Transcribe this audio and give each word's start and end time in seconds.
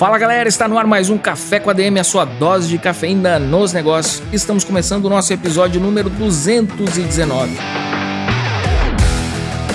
Fala 0.00 0.16
galera, 0.16 0.48
está 0.48 0.66
no 0.66 0.78
ar 0.78 0.86
mais 0.86 1.10
um 1.10 1.18
Café 1.18 1.60
com 1.60 1.68
ADM, 1.68 1.98
a 2.00 2.04
sua 2.04 2.24
dose 2.24 2.68
de 2.68 2.78
cafeína 2.78 3.38
nos 3.38 3.74
negócios. 3.74 4.22
Estamos 4.32 4.64
começando 4.64 5.04
o 5.04 5.10
nosso 5.10 5.30
episódio 5.30 5.78
número 5.78 6.08
219. 6.08 7.58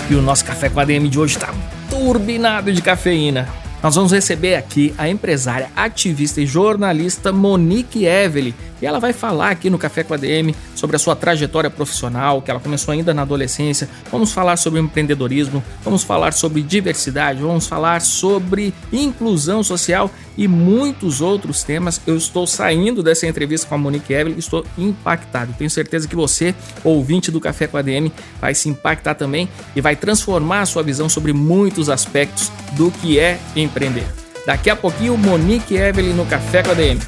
E 0.09 0.15
o 0.15 0.23
nosso 0.23 0.43
Café 0.43 0.67
com 0.67 0.79
ADM 0.79 1.07
de 1.09 1.19
hoje 1.19 1.35
está 1.35 1.53
turbinado 1.91 2.73
de 2.73 2.81
cafeína. 2.81 3.47
Nós 3.83 3.93
vamos 3.93 4.11
receber 4.11 4.55
aqui 4.55 4.95
a 4.97 5.07
empresária, 5.07 5.69
ativista 5.75 6.41
e 6.41 6.47
jornalista 6.47 7.31
Monique 7.31 8.07
Evely, 8.07 8.55
e 8.81 8.85
ela 8.85 8.99
vai 8.99 9.13
falar 9.13 9.49
aqui 9.49 9.69
no 9.69 9.77
Café 9.77 10.03
com 10.03 10.13
a 10.13 10.17
DM 10.17 10.55
sobre 10.75 10.95
a 10.95 10.99
sua 10.99 11.15
trajetória 11.15 11.69
profissional, 11.69 12.41
que 12.41 12.51
ela 12.51 12.59
começou 12.59 12.91
ainda 12.91 13.13
na 13.13 13.21
adolescência. 13.21 13.89
Vamos 14.11 14.31
falar 14.31 14.57
sobre 14.57 14.79
empreendedorismo, 14.79 15.63
vamos 15.83 16.03
falar 16.03 16.33
sobre 16.33 16.61
diversidade, 16.61 17.41
vamos 17.41 17.67
falar 17.67 18.01
sobre 18.01 18.73
inclusão 18.91 19.63
social 19.63 20.11
e 20.37 20.47
muitos 20.47 21.21
outros 21.21 21.63
temas. 21.63 22.01
Eu 22.05 22.17
estou 22.17 22.45
saindo 22.45 23.01
dessa 23.01 23.25
entrevista 23.25 23.67
com 23.67 23.75
a 23.75 23.77
Monique 23.77 24.13
Evelyn 24.13 24.37
estou 24.37 24.65
impactado. 24.77 25.53
Tenho 25.57 25.69
certeza 25.69 26.07
que 26.07 26.15
você, 26.15 26.53
ouvinte 26.83 27.31
do 27.31 27.39
Café 27.39 27.67
com 27.67 27.77
a 27.77 27.81
DM, 27.81 28.11
vai 28.39 28.53
se 28.53 28.69
impactar 28.69 29.15
também 29.15 29.49
e 29.75 29.81
vai 29.81 29.95
transformar 29.95 30.61
a 30.61 30.65
sua 30.65 30.83
visão 30.83 31.07
sobre 31.09 31.33
muitos 31.33 31.89
aspectos 31.89 32.51
do 32.73 32.91
que 32.91 33.19
é 33.19 33.39
empreender. 33.55 34.05
Daqui 34.45 34.69
a 34.69 34.75
pouquinho, 34.75 35.17
Monique 35.17 35.75
Evelyn 35.75 36.13
no 36.13 36.25
Café 36.25 36.61
com 36.61 36.71
a 36.71 36.73
DM. 36.73 36.99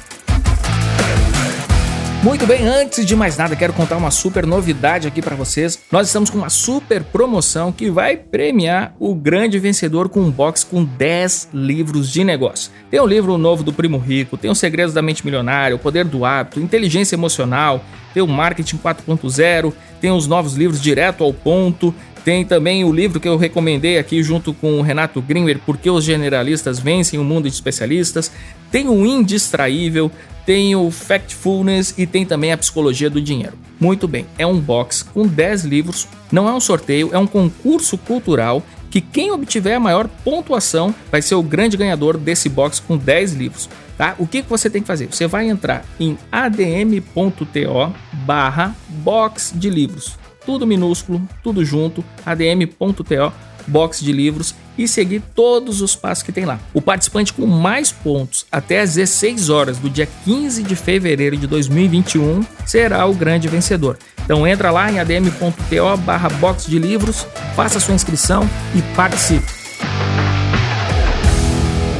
Muito 2.20 2.48
bem, 2.48 2.66
antes 2.66 3.06
de 3.06 3.14
mais 3.14 3.36
nada, 3.36 3.54
quero 3.54 3.72
contar 3.72 3.96
uma 3.96 4.10
super 4.10 4.44
novidade 4.44 5.06
aqui 5.06 5.22
para 5.22 5.36
vocês. 5.36 5.78
Nós 5.90 6.08
estamos 6.08 6.28
com 6.28 6.38
uma 6.38 6.50
super 6.50 7.04
promoção 7.04 7.70
que 7.70 7.88
vai 7.88 8.16
premiar 8.16 8.92
o 8.98 9.14
grande 9.14 9.56
vencedor 9.60 10.08
com 10.08 10.20
um 10.20 10.30
box 10.30 10.64
com 10.64 10.84
10 10.84 11.50
livros 11.54 12.10
de 12.10 12.24
negócio. 12.24 12.72
Tem 12.90 12.98
o 12.98 13.06
livro 13.06 13.38
novo 13.38 13.62
do 13.62 13.72
Primo 13.72 13.98
Rico, 13.98 14.36
tem 14.36 14.50
os 14.50 14.58
Segredos 14.58 14.92
da 14.92 15.00
Mente 15.00 15.24
Milionária, 15.24 15.76
O 15.76 15.78
Poder 15.78 16.04
do 16.04 16.24
Hábito, 16.24 16.58
Inteligência 16.58 17.14
Emocional, 17.14 17.84
tem 18.12 18.22
o 18.22 18.26
Marketing 18.26 18.78
4.0, 18.78 19.72
tem 20.00 20.10
os 20.10 20.26
novos 20.26 20.54
livros 20.54 20.82
Direto 20.82 21.22
ao 21.22 21.32
Ponto, 21.32 21.94
tem 22.28 22.44
também 22.44 22.84
o 22.84 22.92
livro 22.92 23.18
que 23.18 23.26
eu 23.26 23.38
recomendei 23.38 23.96
aqui 23.96 24.22
junto 24.22 24.52
com 24.52 24.78
o 24.78 24.82
Renato 24.82 25.22
Grimmer, 25.22 25.58
Por 25.64 25.78
que 25.78 25.88
os 25.88 26.04
generalistas 26.04 26.78
vencem 26.78 27.18
o 27.18 27.24
mundo 27.24 27.48
de 27.48 27.54
especialistas. 27.54 28.30
Tem 28.70 28.86
o 28.86 29.06
Indistraível, 29.06 30.12
tem 30.44 30.76
o 30.76 30.90
Factfulness 30.90 31.94
e 31.96 32.06
tem 32.06 32.26
também 32.26 32.52
a 32.52 32.58
Psicologia 32.58 33.08
do 33.08 33.18
Dinheiro. 33.18 33.54
Muito 33.80 34.06
bem, 34.06 34.26
é 34.36 34.46
um 34.46 34.60
box 34.60 35.02
com 35.02 35.26
10 35.26 35.64
livros, 35.64 36.06
não 36.30 36.46
é 36.46 36.52
um 36.52 36.60
sorteio, 36.60 37.08
é 37.14 37.18
um 37.18 37.26
concurso 37.26 37.96
cultural 37.96 38.62
que 38.90 39.00
quem 39.00 39.30
obtiver 39.30 39.76
a 39.76 39.80
maior 39.80 40.06
pontuação 40.22 40.94
vai 41.10 41.22
ser 41.22 41.34
o 41.34 41.42
grande 41.42 41.78
ganhador 41.78 42.18
desse 42.18 42.50
box 42.50 42.78
com 42.78 42.98
10 42.98 43.32
livros. 43.32 43.70
Tá? 43.96 44.14
O 44.18 44.26
que, 44.26 44.42
que 44.42 44.50
você 44.50 44.68
tem 44.68 44.82
que 44.82 44.86
fazer? 44.86 45.06
Você 45.06 45.26
vai 45.26 45.48
entrar 45.48 45.82
em 45.98 46.18
adm.to 46.30 47.94
barra 48.26 48.76
box 49.02 49.54
de 49.56 49.70
livros. 49.70 50.27
Tudo 50.48 50.66
minúsculo, 50.66 51.20
tudo 51.42 51.62
junto, 51.62 52.02
adm.to 52.24 53.32
box 53.66 54.02
de 54.02 54.12
livros 54.12 54.54
e 54.78 54.88
seguir 54.88 55.20
todos 55.34 55.82
os 55.82 55.94
passos 55.94 56.24
que 56.24 56.32
tem 56.32 56.46
lá. 56.46 56.58
O 56.72 56.80
participante 56.80 57.34
com 57.34 57.44
mais 57.44 57.92
pontos 57.92 58.46
até 58.50 58.80
às 58.80 58.94
16 58.94 59.50
horas 59.50 59.76
do 59.76 59.90
dia 59.90 60.08
15 60.24 60.62
de 60.62 60.74
fevereiro 60.74 61.36
de 61.36 61.46
2021 61.46 62.42
será 62.64 63.04
o 63.04 63.12
grande 63.12 63.46
vencedor. 63.46 63.98
Então 64.24 64.46
entra 64.46 64.70
lá 64.70 64.90
em 64.90 64.98
adm.to 64.98 65.96
barra 65.98 66.30
box 66.30 66.66
de 66.66 66.78
livros, 66.78 67.26
faça 67.54 67.78
sua 67.78 67.94
inscrição 67.94 68.48
e 68.74 68.80
participe. 68.96 69.57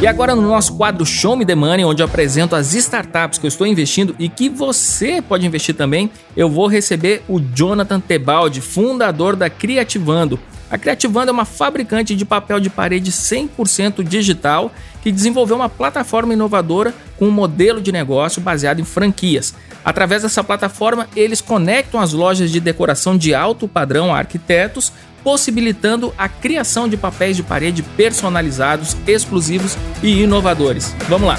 E 0.01 0.07
agora 0.07 0.37
no 0.37 0.43
nosso 0.43 0.77
quadro 0.77 1.05
Show 1.05 1.37
Me 1.37 1.45
The 1.45 1.57
Money, 1.57 1.85
onde 1.85 2.03
eu 2.03 2.07
apresento 2.07 2.55
as 2.55 2.73
startups 2.73 3.37
que 3.37 3.45
eu 3.45 3.49
estou 3.49 3.67
investindo 3.67 4.15
e 4.17 4.29
que 4.29 4.49
você 4.49 5.21
pode 5.21 5.45
investir 5.45 5.75
também, 5.75 6.09
eu 6.37 6.49
vou 6.49 6.69
receber 6.69 7.25
o 7.29 7.41
Jonathan 7.41 7.99
Tebaldi, 7.99 8.61
fundador 8.61 9.35
da 9.35 9.51
Criativando. 9.51 10.39
A 10.71 10.79
Creativando 10.79 11.31
é 11.31 11.33
uma 11.33 11.45
fabricante 11.45 12.15
de 12.15 12.25
papel 12.25 12.61
de 12.61 12.71
parede 12.71 13.11
100% 13.11 14.05
digital 14.05 14.71
que 15.03 15.11
desenvolveu 15.11 15.57
uma 15.57 15.69
plataforma 15.69 16.33
inovadora 16.33 16.95
com 17.19 17.27
um 17.27 17.33
modelo 17.33 17.81
de 17.81 17.91
negócio 17.91 18.41
baseado 18.41 18.81
em 18.81 18.85
franquias. 18.85 19.53
Através 19.85 20.23
dessa 20.23 20.45
plataforma, 20.45 21.09
eles 21.17 21.41
conectam 21.41 22.01
as 22.01 22.13
lojas 22.13 22.53
de 22.53 22.61
decoração 22.61 23.17
de 23.17 23.35
alto 23.35 23.67
padrão 23.67 24.15
a 24.15 24.19
arquitetos, 24.19 24.93
possibilitando 25.23 26.13
a 26.17 26.29
criação 26.29 26.89
de 26.89 26.97
papéis 26.97 27.37
de 27.37 27.43
parede 27.43 27.83
personalizados, 27.83 28.97
exclusivos 29.07 29.77
e 30.03 30.23
inovadores. 30.23 30.95
Vamos 31.09 31.29
lá! 31.29 31.39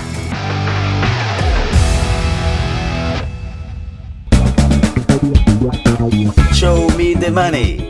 Show 6.53 6.91
me 6.97 7.15
the 7.15 7.29
money. 7.29 7.89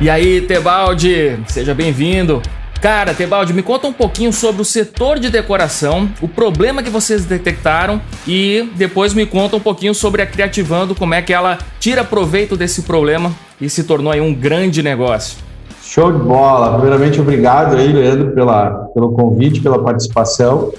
E 0.00 0.10
aí, 0.10 0.40
Tebaldi, 0.42 1.38
seja 1.46 1.72
bem-vindo. 1.72 2.42
Cara, 2.84 3.14
Tebaldi, 3.14 3.54
me 3.54 3.62
conta 3.62 3.86
um 3.86 3.94
pouquinho 3.94 4.30
sobre 4.30 4.60
o 4.60 4.64
setor 4.64 5.18
de 5.18 5.30
decoração, 5.30 6.06
o 6.20 6.28
problema 6.28 6.82
que 6.82 6.90
vocês 6.90 7.24
detectaram 7.24 7.98
e 8.28 8.68
depois 8.76 9.14
me 9.14 9.24
conta 9.24 9.56
um 9.56 9.60
pouquinho 9.60 9.94
sobre 9.94 10.20
a 10.20 10.26
Criativando, 10.26 10.94
como 10.94 11.14
é 11.14 11.22
que 11.22 11.32
ela 11.32 11.56
tira 11.80 12.04
proveito 12.04 12.58
desse 12.58 12.82
problema 12.82 13.32
e 13.58 13.70
se 13.70 13.84
tornou 13.84 14.12
aí 14.12 14.20
um 14.20 14.34
grande 14.34 14.82
negócio. 14.82 15.38
Show 15.82 16.12
de 16.12 16.18
bola! 16.18 16.74
Primeiramente, 16.74 17.18
obrigado 17.18 17.74
aí, 17.74 17.90
Leandro, 17.90 18.32
pela, 18.32 18.72
pelo 18.92 19.12
convite, 19.12 19.62
pela 19.62 19.82
participação. 19.82 20.70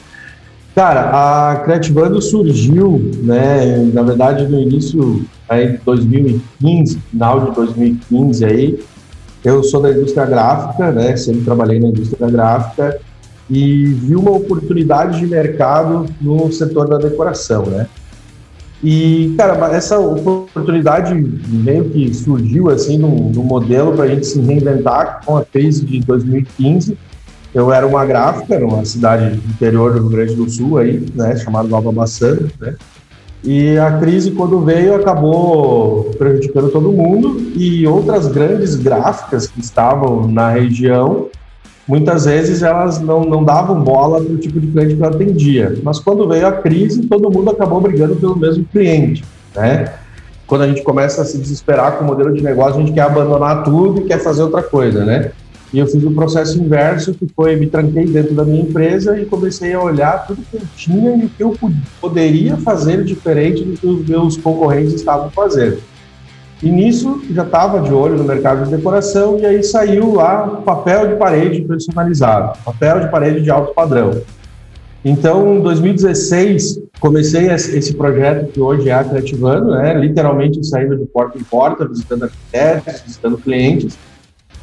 Cara, 0.75 1.09
a 1.09 1.55
Criativando 1.61 2.21
surgiu, 2.21 3.13
né, 3.23 3.77
na 3.91 4.03
verdade, 4.03 4.47
no 4.47 4.59
início 4.59 5.25
aí 5.49 5.71
de 5.71 5.77
2015, 5.79 6.99
final 7.09 7.47
de 7.47 7.55
2015 7.55 8.45
aí, 8.45 8.79
eu 9.45 9.63
sou 9.63 9.81
da 9.81 9.91
indústria 9.91 10.25
gráfica, 10.25 10.91
né? 10.91 11.15
Sempre 11.15 11.41
trabalhei 11.43 11.79
na 11.79 11.87
indústria 11.87 12.29
gráfica 12.29 12.99
e 13.49 13.85
vi 13.85 14.15
uma 14.15 14.31
oportunidade 14.31 15.19
de 15.19 15.27
mercado 15.27 16.07
no 16.19 16.51
setor 16.51 16.87
da 16.87 16.97
decoração, 16.97 17.65
né? 17.67 17.87
E, 18.83 19.33
cara, 19.37 19.75
essa 19.75 19.99
oportunidade 19.99 21.13
meio 21.13 21.85
que 21.85 22.13
surgiu, 22.13 22.69
assim, 22.69 22.97
num, 22.97 23.31
num 23.31 23.43
modelo 23.43 23.93
para 23.93 24.05
a 24.05 24.07
gente 24.07 24.25
se 24.25 24.39
reinventar 24.39 25.21
com 25.25 25.37
a 25.37 25.45
crise 25.45 25.85
de 25.85 25.99
2015. 26.01 26.97
Eu 27.53 27.71
era 27.71 27.87
uma 27.87 28.05
gráfica 28.05 28.59
numa 28.59 28.83
cidade 28.83 29.37
interior 29.47 29.93
do 29.93 29.99
Rio 30.01 30.09
Grande 30.09 30.35
do 30.35 30.49
Sul, 30.49 30.77
aí, 30.77 31.05
né, 31.15 31.37
chamada 31.37 31.67
Nova 31.67 31.91
Bassana, 31.91 32.47
né? 32.59 32.75
E 33.43 33.77
a 33.77 33.99
crise, 33.99 34.31
quando 34.31 34.59
veio, 34.61 34.95
acabou 34.95 36.05
prejudicando 36.17 36.69
todo 36.69 36.91
mundo 36.91 37.51
e 37.55 37.85
outras 37.85 38.27
grandes 38.27 38.75
gráficas 38.75 39.47
que 39.47 39.59
estavam 39.59 40.27
na 40.27 40.49
região, 40.49 41.27
muitas 41.87 42.25
vezes 42.25 42.63
elas 42.63 42.99
não, 42.99 43.23
não 43.23 43.43
davam 43.43 43.79
bola 43.81 44.19
para 44.19 44.33
o 44.33 44.37
tipo 44.37 44.59
de 44.59 44.67
cliente 44.67 44.95
que 44.95 45.01
eu 45.01 45.07
atendia. 45.07 45.77
Mas 45.83 45.99
quando 45.99 46.27
veio 46.27 46.47
a 46.47 46.51
crise, 46.53 47.03
todo 47.03 47.31
mundo 47.31 47.51
acabou 47.51 47.79
brigando 47.79 48.15
pelo 48.15 48.35
mesmo 48.35 48.65
cliente, 48.65 49.23
né? 49.55 49.93
Quando 50.47 50.63
a 50.63 50.67
gente 50.67 50.83
começa 50.83 51.21
a 51.21 51.25
se 51.25 51.37
desesperar 51.37 51.97
com 51.97 52.03
o 52.03 52.07
modelo 52.07 52.33
de 52.33 52.41
negócio, 52.41 52.75
a 52.75 52.79
gente 52.79 52.93
quer 52.93 53.01
abandonar 53.01 53.63
tudo 53.63 54.01
e 54.01 54.05
quer 54.05 54.19
fazer 54.19 54.43
outra 54.43 54.61
coisa, 54.61 55.03
né? 55.03 55.31
E 55.75 55.79
eu 55.79 55.87
fiz 55.87 56.01
o 56.05 56.11
processo 56.11 56.57
inverso, 56.57 57.13
que 57.13 57.27
foi 57.35 57.57
me 57.57 57.67
tranquei 57.67 58.05
dentro 58.05 58.33
da 58.33 58.45
minha 58.45 58.61
empresa 58.61 59.19
e 59.19 59.25
comecei 59.25 59.73
a 59.73 59.81
olhar 59.81 60.25
tudo 60.25 60.41
que 60.49 60.55
eu 60.55 60.61
tinha 60.73 61.17
e 61.17 61.25
o 61.25 61.29
que 61.29 61.43
eu 61.43 61.53
poderia 61.99 62.55
fazer 62.55 63.03
diferente 63.03 63.61
do 63.61 63.77
que 63.77 63.85
os 63.85 64.07
meus 64.07 64.37
concorrentes 64.37 64.93
estavam 64.93 65.29
fazendo. 65.31 65.79
E 66.63 66.71
nisso 66.71 67.21
já 67.29 67.43
estava 67.43 67.81
de 67.81 67.91
olho 67.91 68.15
no 68.15 68.23
mercado 68.23 68.63
de 68.63 68.71
decoração 68.71 69.37
e 69.37 69.45
aí 69.45 69.61
saiu 69.63 70.13
lá 70.13 70.47
papel 70.47 71.09
de 71.09 71.15
parede 71.17 71.61
personalizado, 71.63 72.57
papel 72.63 73.01
de 73.01 73.11
parede 73.11 73.41
de 73.41 73.51
alto 73.51 73.73
padrão. 73.73 74.21
Então, 75.03 75.57
em 75.57 75.61
2016, 75.61 76.79
comecei 77.01 77.47
esse 77.47 77.93
projeto 77.95 78.49
que 78.49 78.61
hoje 78.61 78.87
é 78.87 78.93
a 78.93 79.03
Criativando, 79.03 79.71
né? 79.71 79.93
literalmente 79.93 80.65
saindo 80.65 80.95
de 80.95 81.05
porta 81.05 81.37
em 81.37 81.43
porta, 81.43 81.85
visitando 81.85 82.23
arquitetos, 82.23 83.01
visitando 83.01 83.37
clientes, 83.37 83.97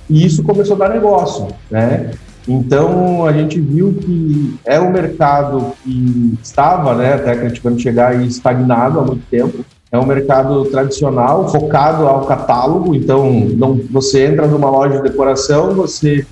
e 0.08 0.26
isso 0.26 0.42
começou 0.42 0.76
a 0.76 0.80
dar 0.80 0.90
negócio, 0.90 1.48
né? 1.70 2.10
Então 2.46 3.24
a 3.24 3.32
gente 3.32 3.60
viu 3.60 3.94
que 3.94 4.56
é 4.64 4.80
um 4.80 4.90
mercado 4.90 5.72
que 5.82 6.34
estava, 6.42 6.94
né, 6.94 7.14
até 7.14 7.36
Criticando 7.36 7.78
chegar 7.78 8.12
aí 8.12 8.26
estagnado 8.26 8.98
há 8.98 9.02
muito 9.02 9.24
tempo. 9.30 9.64
É 9.90 9.98
um 9.98 10.06
mercado 10.06 10.64
tradicional, 10.64 11.50
focado 11.50 12.06
ao 12.08 12.24
catálogo. 12.24 12.94
Então, 12.94 13.30
não, 13.56 13.78
você 13.90 14.24
entra 14.24 14.46
numa 14.46 14.70
loja 14.70 14.96
de 14.96 15.02
decoração, 15.02 15.74
você 15.74 16.26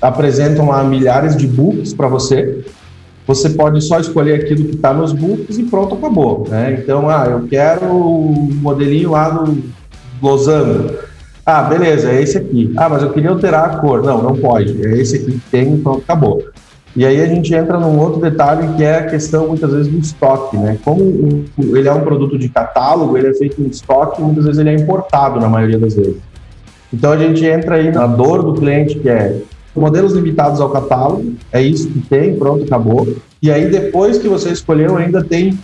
apresentam 0.00 0.68
lá 0.68 0.84
milhares 0.84 1.36
de 1.36 1.46
books 1.46 1.92
para 1.92 2.06
você. 2.06 2.64
Você 3.26 3.50
pode 3.50 3.82
só 3.82 3.98
escolher 3.98 4.34
aquilo 4.34 4.64
que 4.64 4.76
está 4.76 4.94
nos 4.94 5.12
books 5.12 5.58
e 5.58 5.64
pronto, 5.64 5.96
acabou. 5.96 6.46
Né? 6.48 6.78
Então, 6.80 7.10
ah, 7.10 7.26
eu 7.28 7.48
quero 7.48 7.86
o 7.86 8.48
modelinho 8.54 9.10
lá 9.10 9.28
do 9.28 9.60
losango 10.22 11.09
ah, 11.44 11.62
beleza, 11.62 12.10
é 12.10 12.22
esse 12.22 12.38
aqui. 12.38 12.72
Ah, 12.76 12.88
mas 12.88 13.02
eu 13.02 13.10
queria 13.10 13.30
alterar 13.30 13.64
a 13.64 13.76
cor. 13.78 14.02
Não, 14.02 14.22
não 14.22 14.36
pode. 14.36 14.84
É 14.86 14.96
esse 14.98 15.16
aqui 15.16 15.32
que 15.32 15.50
tem, 15.50 15.68
então 15.74 15.94
acabou. 15.94 16.44
E 16.94 17.06
aí 17.06 17.20
a 17.20 17.26
gente 17.26 17.54
entra 17.54 17.78
num 17.78 17.98
outro 17.98 18.20
detalhe 18.20 18.74
que 18.76 18.82
é 18.82 18.98
a 18.98 19.06
questão 19.06 19.46
muitas 19.46 19.72
vezes 19.72 19.88
do 19.88 19.98
estoque, 19.98 20.56
né? 20.56 20.76
Como 20.84 21.44
ele 21.58 21.88
é 21.88 21.92
um 21.92 22.00
produto 22.00 22.36
de 22.36 22.48
catálogo, 22.48 23.16
ele 23.16 23.28
é 23.28 23.34
feito 23.34 23.62
em 23.62 23.68
estoque, 23.68 24.20
muitas 24.20 24.44
vezes 24.44 24.58
ele 24.58 24.70
é 24.70 24.74
importado 24.74 25.38
na 25.38 25.48
maioria 25.48 25.78
das 25.78 25.94
vezes. 25.94 26.16
Então 26.92 27.12
a 27.12 27.16
gente 27.16 27.44
entra 27.44 27.76
aí 27.76 27.92
na 27.92 28.08
dor 28.08 28.42
do 28.42 28.54
cliente 28.54 28.98
que 28.98 29.08
é 29.08 29.40
modelos 29.74 30.12
limitados 30.12 30.60
ao 30.60 30.68
catálogo, 30.68 31.34
é 31.52 31.62
isso 31.62 31.88
que 31.88 32.00
tem, 32.00 32.34
pronto, 32.34 32.64
acabou. 32.64 33.06
E 33.40 33.52
aí 33.52 33.70
depois 33.70 34.18
que 34.18 34.28
você 34.28 34.50
escolheu 34.50 34.96
ainda 34.96 35.22
tem 35.22 35.56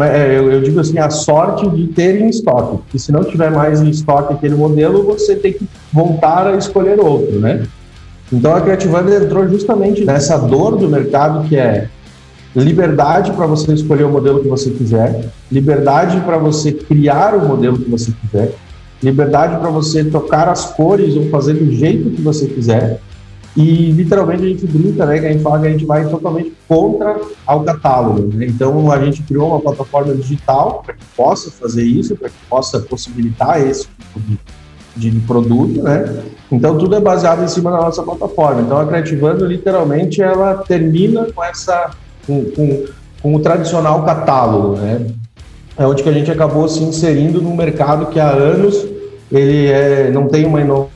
eu, 0.00 0.50
eu, 0.50 0.62
digo 0.62 0.80
assim, 0.80 0.98
a 0.98 1.10
sorte 1.10 1.68
de 1.68 1.88
ter 1.88 2.20
em 2.20 2.28
estoque. 2.28 2.78
Porque 2.78 2.98
se 2.98 3.12
não 3.12 3.24
tiver 3.24 3.50
mais 3.50 3.82
em 3.82 3.90
estoque 3.90 4.32
aquele 4.32 4.54
modelo, 4.54 5.02
você 5.02 5.36
tem 5.36 5.52
que 5.52 5.68
voltar 5.92 6.46
a 6.46 6.56
escolher 6.56 6.98
outro, 6.98 7.38
né? 7.38 7.66
Então 8.32 8.54
a 8.54 8.60
Creativanda 8.62 9.14
entrou 9.14 9.46
justamente 9.48 10.04
nessa 10.04 10.38
dor 10.38 10.76
do 10.76 10.88
mercado 10.88 11.46
que 11.46 11.56
é 11.56 11.88
liberdade 12.56 13.32
para 13.32 13.46
você 13.46 13.74
escolher 13.74 14.04
o 14.04 14.10
modelo 14.10 14.40
que 14.40 14.48
você 14.48 14.70
quiser, 14.70 15.30
liberdade 15.50 16.20
para 16.20 16.38
você 16.38 16.72
criar 16.72 17.34
o 17.34 17.46
modelo 17.46 17.78
que 17.78 17.90
você 17.90 18.12
quiser, 18.12 18.54
liberdade 19.02 19.58
para 19.58 19.70
você 19.70 20.04
tocar 20.04 20.48
as 20.48 20.66
cores 20.72 21.14
ou 21.16 21.28
fazer 21.28 21.54
do 21.54 21.70
jeito 21.72 22.10
que 22.10 22.22
você 22.22 22.46
quiser, 22.46 23.00
e 23.56 23.90
literalmente 23.92 24.44
a 24.44 24.46
gente 24.46 24.66
brinca, 24.66 25.04
né? 25.04 25.18
Que 25.18 25.26
a 25.26 25.32
gente 25.32 25.42
fala 25.42 25.60
que 25.60 25.66
a 25.66 25.70
gente 25.70 25.84
vai 25.84 26.08
totalmente 26.08 26.52
contra 26.66 27.20
ao 27.46 27.62
catálogo. 27.62 28.34
Né? 28.34 28.46
Então 28.46 28.90
a 28.90 29.04
gente 29.04 29.22
criou 29.22 29.48
uma 29.48 29.60
plataforma 29.60 30.14
digital 30.14 30.82
para 30.84 30.94
que 30.94 31.04
possa 31.14 31.50
fazer 31.50 31.84
isso, 31.84 32.16
para 32.16 32.30
que 32.30 32.34
possa 32.48 32.80
possibilitar 32.80 33.60
esse 33.60 33.86
tipo 33.86 34.20
de, 34.96 35.10
de, 35.10 35.20
produto, 35.20 35.82
né? 35.82 36.22
Então 36.50 36.78
tudo 36.78 36.96
é 36.96 37.00
baseado 37.00 37.44
em 37.44 37.48
cima 37.48 37.70
da 37.70 37.78
nossa 37.78 38.02
plataforma. 38.02 38.62
Então 38.62 38.78
a 38.78 38.86
Creativando 38.86 39.44
literalmente 39.44 40.22
ela 40.22 40.54
termina 40.54 41.26
com 41.34 41.44
essa 41.44 41.90
com, 42.26 42.44
com, 42.52 42.84
com 43.20 43.34
o 43.34 43.40
tradicional 43.40 44.02
catálogo, 44.02 44.76
né? 44.76 45.08
É 45.76 45.86
onde 45.86 46.02
que 46.02 46.08
a 46.08 46.12
gente 46.12 46.30
acabou 46.30 46.66
se 46.68 46.82
inserindo 46.82 47.42
no 47.42 47.54
mercado 47.54 48.06
que 48.06 48.18
há 48.18 48.30
anos 48.30 48.86
ele 49.30 49.66
é, 49.66 50.10
não 50.10 50.28
tem 50.28 50.44
uma 50.44 50.60
inovação, 50.60 50.90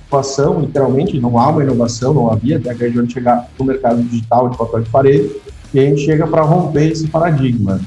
literalmente, 0.60 1.18
não 1.20 1.38
há 1.38 1.48
uma 1.48 1.62
inovação, 1.62 2.14
não 2.14 2.30
havia 2.30 2.56
até 2.56 2.70
a 2.70 2.88
gente 2.88 3.12
chegar 3.12 3.48
no 3.58 3.64
mercado 3.64 4.02
digital 4.02 4.48
de 4.48 4.56
papel 4.56 4.80
de 4.80 4.90
parede, 4.90 5.30
e 5.74 5.80
a 5.80 5.82
gente 5.82 6.02
chega 6.02 6.26
para 6.26 6.42
romper 6.42 6.92
esse 6.92 7.08
paradigma. 7.08 7.80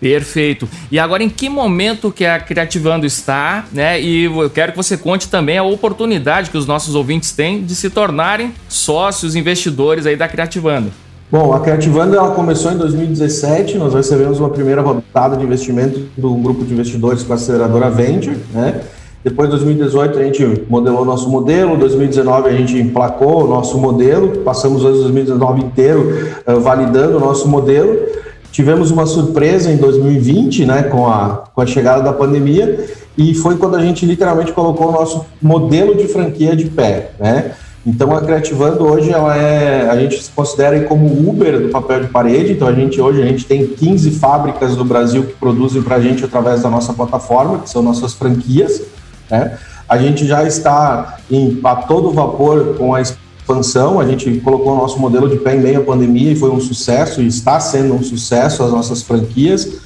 Perfeito. 0.00 0.68
E 0.90 0.98
agora, 0.98 1.22
em 1.22 1.28
que 1.28 1.48
momento 1.48 2.12
que 2.12 2.24
a 2.24 2.38
Criativando 2.38 3.06
está, 3.06 3.64
né? 3.72 4.00
E 4.00 4.24
eu 4.24 4.50
quero 4.50 4.72
que 4.72 4.76
você 4.76 4.96
conte 4.96 5.28
também 5.28 5.56
a 5.56 5.62
oportunidade 5.62 6.50
que 6.50 6.58
os 6.58 6.66
nossos 6.66 6.94
ouvintes 6.94 7.32
têm 7.32 7.64
de 7.64 7.74
se 7.74 7.88
tornarem 7.88 8.52
sócios 8.68 9.34
investidores 9.34 10.04
aí 10.06 10.16
da 10.16 10.28
Criativando. 10.28 10.90
Bom, 11.30 11.52
a 11.52 11.60
Criativando 11.60 12.14
ela 12.14 12.30
começou 12.32 12.72
em 12.72 12.76
2017, 12.76 13.78
nós 13.78 13.94
recebemos 13.94 14.38
uma 14.38 14.50
primeira 14.50 14.82
rodada 14.82 15.36
de 15.36 15.44
investimento 15.44 16.06
do 16.16 16.34
grupo 16.34 16.64
de 16.64 16.72
investidores 16.72 17.22
com 17.22 17.32
a 17.32 17.36
aceleradora 17.36 17.90
Venture, 17.90 18.36
né? 18.52 18.82
Depois, 19.26 19.48
em 19.48 19.50
2018, 19.50 20.18
a 20.20 20.22
gente 20.22 20.62
modelou 20.68 21.04
nosso 21.04 21.28
modelo. 21.28 21.76
2019, 21.76 22.48
a 22.48 22.52
gente 22.52 22.78
emplacou 22.78 23.42
o 23.42 23.48
nosso 23.48 23.76
modelo. 23.76 24.38
Passamos 24.44 24.84
o 24.84 24.88
2019 24.88 25.64
inteiro 25.64 26.30
uh, 26.46 26.60
validando 26.60 27.16
o 27.16 27.20
nosso 27.20 27.48
modelo. 27.48 28.06
Tivemos 28.52 28.92
uma 28.92 29.04
surpresa 29.04 29.68
em 29.68 29.78
2020, 29.78 30.64
né, 30.64 30.84
com 30.84 31.08
a, 31.08 31.42
com 31.52 31.60
a 31.60 31.66
chegada 31.66 32.04
da 32.04 32.12
pandemia, 32.12 32.86
e 33.18 33.34
foi 33.34 33.56
quando 33.56 33.74
a 33.74 33.82
gente 33.82 34.06
literalmente 34.06 34.52
colocou 34.52 34.90
o 34.90 34.92
nosso 34.92 35.26
modelo 35.42 35.96
de 35.96 36.06
franquia 36.06 36.54
de 36.54 36.66
pé, 36.66 37.10
né? 37.18 37.50
Então 37.84 38.14
a 38.14 38.20
Creativando 38.20 38.84
hoje 38.84 39.10
ela 39.10 39.36
é, 39.36 39.90
a 39.90 39.96
gente 39.96 40.22
se 40.22 40.30
considera 40.30 40.80
como 40.84 41.06
Uber 41.28 41.62
do 41.62 41.68
papel 41.70 42.02
de 42.02 42.08
parede. 42.08 42.52
Então 42.52 42.68
a 42.68 42.72
gente 42.72 43.00
hoje 43.00 43.20
a 43.22 43.26
gente 43.26 43.44
tem 43.44 43.66
15 43.66 44.12
fábricas 44.12 44.76
do 44.76 44.84
Brasil 44.84 45.24
que 45.24 45.32
produzem 45.34 45.82
para 45.82 45.96
a 45.96 46.00
gente 46.00 46.24
através 46.24 46.62
da 46.62 46.70
nossa 46.70 46.92
plataforma, 46.92 47.58
que 47.58 47.68
são 47.68 47.82
nossas 47.82 48.14
franquias. 48.14 48.82
Né? 49.30 49.56
A 49.88 49.98
gente 49.98 50.26
já 50.26 50.44
está 50.44 51.18
em, 51.30 51.60
a 51.62 51.76
todo 51.76 52.10
vapor 52.10 52.74
com 52.76 52.94
a 52.94 53.00
expansão, 53.00 54.00
a 54.00 54.06
gente 54.06 54.40
colocou 54.40 54.72
o 54.72 54.76
nosso 54.76 54.98
modelo 54.98 55.28
de 55.28 55.36
pé 55.36 55.54
em 55.54 55.60
meio 55.60 55.80
à 55.80 55.82
pandemia 55.82 56.32
e 56.32 56.36
foi 56.36 56.50
um 56.50 56.60
sucesso, 56.60 57.22
e 57.22 57.26
está 57.26 57.60
sendo 57.60 57.94
um 57.94 58.02
sucesso 58.02 58.62
as 58.62 58.72
nossas 58.72 59.02
franquias. 59.02 59.80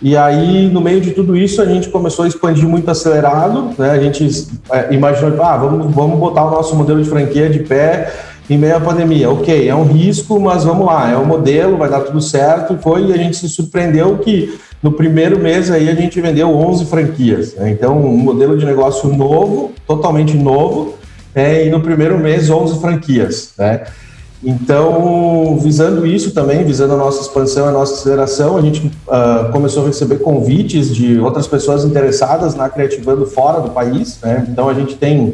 E 0.00 0.16
aí, 0.16 0.68
no 0.70 0.80
meio 0.80 1.00
de 1.00 1.12
tudo 1.12 1.36
isso, 1.36 1.62
a 1.62 1.66
gente 1.66 1.88
começou 1.88 2.24
a 2.24 2.28
expandir 2.28 2.68
muito 2.68 2.90
acelerado, 2.90 3.70
né? 3.78 3.90
A 3.90 3.98
gente 3.98 4.48
é, 4.70 4.92
imaginou, 4.92 5.42
ah, 5.42 5.56
vamos, 5.56 5.94
vamos 5.94 6.18
botar 6.18 6.44
o 6.44 6.50
nosso 6.50 6.74
modelo 6.74 7.02
de 7.02 7.08
franquia 7.08 7.48
de 7.48 7.60
pé 7.60 8.12
em 8.50 8.58
meio 8.58 8.76
à 8.76 8.80
pandemia. 8.80 9.30
Ok, 9.30 9.66
é 9.68 9.74
um 9.74 9.84
risco, 9.84 10.38
mas 10.38 10.64
vamos 10.64 10.84
lá, 10.84 11.10
é 11.10 11.16
um 11.16 11.24
modelo, 11.24 11.78
vai 11.78 11.88
dar 11.88 12.00
tudo 12.00 12.20
certo. 12.20 12.76
Foi 12.82 13.06
e 13.06 13.12
a 13.12 13.16
gente 13.16 13.36
se 13.36 13.48
surpreendeu 13.48 14.18
que 14.18 14.58
no 14.84 14.92
primeiro 14.92 15.38
mês 15.38 15.70
aí 15.70 15.88
a 15.88 15.94
gente 15.94 16.20
vendeu 16.20 16.50
11 16.50 16.84
franquias. 16.84 17.54
Né? 17.54 17.70
Então, 17.70 17.98
um 17.98 18.18
modelo 18.18 18.54
de 18.58 18.66
negócio 18.66 19.08
novo, 19.08 19.72
totalmente 19.86 20.36
novo, 20.36 20.92
é, 21.34 21.66
e 21.66 21.70
no 21.70 21.80
primeiro 21.80 22.18
mês 22.18 22.50
11 22.50 22.78
franquias. 22.82 23.54
Né? 23.56 23.80
Então, 24.44 25.58
visando 25.58 26.06
isso 26.06 26.34
também, 26.34 26.62
visando 26.64 26.92
a 26.92 26.96
nossa 26.98 27.22
expansão, 27.22 27.66
a 27.66 27.72
nossa 27.72 27.94
aceleração, 27.94 28.58
a 28.58 28.60
gente 28.60 28.86
uh, 28.86 29.50
começou 29.52 29.84
a 29.84 29.86
receber 29.86 30.18
convites 30.18 30.94
de 30.94 31.18
outras 31.18 31.46
pessoas 31.46 31.82
interessadas 31.82 32.54
na 32.54 32.68
Criativando 32.68 33.24
fora 33.24 33.62
do 33.62 33.70
país. 33.70 34.18
Né? 34.22 34.46
Então, 34.50 34.68
a 34.68 34.74
gente 34.74 34.96
tem 34.96 35.28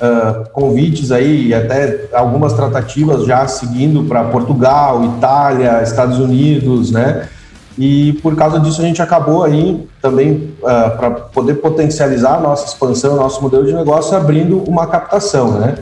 uh, 0.00 0.48
convites 0.52 1.10
aí, 1.10 1.52
até 1.52 2.10
algumas 2.12 2.52
tratativas 2.52 3.26
já 3.26 3.44
seguindo 3.48 4.04
para 4.04 4.22
Portugal, 4.22 5.16
Itália, 5.16 5.82
Estados 5.82 6.20
Unidos, 6.20 6.92
né? 6.92 7.28
E 7.76 8.12
por 8.22 8.36
causa 8.36 8.60
disso 8.60 8.80
a 8.80 8.84
gente 8.84 9.02
acabou 9.02 9.42
aí 9.42 9.86
também, 10.00 10.54
uh, 10.62 10.66
ah, 10.66 10.90
para 10.90 11.10
poder 11.10 11.54
potencializar 11.54 12.36
a 12.36 12.40
nossa 12.40 12.66
expansão, 12.66 13.16
nosso 13.16 13.42
modelo 13.42 13.66
de 13.66 13.72
negócio, 13.72 14.16
abrindo 14.16 14.58
uma 14.68 14.86
captação, 14.86 15.52
né? 15.52 15.74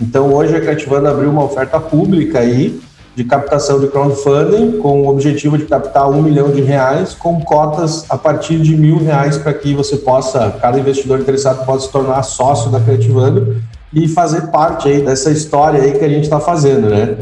Então 0.00 0.32
hoje 0.32 0.56
a 0.56 0.60
Creativando 0.60 1.08
abriu 1.08 1.28
uma 1.28 1.44
oferta 1.44 1.78
pública 1.80 2.38
aí 2.38 2.80
de 3.14 3.24
captação 3.24 3.80
de 3.80 3.88
crowdfunding 3.88 4.78
com 4.78 5.02
o 5.02 5.08
objetivo 5.08 5.58
de 5.58 5.66
captar 5.66 6.08
um 6.08 6.22
milhão 6.22 6.50
de 6.50 6.62
reais 6.62 7.12
com 7.12 7.40
cotas 7.40 8.06
a 8.08 8.16
partir 8.16 8.60
de 8.60 8.76
mil 8.76 8.98
reais 8.98 9.36
para 9.36 9.52
que 9.52 9.74
você 9.74 9.96
possa, 9.96 10.56
cada 10.60 10.78
investidor 10.78 11.20
interessado 11.20 11.66
possa 11.66 11.86
se 11.86 11.92
tornar 11.92 12.22
sócio 12.22 12.70
da 12.70 12.80
Creativando 12.80 13.56
e 13.92 14.06
fazer 14.06 14.46
parte 14.52 14.88
aí 14.88 15.02
dessa 15.02 15.30
história 15.30 15.82
aí 15.82 15.98
que 15.98 16.04
a 16.04 16.08
gente 16.08 16.24
está 16.24 16.38
fazendo, 16.38 16.88
né? 16.88 17.16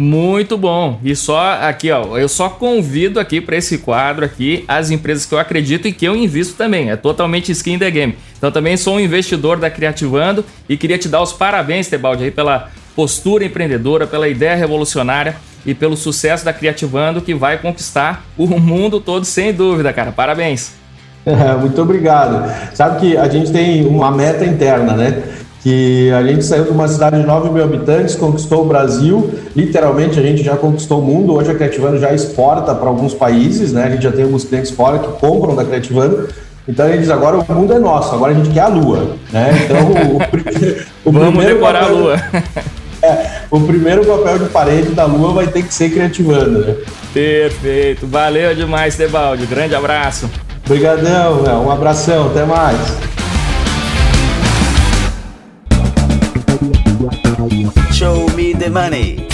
Muito 0.00 0.56
bom. 0.56 0.98
E 1.04 1.14
só 1.14 1.58
aqui, 1.60 1.90
ó, 1.90 2.16
eu 2.16 2.26
só 2.26 2.48
convido 2.48 3.20
aqui 3.20 3.38
para 3.38 3.54
esse 3.56 3.76
quadro 3.76 4.24
aqui 4.24 4.64
as 4.66 4.90
empresas 4.90 5.26
que 5.26 5.34
eu 5.34 5.38
acredito 5.38 5.86
e 5.86 5.92
que 5.92 6.06
eu 6.06 6.16
invisto 6.16 6.54
também. 6.54 6.90
É 6.90 6.96
totalmente 6.96 7.52
skin 7.52 7.78
the 7.78 7.90
game. 7.90 8.16
Então 8.38 8.50
também 8.50 8.78
sou 8.78 8.94
um 8.94 9.00
investidor 9.00 9.58
da 9.58 9.68
Criativando 9.68 10.42
e 10.66 10.74
queria 10.74 10.96
te 10.96 11.06
dar 11.06 11.20
os 11.20 11.34
parabéns, 11.34 11.86
Tebaldi, 11.86 12.24
aí 12.24 12.30
pela 12.30 12.70
postura 12.96 13.44
empreendedora, 13.44 14.06
pela 14.06 14.26
ideia 14.26 14.56
revolucionária 14.56 15.36
e 15.66 15.74
pelo 15.74 15.98
sucesso 15.98 16.46
da 16.46 16.52
Criativando 16.54 17.20
que 17.20 17.34
vai 17.34 17.58
conquistar 17.58 18.24
o 18.38 18.46
mundo 18.46 19.00
todo 19.00 19.26
sem 19.26 19.52
dúvida, 19.52 19.92
cara. 19.92 20.12
Parabéns. 20.12 20.72
É, 21.26 21.52
muito 21.60 21.80
obrigado. 21.82 22.50
Sabe 22.72 23.00
que 23.00 23.16
a 23.18 23.28
gente 23.28 23.52
tem 23.52 23.86
uma 23.86 24.10
meta 24.10 24.46
interna, 24.46 24.94
né? 24.94 25.22
Que 25.62 26.10
a 26.12 26.22
gente 26.22 26.44
saiu 26.44 26.64
de 26.64 26.70
uma 26.70 26.88
cidade 26.88 27.20
de 27.20 27.26
9 27.26 27.50
mil 27.50 27.62
habitantes, 27.62 28.14
conquistou 28.14 28.62
o 28.62 28.64
Brasil, 28.66 29.30
literalmente 29.54 30.18
a 30.18 30.22
gente 30.22 30.42
já 30.42 30.56
conquistou 30.56 31.00
o 31.00 31.02
mundo, 31.02 31.34
hoje 31.34 31.50
a 31.50 31.54
Creativando 31.54 31.98
já 31.98 32.12
exporta 32.14 32.74
para 32.74 32.88
alguns 32.88 33.12
países, 33.12 33.72
né? 33.72 33.84
A 33.84 33.90
gente 33.90 34.02
já 34.02 34.12
tem 34.12 34.24
alguns 34.24 34.44
clientes 34.44 34.70
fora 34.70 34.98
que 34.98 35.08
compram 35.20 35.54
da 35.54 35.64
Creativando, 35.64 36.28
então 36.66 36.86
a 36.86 36.88
gente 36.88 37.00
diz, 37.00 37.10
agora 37.10 37.36
o 37.36 37.54
mundo 37.54 37.72
é 37.74 37.78
nosso, 37.78 38.14
agora 38.14 38.32
a 38.32 38.34
gente 38.34 38.50
quer 38.50 38.60
a 38.60 38.68
Lua, 38.68 39.16
né? 39.30 39.50
Então 39.64 39.78
o, 39.88 40.16
o 41.08 41.12
Vamos 41.12 41.28
primeiro 41.28 41.54
decorar 41.54 41.80
papel, 41.80 41.96
a 41.96 41.98
Lua. 41.98 42.16
É, 43.02 43.44
o 43.50 43.58
primeiro 43.60 44.04
papel 44.04 44.40
de 44.40 44.50
parede 44.50 44.90
da 44.90 45.06
Lua 45.06 45.32
vai 45.32 45.46
ter 45.46 45.62
que 45.62 45.72
ser 45.72 45.88
Creativando, 45.88 46.66
né? 46.66 46.76
Perfeito, 47.14 48.06
valeu 48.06 48.54
demais, 48.54 48.94
Tebaldi, 48.94 49.46
grande 49.46 49.74
abraço. 49.74 50.28
Obrigadão, 50.66 51.64
um 51.64 51.70
abração, 51.70 52.26
até 52.26 52.44
mais. 52.44 52.76
Show 57.92 58.28
me 58.36 58.54
the 58.54 58.68
money. 58.68 59.26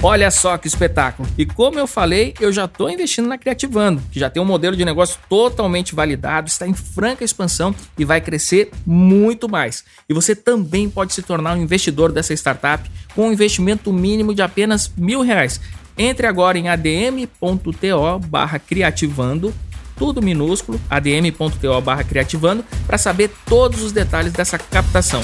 Olha 0.00 0.30
só 0.30 0.56
que 0.56 0.68
espetáculo. 0.68 1.28
E 1.36 1.44
como 1.44 1.80
eu 1.80 1.86
falei, 1.88 2.32
eu 2.40 2.52
já 2.52 2.66
estou 2.66 2.88
investindo 2.88 3.26
na 3.26 3.36
Criativando, 3.36 4.00
que 4.12 4.20
já 4.20 4.30
tem 4.30 4.40
um 4.40 4.46
modelo 4.46 4.76
de 4.76 4.84
negócio 4.84 5.18
totalmente 5.28 5.96
validado, 5.96 6.46
está 6.46 6.68
em 6.68 6.74
franca 6.74 7.24
expansão 7.24 7.74
e 7.98 8.04
vai 8.04 8.20
crescer 8.20 8.70
muito 8.86 9.48
mais. 9.48 9.84
E 10.08 10.14
você 10.14 10.36
também 10.36 10.88
pode 10.88 11.12
se 11.12 11.22
tornar 11.22 11.56
um 11.56 11.62
investidor 11.62 12.12
dessa 12.12 12.32
startup 12.32 12.88
com 13.16 13.28
um 13.28 13.32
investimento 13.32 13.92
mínimo 13.92 14.32
de 14.32 14.42
apenas 14.42 14.92
mil 14.96 15.22
reais. 15.22 15.60
Entre 15.96 16.28
agora 16.28 16.56
em 16.56 16.68
adm.to 16.68 18.20
criativando 18.68 19.52
tudo 19.98 20.22
minúsculo, 20.22 20.80
adm.to 20.88 21.82
criativando, 22.08 22.64
para 22.86 22.96
saber 22.96 23.30
todos 23.46 23.82
os 23.82 23.92
detalhes 23.92 24.32
dessa 24.32 24.58
captação. 24.58 25.22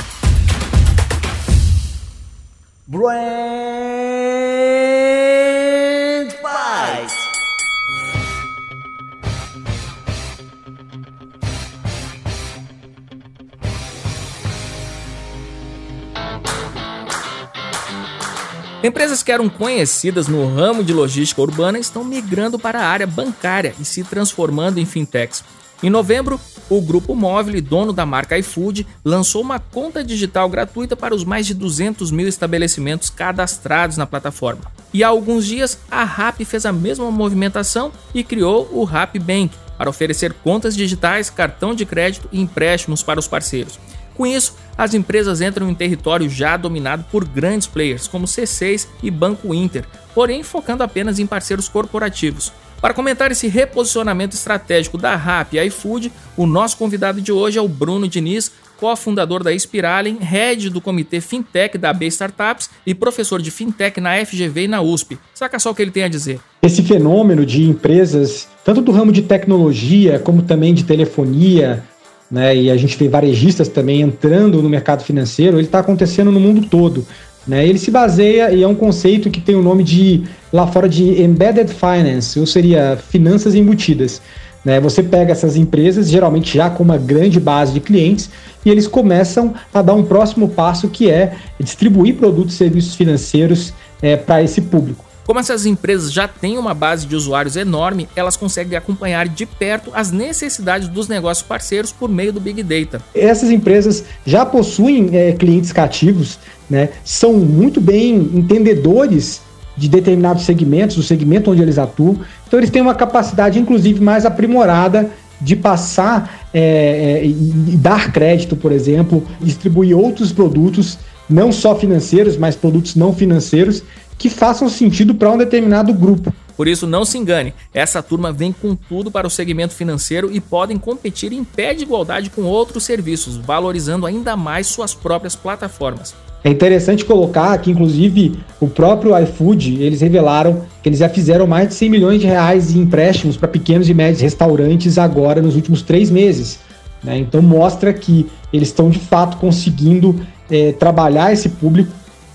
Empresas 18.85 19.23
que 19.23 19.33
eram 19.33 19.49
conhecidas 19.49 20.29
no 20.29 20.47
ramo 20.55 20.85
de 20.85 20.93
logística 20.93 21.41
urbana 21.41 21.79
estão 21.79 22.05
migrando 22.05 22.59
para 22.59 22.83
a 22.83 22.87
área 22.87 23.07
bancária 23.07 23.75
e 23.81 23.85
se 23.85 24.05
transformando 24.05 24.77
em 24.77 24.85
fintechs. 24.85 25.43
Em 25.83 25.89
novembro, 25.89 26.39
o 26.69 26.83
Grupo 26.83 27.15
Móvel, 27.15 27.63
dono 27.63 27.95
da 27.95 28.05
marca 28.05 28.37
iFood, 28.37 28.87
lançou 29.03 29.41
uma 29.41 29.59
conta 29.59 30.05
digital 30.05 30.51
gratuita 30.51 30.95
para 30.95 31.15
os 31.15 31.25
mais 31.25 31.47
de 31.47 31.55
200 31.55 32.11
mil 32.11 32.29
estabelecimentos 32.29 33.09
cadastrados 33.09 33.97
na 33.97 34.07
plataforma. 34.07 34.71
E 34.93 35.03
há 35.03 35.09
alguns 35.09 35.47
dias, 35.47 35.79
a 35.91 36.05
RAP 36.05 36.43
fez 36.43 36.67
a 36.67 36.73
mesma 36.73 37.11
movimentação 37.11 37.91
e 38.15 38.23
criou 38.23 38.69
o 38.71 38.85
RAP 38.85 39.17
Bank 39.17 39.57
para 39.79 39.89
oferecer 39.89 40.35
contas 40.35 40.77
digitais, 40.77 41.31
cartão 41.31 41.75
de 41.75 41.87
crédito 41.87 42.29
e 42.31 42.39
empréstimos 42.39 43.03
para 43.03 43.19
os 43.19 43.27
parceiros. 43.27 43.79
Com 44.15 44.27
isso, 44.27 44.57
as 44.77 44.95
empresas 44.95 45.41
entram 45.41 45.69
em 45.69 45.75
território 45.75 46.29
já 46.31 46.57
dominado 46.57 47.05
por 47.11 47.25
grandes 47.25 47.67
players 47.67 48.07
como 48.07 48.27
C6 48.27 48.87
e 49.03 49.11
Banco 49.11 49.55
Inter, 49.55 49.85
porém 50.15 50.43
focando 50.43 50.83
apenas 50.83 51.19
em 51.19 51.27
parceiros 51.27 51.69
corporativos. 51.69 52.53
Para 52.81 52.93
comentar 52.93 53.33
esse 53.33 53.49
reposicionamento 53.49 54.37
estratégico 54.37 54.99
da 54.99 55.17
RAP 55.17 55.55
e 55.55 55.67
iFood, 55.67 56.13
o 56.37 56.47
nosso 56.47 56.77
convidado 56.77 57.19
de 57.19 57.33
hoje 57.33 57.59
é 57.59 57.63
o 57.63 57.67
Bruno 57.67 58.07
Diniz, 58.07 58.53
cofundador 58.77 59.43
da 59.43 59.59
Spiralen, 59.59 60.19
head 60.21 60.69
do 60.69 60.83
comitê 60.83 61.19
Fintech 61.19 61.79
da 61.79 61.95
B 61.95 62.07
Startups 62.09 62.69
e 62.87 62.95
professor 62.95 63.41
de 63.41 63.51
Fintech 63.51 64.01
na 64.03 64.23
FGV 64.27 64.65
e 64.65 64.69
na 64.69 64.83
USP. 64.83 65.19
Saca 65.33 65.59
só 65.59 65.71
o 65.71 65.75
que 65.75 65.81
ele 65.81 65.91
tem 65.91 66.05
a 66.05 66.09
dizer. 66.09 66.39
Esse 66.63 66.83
fenômeno 66.83 67.47
de 67.47 67.63
empresas, 67.63 68.49
tanto 68.63 68.83
do 68.83 68.93
ramo 68.93 69.13
de 69.13 69.23
tecnologia 69.23 70.19
como 70.19 70.43
também 70.43 70.75
de 70.75 70.85
telefonia, 70.85 71.83
né, 72.31 72.57
e 72.57 72.71
a 72.71 72.77
gente 72.77 72.97
vê 72.97 73.09
varejistas 73.09 73.69
também 73.69 74.01
entrando 74.01 74.63
no 74.63 74.69
mercado 74.69 75.05
financeiro, 75.05 75.57
ele 75.59 75.67
está 75.67 75.81
acontecendo 75.81 76.33
no 76.33 76.41
mundo 76.41 76.67
todo. 76.69 77.07
Né? 77.47 77.67
Ele 77.67 77.79
se 77.79 77.91
baseia 77.91 78.51
e 78.51 78.63
é 78.63 78.69
um 78.69 78.75
conceito 78.75 79.31
que 79.31 79.41
tem 79.41 79.55
o 79.55 79.63
nome 79.63 79.85
de 79.85 80.25
lá 80.53 80.67
fora 80.67 80.89
de 80.89 81.23
embedded 81.23 81.73
finance, 81.73 82.39
ou 82.41 82.47
seria 82.47 82.99
finanças 83.11 83.55
embutidas. 83.55 84.23
Né? 84.65 84.81
Você 84.81 85.03
pega 85.03 85.33
essas 85.33 85.57
empresas, 85.57 86.09
geralmente 86.09 86.57
já 86.57 86.71
com 86.71 86.83
uma 86.83 86.97
grande 86.97 87.39
base 87.39 87.73
de 87.73 87.81
clientes, 87.81 88.31
e 88.65 88.71
eles 88.71 88.89
começam 88.89 89.55
a 89.73 89.83
dar 89.83 89.95
um 89.95 90.05
próximo 90.05 90.49
passo 90.49 90.89
que 90.89 91.11
é 91.11 91.35
distribuir 91.61 92.15
produtos 92.15 92.55
e 92.55 92.57
serviços 92.57 92.95
financeiros 92.95 93.75
é, 94.01 94.17
para 94.17 94.43
esse 94.43 94.63
público. 94.63 95.05
Como 95.27 95.41
essas 95.41 95.65
empresas 95.65 96.13
já 96.13 96.29
têm 96.29 96.59
uma 96.59 96.75
base 96.75 97.07
de 97.07 97.17
usuários 97.17 97.57
enorme, 97.57 98.09
elas 98.15 98.37
conseguem 98.37 98.77
acompanhar 98.77 99.27
de 99.27 99.47
perto 99.47 99.91
as 99.95 100.13
necessidades 100.13 100.87
dos 100.89 101.09
negócios 101.09 101.47
parceiros 101.47 101.91
por 101.91 102.11
meio 102.11 102.33
do 102.33 102.41
Big 102.41 102.63
Data. 102.63 103.03
Essas 103.15 103.51
empresas 103.51 104.05
já 104.27 104.45
possuem 104.45 105.11
é, 105.13 105.33
clientes 105.33 105.73
cativos, 105.73 106.39
né, 106.69 106.91
são 107.05 107.35
muito 107.35 107.81
bem 107.81 108.15
entendedores 108.35 109.41
de 109.77 109.89
determinados 109.89 110.45
segmentos, 110.45 110.97
do 110.97 111.03
segmento 111.03 111.51
onde 111.51 111.63
eles 111.63 111.79
atuam, 111.79 112.21
então 112.47 112.59
eles 112.61 112.71
têm 112.71 112.83
uma 112.83 112.95
capacidade, 112.95 113.59
inclusive, 113.59 114.01
mais 114.01 114.25
aprimorada 114.25 115.11
de 115.41 115.57
passar 115.57 116.49
é, 116.53 116.61
é, 116.61 117.27
e 117.27 117.77
dar 117.77 118.13
crédito, 118.13 118.55
por 118.55 118.71
exemplo, 118.71 119.27
distribuir 119.41 119.97
outros 119.97 120.33
produtos, 120.33 120.99
não 121.29 121.51
só 121.51 121.75
financeiros, 121.75 122.37
mas 122.37 122.55
produtos 122.55 122.95
não 122.95 123.13
financeiros, 123.13 123.83
que 124.19 124.31
façam 124.31 124.69
sentido 124.69 125.15
para 125.15 125.31
um 125.31 125.39
determinado 125.39 125.93
grupo. 125.93 126.33
Por 126.57 126.69
isso, 126.69 126.87
não 126.87 127.05
se 127.05 127.19
engane, 127.19 127.53
essa 127.73 128.03
turma 128.03 128.33
vem 128.33 128.53
com 128.53 128.77
tudo 128.77 129.11
para 129.11 129.27
o 129.27 129.31
segmento 129.31 129.75
financeiro 129.75 130.31
e 130.33 130.41
podem 130.41 130.79
competir 130.79 131.33
em 131.33 131.43
pé 131.43 131.75
de 131.75 131.83
igualdade 131.83 132.31
com 132.31 132.43
outros 132.43 132.85
serviços, 132.85 133.37
valorizando 133.37 134.07
ainda 134.07 134.37
mais 134.37 134.69
suas 134.69 134.95
próprias 134.95 135.35
plataformas. 135.35 136.15
É 136.45 136.51
interessante 136.51 137.07
colocar 137.07 137.57
que, 137.59 137.71
inclusive, 137.71 138.39
o 138.61 138.69
próprio 138.69 139.19
iFood, 139.19 139.83
eles 139.83 140.03
revelaram 140.03 140.67
que 140.83 140.89
eles 140.91 140.99
já 140.99 141.09
fizeram 141.09 141.47
mais 141.47 141.69
de 141.69 141.75
100 141.75 141.91
milhões 141.91 142.21
de 142.21 142.27
reais 142.27 142.77
em 142.77 142.81
empréstimos 142.81 143.37
para 143.37 143.49
pequenos 143.49 143.89
e 143.89 143.95
médios 143.95 144.21
restaurantes 144.21 144.99
agora 144.99 145.41
nos 145.41 145.57
últimos 145.57 145.81
três 145.81 146.11
meses. 146.11 146.61
Né? 147.03 147.19
Então 147.19 147.41
mostra 147.41 147.95
que 147.95 148.27
eles 148.53 148.69
estão 148.69 148.91
de 148.91 148.99
fato 148.99 149.39
conseguindo 149.39 150.21
é, 150.51 150.73
trabalhar 150.73 151.33
esse 151.33 151.49
público 151.49 151.91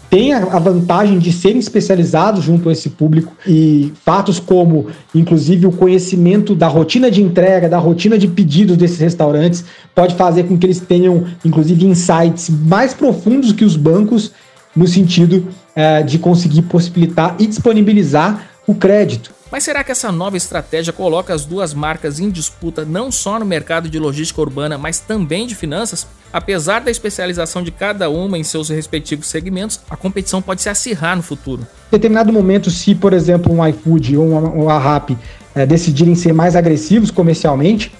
tem 0.10 0.34
a 0.34 0.58
vantagem 0.58 1.20
de 1.20 1.32
serem 1.32 1.60
especializados 1.60 2.44
junto 2.44 2.68
a 2.68 2.72
esse 2.72 2.90
público 2.90 3.32
e 3.46 3.94
fatos 4.04 4.40
como, 4.40 4.88
inclusive, 5.14 5.68
o 5.68 5.72
conhecimento 5.72 6.56
da 6.56 6.68
rotina 6.68 7.12
de 7.12 7.22
entrega, 7.22 7.70
da 7.70 7.78
rotina 7.78 8.18
de 8.18 8.28
pedidos 8.28 8.76
desses 8.76 9.00
restaurantes, 9.00 9.64
pode 9.94 10.16
fazer 10.16 10.44
com 10.44 10.58
que 10.58 10.66
eles 10.66 10.80
tenham, 10.80 11.26
inclusive, 11.46 11.86
insights 11.86 12.50
mais 12.50 12.94
profundos 12.94 13.52
que 13.52 13.64
os 13.64 13.76
bancos 13.76 14.32
no 14.76 14.88
sentido 14.88 15.48
é, 15.76 16.02
de 16.02 16.18
conseguir 16.18 16.64
possibilitar 16.64 17.36
e 17.38 17.46
disponibilizar 17.46 18.49
o 18.70 18.76
crédito. 18.76 19.34
Mas 19.52 19.64
será 19.64 19.84
que 19.84 19.92
essa 19.92 20.12
nova 20.12 20.38
estratégia 20.38 20.94
coloca 20.94 21.34
as 21.34 21.44
duas 21.44 21.74
marcas 21.74 22.20
em 22.20 22.30
disputa 22.30 22.86
não 22.86 23.12
só 23.12 23.40
no 23.40 23.46
mercado 23.46 23.90
de 23.90 23.98
logística 23.98 24.40
urbana, 24.40 24.78
mas 24.78 25.00
também 25.00 25.48
de 25.48 25.56
finanças? 25.56 26.06
Apesar 26.32 26.82
da 26.82 26.92
especialização 26.92 27.64
de 27.64 27.72
cada 27.72 28.12
uma 28.12 28.38
em 28.38 28.44
seus 28.44 28.70
respectivos 28.70 29.26
segmentos, 29.26 29.80
a 29.90 29.98
competição 29.98 30.40
pode 30.40 30.62
se 30.62 30.70
acirrar 30.70 31.18
no 31.18 31.24
futuro. 31.24 31.64
Em 31.64 31.96
determinado 31.96 32.32
momento, 32.32 32.70
se, 32.70 32.94
por 32.94 33.12
exemplo, 33.12 33.52
um 33.52 33.68
iFood 33.68 34.18
ou 34.18 34.28
uma, 34.28 34.78
RAP 34.78 35.18
é, 35.56 35.66
decidirem 35.66 36.14
ser 36.14 36.32
mais 36.32 36.56
agressivos 36.56 37.10
comercialmente, 37.10 37.92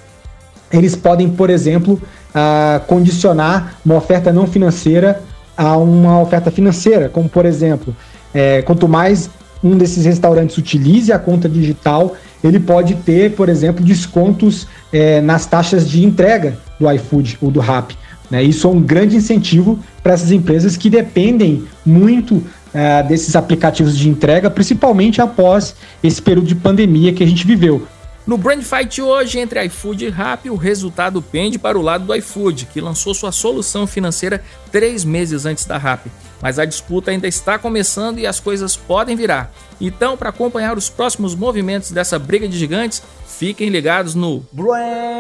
eles 0.72 0.96
podem, 0.96 1.32
por 1.32 1.50
exemplo, 1.50 1.94
uh, 1.96 2.86
condicionar 2.86 3.80
uma 3.84 3.96
oferta 3.96 4.32
não 4.32 4.46
financeira 4.46 5.20
a 5.58 5.76
uma 5.76 6.22
oferta 6.22 6.52
financeira, 6.52 7.10
como 7.10 7.28
por 7.28 7.44
exemplo, 7.44 7.96
é, 8.32 8.62
quanto 8.62 8.88
mais 8.88 9.32
um 9.64 9.78
desses 9.78 10.06
restaurantes 10.06 10.58
utilize 10.58 11.12
a 11.12 11.20
conta 11.20 11.50
digital, 11.50 12.16
ele 12.44 12.60
pode 12.60 12.96
ter, 12.96 13.36
por 13.36 13.50
exemplo, 13.50 13.84
descontos 13.84 14.68
é, 14.92 15.20
nas 15.22 15.46
taxas 15.46 15.90
de 15.90 16.04
entrega 16.06 16.58
do 16.80 16.90
iFood 16.92 17.38
ou 17.42 17.52
do 17.52 17.60
Rappi. 17.60 17.98
Né? 18.30 18.44
Isso 18.44 18.68
é 18.68 18.70
um 18.70 18.82
grande 18.82 19.16
incentivo 19.16 19.80
para 20.02 20.14
essas 20.14 20.32
empresas 20.32 20.78
que 20.78 20.90
dependem 20.90 21.66
muito 21.86 22.44
é, 22.74 23.04
desses 23.04 23.36
aplicativos 23.36 23.98
de 23.98 24.08
entrega, 24.08 24.50
principalmente 24.50 25.22
após 25.22 25.76
esse 26.04 26.22
período 26.22 26.48
de 26.48 26.56
pandemia 26.56 27.12
que 27.12 27.24
a 27.24 27.28
gente 27.28 27.46
viveu. 27.46 27.88
No 28.28 28.38
Brand 28.38 28.62
Fight 28.62 29.02
hoje 29.02 29.40
entre 29.40 29.66
iFood 29.66 30.06
e 30.06 30.10
Rappi, 30.10 30.52
o 30.52 30.56
resultado 30.56 31.20
pende 31.20 31.58
para 31.58 31.80
o 31.80 31.82
lado 31.82 32.06
do 32.06 32.16
iFood, 32.16 32.68
que 32.72 32.80
lançou 32.80 33.14
sua 33.14 33.32
solução 33.32 33.88
financeira 33.88 34.44
três 34.72 35.04
meses 35.04 35.48
antes 35.48 35.66
da 35.66 35.80
Rappi. 35.80 36.12
Mas 36.42 36.58
a 36.58 36.66
disputa 36.66 37.12
ainda 37.12 37.28
está 37.28 37.60
começando 37.60 38.20
e 38.20 38.28
as 38.28 38.40
coisas 38.40 38.76
podem 38.76 39.16
virar. 39.16 39.52
Então, 39.80 40.16
para 40.16 40.30
acompanhar 40.30 40.78
os 40.78 40.90
próximos 40.90 41.36
movimentos 41.36 41.92
dessa 41.92 42.18
briga 42.18 42.48
de 42.48 42.58
gigantes, 42.58 43.02
fiquem 43.28 43.70
ligados 43.70 44.16
no 44.16 44.46
Brand 44.52 45.20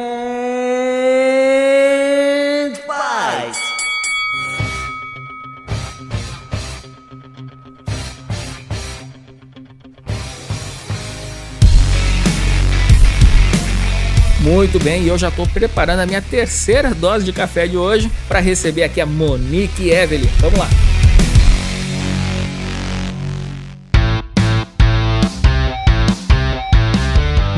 Muito 14.41 14.79
bem, 14.79 15.03
e 15.03 15.07
eu 15.09 15.17
já 15.17 15.27
estou 15.27 15.45
preparando 15.47 15.99
a 15.99 16.05
minha 16.05 16.21
terceira 16.21 16.93
dose 16.93 17.25
de 17.25 17.33
café 17.33 17.67
de 17.67 17.77
hoje 17.77 18.09
para 18.27 18.39
receber 18.39 18.83
aqui 18.83 18.99
a 18.99 19.05
Monique 19.05 19.89
Evelyn. 19.89 20.29
Vamos 20.39 20.57
lá! 20.57 20.88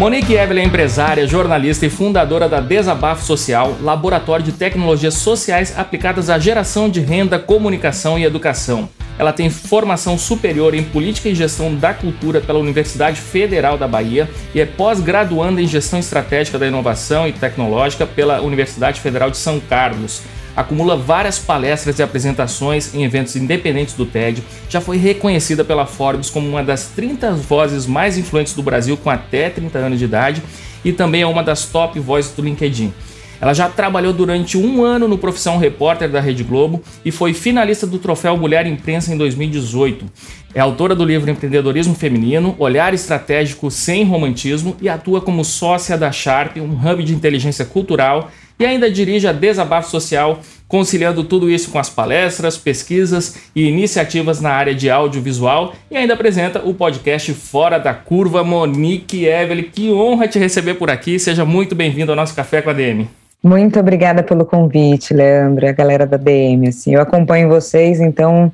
Monique 0.02 0.34
Evelyn 0.34 0.64
é 0.64 0.66
empresária, 0.66 1.28
jornalista 1.28 1.86
e 1.86 1.90
fundadora 1.92 2.50
da 2.50 2.60
Desabafo 2.60 3.24
Social, 3.24 3.78
laboratório 3.84 4.44
de 4.44 4.52
tecnologias 4.52 5.14
sociais 5.14 5.78
aplicadas 5.78 6.28
à 6.28 6.40
geração 6.40 6.90
de 6.90 7.00
renda, 7.00 7.38
comunicação 7.38 8.18
e 8.18 8.24
educação. 8.24 8.90
Ela 9.20 9.32
tem 9.32 9.52
formação 9.52 10.18
superior 10.18 10.74
em 10.74 10.82
Política 10.82 11.30
e 11.30 11.36
Gestão 11.36 11.76
da 11.76 11.94
Cultura 11.94 12.42
pela 12.42 12.58
Universidade 12.58 13.22
Federal 13.22 13.78
da 13.78 13.88
Bahia 13.88 14.28
e 14.56 14.60
é 14.60 14.66
pós-graduanda 14.66 15.62
em 15.62 15.68
Gestão 15.68 16.00
Estratégica 16.00 16.58
da 16.58 16.66
Inovação 16.66 17.28
e 17.28 17.32
Tecnológica 17.32 18.08
pela 18.08 18.42
Universidade 18.42 19.00
Federal 19.00 19.30
de 19.30 19.38
São 19.38 19.60
Carlos 19.60 20.24
acumula 20.56 20.96
várias 20.96 21.40
palestras 21.40 22.00
e 22.00 22.04
apresentações 22.04 22.94
em 22.94 23.04
eventos 23.04 23.36
independentes 23.36 23.94
do 23.94 24.06
TED, 24.06 24.44
já 24.70 24.82
foi 24.82 24.98
reconhecida 24.98 25.64
pela 25.64 25.86
Forbes 25.86 26.30
como 26.30 26.48
uma 26.48 26.64
das 26.64 26.88
30 26.88 27.34
vozes 27.34 27.86
mais 27.86 28.18
influentes 28.18 28.54
do 28.54 28.64
Brasil 28.64 28.98
com 28.98 29.10
até 29.10 29.50
30 29.50 29.78
anos 29.80 30.00
de 30.00 30.06
idade 30.06 30.42
e 30.84 30.92
também 30.92 31.22
é 31.22 31.28
uma 31.28 31.44
das 31.44 31.66
top 31.66 32.00
vozes 32.00 32.32
do 32.32 32.42
LinkedIn. 32.42 32.94
Ela 33.42 33.56
já 33.56 33.68
trabalhou 33.68 34.14
durante 34.14 34.56
um 34.56 34.84
ano 34.84 35.08
no 35.08 35.18
Profissão 35.18 35.58
Repórter 35.58 36.08
da 36.08 36.20
Rede 36.20 36.44
Globo 36.44 36.84
e 37.04 37.10
foi 37.10 37.34
finalista 37.34 37.88
do 37.88 37.98
Troféu 37.98 38.38
Mulher 38.38 38.68
Imprensa 38.68 39.12
em 39.12 39.18
2018. 39.18 40.06
É 40.54 40.60
autora 40.60 40.94
do 40.94 41.04
livro 41.04 41.32
Empreendedorismo 41.32 41.96
Feminino, 41.96 42.56
Olhar 42.60 42.94
Estratégico 42.94 43.72
Sem 43.72 44.04
Romantismo 44.04 44.78
e 44.80 44.88
atua 44.88 45.22
como 45.22 45.44
sócia 45.44 45.98
da 45.98 46.12
Sharp, 46.12 46.58
um 46.58 46.88
hub 46.88 47.04
de 47.04 47.16
inteligência 47.16 47.66
cultural 47.66 48.30
e 48.62 48.66
ainda 48.66 48.92
dirige 48.92 49.28
a 49.28 49.32
Desabafo 49.32 49.90
Social, 49.90 50.40
conciliando 50.68 51.24
tudo 51.24 51.50
isso 51.50 51.72
com 51.72 51.80
as 51.80 51.90
palestras, 51.90 52.60
pesquisas 52.60 53.38
e 53.56 53.68
iniciativas 53.68 54.40
na 54.40 54.52
área 54.52 54.76
de 54.76 54.88
audiovisual 54.88 55.74
e 55.90 55.98
ainda 55.98 56.14
apresenta 56.14 56.62
o 56.64 56.72
podcast 56.72 57.34
Fora 57.34 57.80
da 57.80 57.92
Curva. 57.92 58.44
Monique 58.44 59.26
Evelyn, 59.26 59.64
que 59.64 59.92
honra 59.92 60.28
te 60.28 60.38
receber 60.38 60.76
por 60.76 60.92
aqui. 60.92 61.18
Seja 61.18 61.44
muito 61.44 61.74
bem-vindo 61.74 62.12
ao 62.12 62.16
nosso 62.16 62.36
Café 62.36 62.62
com 62.62 62.70
a 62.70 62.74
DM. 62.74 63.10
Muito 63.44 63.80
obrigada 63.80 64.22
pelo 64.22 64.46
convite, 64.46 65.12
Leandro, 65.12 65.68
a 65.68 65.72
galera 65.72 66.06
da 66.06 66.18
DM. 66.18 66.68
Assim, 66.68 66.94
eu 66.94 67.02
acompanho 67.02 67.50
vocês, 67.50 68.00
então 68.00 68.52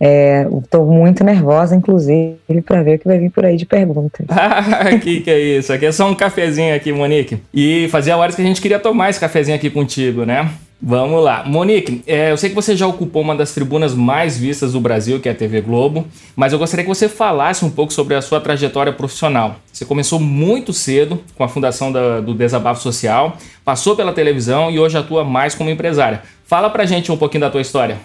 Estou 0.00 0.90
é, 0.90 0.96
muito 0.96 1.24
nervosa, 1.24 1.74
inclusive, 1.74 2.38
para 2.64 2.82
ver 2.82 2.96
o 2.96 2.98
que 3.00 3.06
vai 3.06 3.18
vir 3.18 3.30
por 3.30 3.44
aí 3.44 3.56
de 3.56 3.66
perguntas. 3.66 4.26
Ah, 4.40 4.96
que 4.98 5.20
que 5.20 5.30
é 5.30 5.38
isso? 5.38 5.72
Aqui 5.72 5.86
é 5.86 5.92
só 5.92 6.08
um 6.08 6.14
cafezinho 6.14 6.74
aqui, 6.74 6.92
Monique. 6.92 7.42
E 7.52 7.88
fazia 7.90 8.16
horas 8.16 8.34
que 8.34 8.42
a 8.42 8.44
gente 8.44 8.60
queria 8.60 8.78
tomar 8.78 9.10
esse 9.10 9.18
cafezinho 9.18 9.56
aqui 9.56 9.68
contigo, 9.68 10.24
né? 10.24 10.48
Vamos 10.80 11.24
lá. 11.24 11.42
Monique, 11.44 12.04
é, 12.06 12.30
eu 12.30 12.36
sei 12.36 12.50
que 12.50 12.54
você 12.54 12.76
já 12.76 12.86
ocupou 12.86 13.20
uma 13.20 13.34
das 13.34 13.52
tribunas 13.52 13.94
mais 13.94 14.38
vistas 14.38 14.72
do 14.72 14.80
Brasil, 14.80 15.18
que 15.18 15.28
é 15.28 15.32
a 15.32 15.34
TV 15.34 15.60
Globo, 15.60 16.06
mas 16.36 16.52
eu 16.52 16.58
gostaria 16.58 16.84
que 16.84 16.88
você 16.88 17.08
falasse 17.08 17.64
um 17.64 17.70
pouco 17.70 17.92
sobre 17.92 18.14
a 18.14 18.22
sua 18.22 18.40
trajetória 18.40 18.92
profissional. 18.92 19.56
Você 19.72 19.84
começou 19.84 20.20
muito 20.20 20.72
cedo 20.72 21.20
com 21.36 21.42
a 21.42 21.48
fundação 21.48 21.90
da, 21.90 22.20
do 22.20 22.32
Desabafo 22.32 22.80
Social, 22.80 23.36
passou 23.64 23.96
pela 23.96 24.12
televisão 24.12 24.70
e 24.70 24.78
hoje 24.78 24.96
atua 24.96 25.24
mais 25.24 25.54
como 25.54 25.68
empresária. 25.68 26.22
Fala 26.44 26.70
pra 26.70 26.86
gente 26.86 27.10
um 27.10 27.16
pouquinho 27.16 27.40
da 27.40 27.50
tua 27.50 27.60
história. 27.60 27.98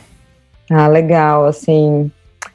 Ah, 0.69 0.87
legal, 0.87 1.45
assim, 1.45 2.11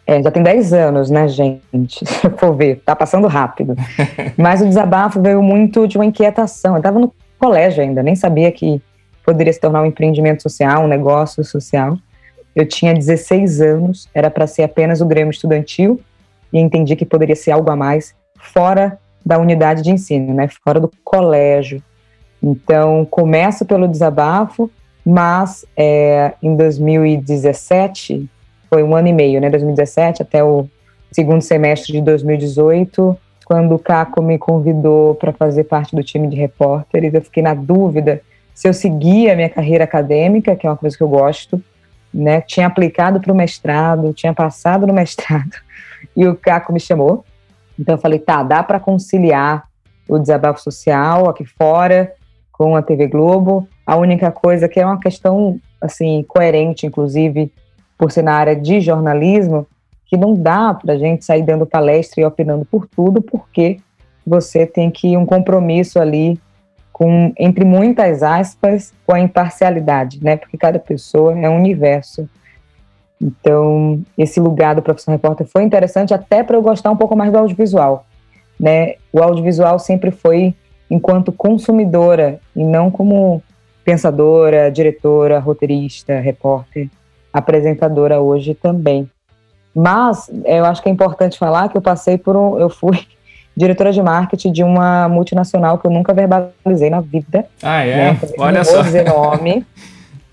é, 0.07 0.23
já 0.23 0.31
tem 0.31 0.43
10 0.43 0.73
anos, 0.73 1.11
né, 1.11 1.29
gente? 1.29 2.05
Se 2.09 2.27
eu 2.27 2.37
for 2.37 2.55
ver, 2.55 2.81
tá 2.85 2.97
passando 2.97 3.27
rápido. 3.27 3.77
Mas 4.37 4.63
o 4.63 4.67
desabafo 4.67 5.21
veio 5.21 5.43
muito 5.43 5.87
de 5.87 5.99
uma 5.99 6.07
inquietação. 6.07 6.73
Eu 6.73 6.79
estava 6.79 6.99
no 6.99 7.13
colégio 7.39 7.83
ainda, 7.83 8.03
nem 8.03 8.17
sabia 8.17 8.51
que 8.51 8.81
poderia 9.25 9.53
se 9.53 9.61
tornar 9.61 9.83
um 9.83 9.87
empreendimento 9.87 10.43
social, 10.43 10.85
um 10.85 10.89
negócio 10.89 11.45
social. 11.45 11.97
Eu 12.57 12.67
tinha 12.67 12.95
16 12.95 13.61
anos, 13.61 14.09
era 14.15 14.31
para 14.31 14.47
ser 14.47 14.63
apenas 14.63 15.01
o 15.03 15.07
Grêmio 15.07 15.31
Estudantil, 15.31 16.01
e 16.51 16.59
entendi 16.59 16.97
que 16.97 17.05
poderia 17.05 17.37
ser 17.37 17.51
algo 17.51 17.71
a 17.71 17.77
mais 17.77 18.15
fora 18.39 18.99
da 19.25 19.39
unidade 19.39 19.83
de 19.83 19.91
ensino, 19.91 20.33
né, 20.33 20.49
fora 20.65 20.81
do 20.81 20.91
colégio. 21.05 21.83
Então, 22.43 23.07
começo 23.11 23.67
pelo 23.67 23.87
desabafo, 23.87 24.71
mas 25.11 25.65
é, 25.75 26.35
em 26.43 26.55
2017, 26.55 28.29
foi 28.69 28.83
um 28.83 28.95
ano 28.95 29.09
e 29.09 29.13
meio, 29.15 29.41
né, 29.41 29.49
2017 29.49 30.21
até 30.21 30.45
o 30.45 30.69
segundo 31.11 31.41
semestre 31.41 31.95
de 31.95 32.03
2018, 32.03 33.17
quando 33.47 33.75
o 33.75 33.79
Caco 33.79 34.21
me 34.21 34.37
convidou 34.37 35.15
para 35.15 35.33
fazer 35.33 35.65
parte 35.65 35.97
do 35.97 36.05
time 36.05 36.29
de 36.29 36.37
repórteres, 36.37 37.15
eu 37.15 37.23
fiquei 37.23 37.43
na 37.43 37.55
dúvida 37.55 38.21
se 38.55 38.69
eu 38.69 38.75
seguia 38.75 39.33
a 39.33 39.37
minha 39.37 39.49
carreira 39.49 39.85
acadêmica, 39.85 40.55
que 40.55 40.67
é 40.67 40.71
uma 40.71 40.77
coisa 40.77 40.95
que 40.95 41.03
eu 41.03 41.09
gosto, 41.09 41.59
né, 42.13 42.43
tinha 42.43 42.67
aplicado 42.67 43.19
para 43.19 43.33
o 43.33 43.35
mestrado, 43.35 44.13
tinha 44.13 44.35
passado 44.35 44.87
no 44.87 44.93
mestrado, 44.93 45.57
e 46.15 46.27
o 46.27 46.37
Caco 46.37 46.71
me 46.71 46.81
chamou, 46.81 47.25
então 47.81 47.95
eu 47.95 47.99
falei, 47.99 48.19
tá, 48.19 48.43
dá 48.43 48.63
para 48.63 48.79
conciliar 48.79 49.67
o 50.07 50.19
desabafo 50.19 50.61
social 50.61 51.31
aqui 51.31 51.47
fora 51.47 52.13
com 52.53 52.77
a 52.77 52.83
TV 52.83 53.07
Globo, 53.07 53.67
a 53.89 53.97
única 53.97 54.31
coisa 54.31 54.69
que 54.69 54.79
é 54.79 54.85
uma 54.85 55.01
questão 55.01 55.59
assim 55.81 56.23
coerente, 56.29 56.87
inclusive 56.87 57.51
por 57.97 58.13
ser 58.13 58.21
na 58.21 58.35
área 58.35 58.55
de 58.55 58.83
jornalismo, 58.83 59.67
que 60.05 60.15
não 60.15 60.35
dá 60.35 60.75
para 60.75 60.93
a 60.93 60.99
gente 60.99 61.25
sair 61.25 61.43
dando 61.43 61.65
palestra 61.65 62.21
e 62.21 62.25
opinando 62.27 62.67
por 62.67 62.87
tudo, 62.87 63.23
porque 63.23 63.79
você 64.27 64.67
tem 64.67 64.91
que 64.91 65.17
um 65.17 65.25
compromisso 65.25 65.99
ali 65.99 66.39
com 66.93 67.33
entre 67.39 67.65
muitas 67.65 68.23
aspas 68.23 68.93
com 69.07 69.15
a 69.15 69.21
imparcialidade, 69.21 70.23
né? 70.23 70.37
Porque 70.37 70.59
cada 70.59 70.79
pessoa 70.79 71.39
é 71.39 71.49
um 71.49 71.57
universo. 71.57 72.29
Então, 73.19 74.03
esse 74.19 74.39
lugar 74.39 74.75
do 74.75 74.83
professor 74.83 75.13
repórter 75.13 75.47
foi 75.47 75.63
interessante 75.63 76.13
até 76.13 76.43
para 76.43 76.59
eu 76.59 76.63
gostar 76.63 76.91
um 76.91 76.97
pouco 76.97 77.17
mais 77.17 77.33
do 77.33 77.39
audiovisual, 77.39 78.05
né? 78.61 78.97
O 79.11 79.23
audiovisual 79.23 79.79
sempre 79.79 80.11
foi 80.11 80.55
enquanto 80.91 81.33
consumidora 81.33 82.39
e 82.55 82.63
não 82.63 82.91
como 82.91 83.43
pensadora, 83.89 84.71
diretora, 84.71 85.39
roteirista, 85.39 86.21
repórter, 86.21 86.91
apresentadora 87.33 88.21
hoje 88.21 88.55
também. 88.55 89.09
Mas 89.75 90.31
eu 90.45 90.67
acho 90.67 90.83
que 90.83 90.91
é 90.91 90.93
importante 90.93 91.39
falar 91.39 91.71
que 91.71 91.77
eu 91.79 91.81
passei 91.81 92.19
por 92.19 92.37
um, 92.37 92.59
eu 92.59 92.69
fui 92.69 92.99
diretora 93.57 93.91
de 93.91 94.03
marketing 94.03 94.53
de 94.53 94.63
uma 94.63 95.09
multinacional 95.09 95.79
que 95.79 95.87
eu 95.87 95.91
nunca 95.91 96.13
verbalizei 96.13 96.91
na 96.91 97.01
vida. 97.01 97.47
Ah, 97.63 97.83
é? 97.83 98.13
Né? 98.13 98.21
Olha 98.37 98.59
não 98.59 98.65
só. 98.65 98.75
Vou 98.75 98.83
dizer 98.83 99.07
nome, 99.07 99.65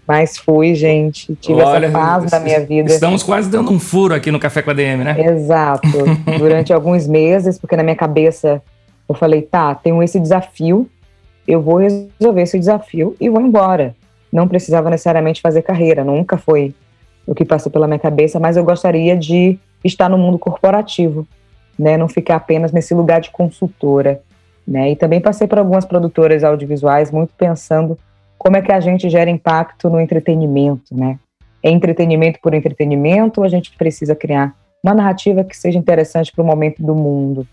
mas 0.06 0.38
fui, 0.38 0.76
gente. 0.76 1.34
Tive 1.36 1.62
Olha, 1.62 1.86
essa 1.86 1.98
fase 1.98 2.28
da 2.28 2.39
minha 2.41 2.60
vida. 2.60 2.91
Estamos 2.91 3.24
quase 3.24 3.50
dando 3.50 3.72
um 3.72 3.80
furo 3.80 4.13
aqui 4.13 4.32
no 4.32 4.39
Café 4.39 4.62
com 4.62 4.72
a 4.72 4.74
DM, 4.74 5.02
né? 5.02 5.15
Exato. 5.18 5.88
Durante 6.38 6.74
alguns 6.74 7.08
meses, 7.08 7.58
porque 7.58 7.78
na 7.78 7.84
minha 7.84 7.96
cabeça 7.96 8.62
eu 9.08 9.15
falei, 9.15 9.44
tá, 9.44 9.74
tenho 9.76 10.04
esse 10.04 10.20
desafio, 10.20 10.89
eu 11.48 11.62
vou 11.62 11.78
resolver 11.78 12.42
esse 12.42 12.58
desafio 12.58 13.16
e 13.20 13.30
vou 13.30 13.42
embora. 13.42 13.96
Não 14.32 14.48
precisava 14.48 14.90
necessariamente 14.90 15.42
fazer 15.42 15.62
carreira, 15.62 16.04
nunca 16.04 16.38
foi 16.38 16.74
o 17.26 17.34
que 17.34 17.46
passou 17.46 17.72
pela 17.72 17.88
minha 17.88 18.00
cabeça, 18.00 18.40
mas 18.40 18.58
eu 18.58 18.64
gostaria 18.64 19.16
de 19.18 19.58
estar 19.84 20.10
no 20.10 20.18
mundo 20.18 20.38
corporativo, 20.38 21.28
né, 21.78 21.98
não 21.98 22.08
ficar 22.08 22.36
apenas 22.36 22.72
nesse 22.72 22.94
lugar 22.94 23.22
de 23.22 23.32
consultora, 23.32 24.22
né? 24.68 24.92
E 24.92 24.96
também 24.96 25.22
passei 25.22 25.48
por 25.48 25.60
algumas 25.60 25.86
produtoras 25.86 26.44
audiovisuais 26.44 27.12
muito 27.12 27.34
pensando 27.38 27.98
como 28.38 28.58
é 28.58 28.62
que 28.62 28.72
a 28.72 28.80
gente 28.80 29.10
gera 29.10 29.30
impacto 29.30 29.90
no 29.90 30.00
entretenimento, 30.00 30.96
né? 30.96 31.20
É 31.62 31.70
entretenimento 31.70 32.40
por 32.42 32.54
entretenimento 32.54 33.42
ou 33.42 33.46
a 33.46 33.50
gente 33.50 33.76
precisa 33.78 34.16
criar 34.16 34.56
uma 34.84 34.94
narrativa 34.94 35.44
que 35.44 35.58
seja 35.58 35.78
interessante 35.78 36.32
para 36.32 36.44
o 36.44 36.46
momento 36.46 36.82
do 36.82 36.96
mundo? 36.96 37.48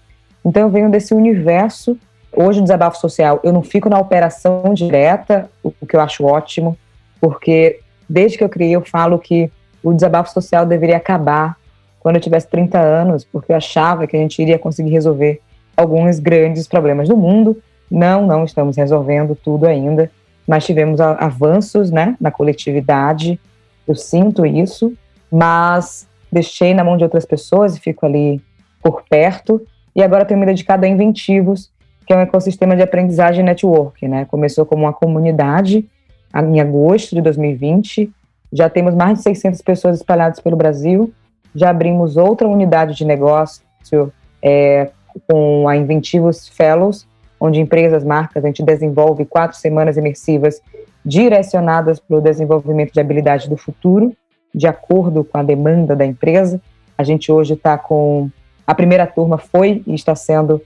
Então 0.44 0.62
eu 0.62 0.68
venho 0.68 0.90
desse 0.90 1.14
universo 1.14 1.98
Hoje, 2.34 2.60
o 2.60 2.62
desabafo 2.62 2.98
social, 2.98 3.40
eu 3.42 3.52
não 3.52 3.62
fico 3.62 3.90
na 3.90 3.98
operação 3.98 4.72
direta, 4.72 5.50
o 5.62 5.86
que 5.86 5.94
eu 5.94 6.00
acho 6.00 6.24
ótimo, 6.24 6.78
porque 7.20 7.80
desde 8.08 8.38
que 8.38 8.44
eu 8.44 8.48
criei, 8.48 8.74
eu 8.74 8.80
falo 8.80 9.18
que 9.18 9.50
o 9.82 9.92
desabafo 9.92 10.32
social 10.32 10.64
deveria 10.64 10.96
acabar 10.96 11.56
quando 12.00 12.16
eu 12.16 12.22
tivesse 12.22 12.48
30 12.48 12.78
anos, 12.78 13.24
porque 13.24 13.52
eu 13.52 13.56
achava 13.56 14.06
que 14.06 14.16
a 14.16 14.20
gente 14.20 14.40
iria 14.40 14.58
conseguir 14.58 14.90
resolver 14.90 15.40
alguns 15.76 16.18
grandes 16.18 16.66
problemas 16.66 17.08
do 17.08 17.16
mundo. 17.16 17.62
Não, 17.90 18.26
não 18.26 18.44
estamos 18.44 18.76
resolvendo 18.76 19.36
tudo 19.36 19.66
ainda, 19.66 20.10
mas 20.48 20.64
tivemos 20.64 21.00
avanços 21.00 21.90
né, 21.90 22.16
na 22.20 22.30
coletividade, 22.30 23.38
eu 23.86 23.94
sinto 23.94 24.46
isso, 24.46 24.92
mas 25.30 26.08
deixei 26.30 26.72
na 26.72 26.82
mão 26.82 26.96
de 26.96 27.04
outras 27.04 27.26
pessoas 27.26 27.76
e 27.76 27.80
fico 27.80 28.06
ali 28.06 28.40
por 28.82 29.02
perto, 29.08 29.60
e 29.94 30.02
agora 30.02 30.24
tenho 30.24 30.40
me 30.40 30.46
dedicado 30.46 30.86
a 30.86 30.88
inventivos 30.88 31.70
que 32.12 32.14
é 32.14 32.18
um 32.18 32.20
ecossistema 32.20 32.76
de 32.76 32.82
aprendizagem 32.82 33.42
network, 33.42 34.06
né? 34.06 34.26
Começou 34.26 34.66
como 34.66 34.82
uma 34.82 34.92
comunidade 34.92 35.88
em 36.34 36.60
agosto 36.60 37.14
de 37.14 37.22
2020, 37.22 38.10
já 38.52 38.68
temos 38.68 38.94
mais 38.94 39.18
de 39.18 39.24
600 39.24 39.62
pessoas 39.62 39.96
espalhadas 39.96 40.38
pelo 40.38 40.54
Brasil, 40.54 41.10
já 41.54 41.70
abrimos 41.70 42.18
outra 42.18 42.46
unidade 42.46 42.94
de 42.94 43.06
negócio 43.06 44.12
é, 44.42 44.90
com 45.26 45.66
a 45.66 45.74
Inventivos 45.74 46.48
Fellows, 46.48 47.06
onde 47.40 47.60
empresas, 47.60 48.04
marcas, 48.04 48.44
a 48.44 48.46
gente 48.46 48.62
desenvolve 48.62 49.24
quatro 49.24 49.56
semanas 49.56 49.96
imersivas 49.96 50.60
direcionadas 51.04 51.98
para 51.98 52.18
o 52.18 52.20
desenvolvimento 52.20 52.92
de 52.92 53.00
habilidade 53.00 53.48
do 53.48 53.56
futuro, 53.56 54.14
de 54.54 54.66
acordo 54.66 55.24
com 55.24 55.38
a 55.38 55.42
demanda 55.42 55.96
da 55.96 56.04
empresa. 56.04 56.60
A 56.96 57.02
gente 57.02 57.32
hoje 57.32 57.54
está 57.54 57.78
com 57.78 58.28
a 58.66 58.74
primeira 58.74 59.06
turma 59.06 59.38
foi 59.38 59.82
e 59.86 59.94
está 59.94 60.14
sendo 60.14 60.60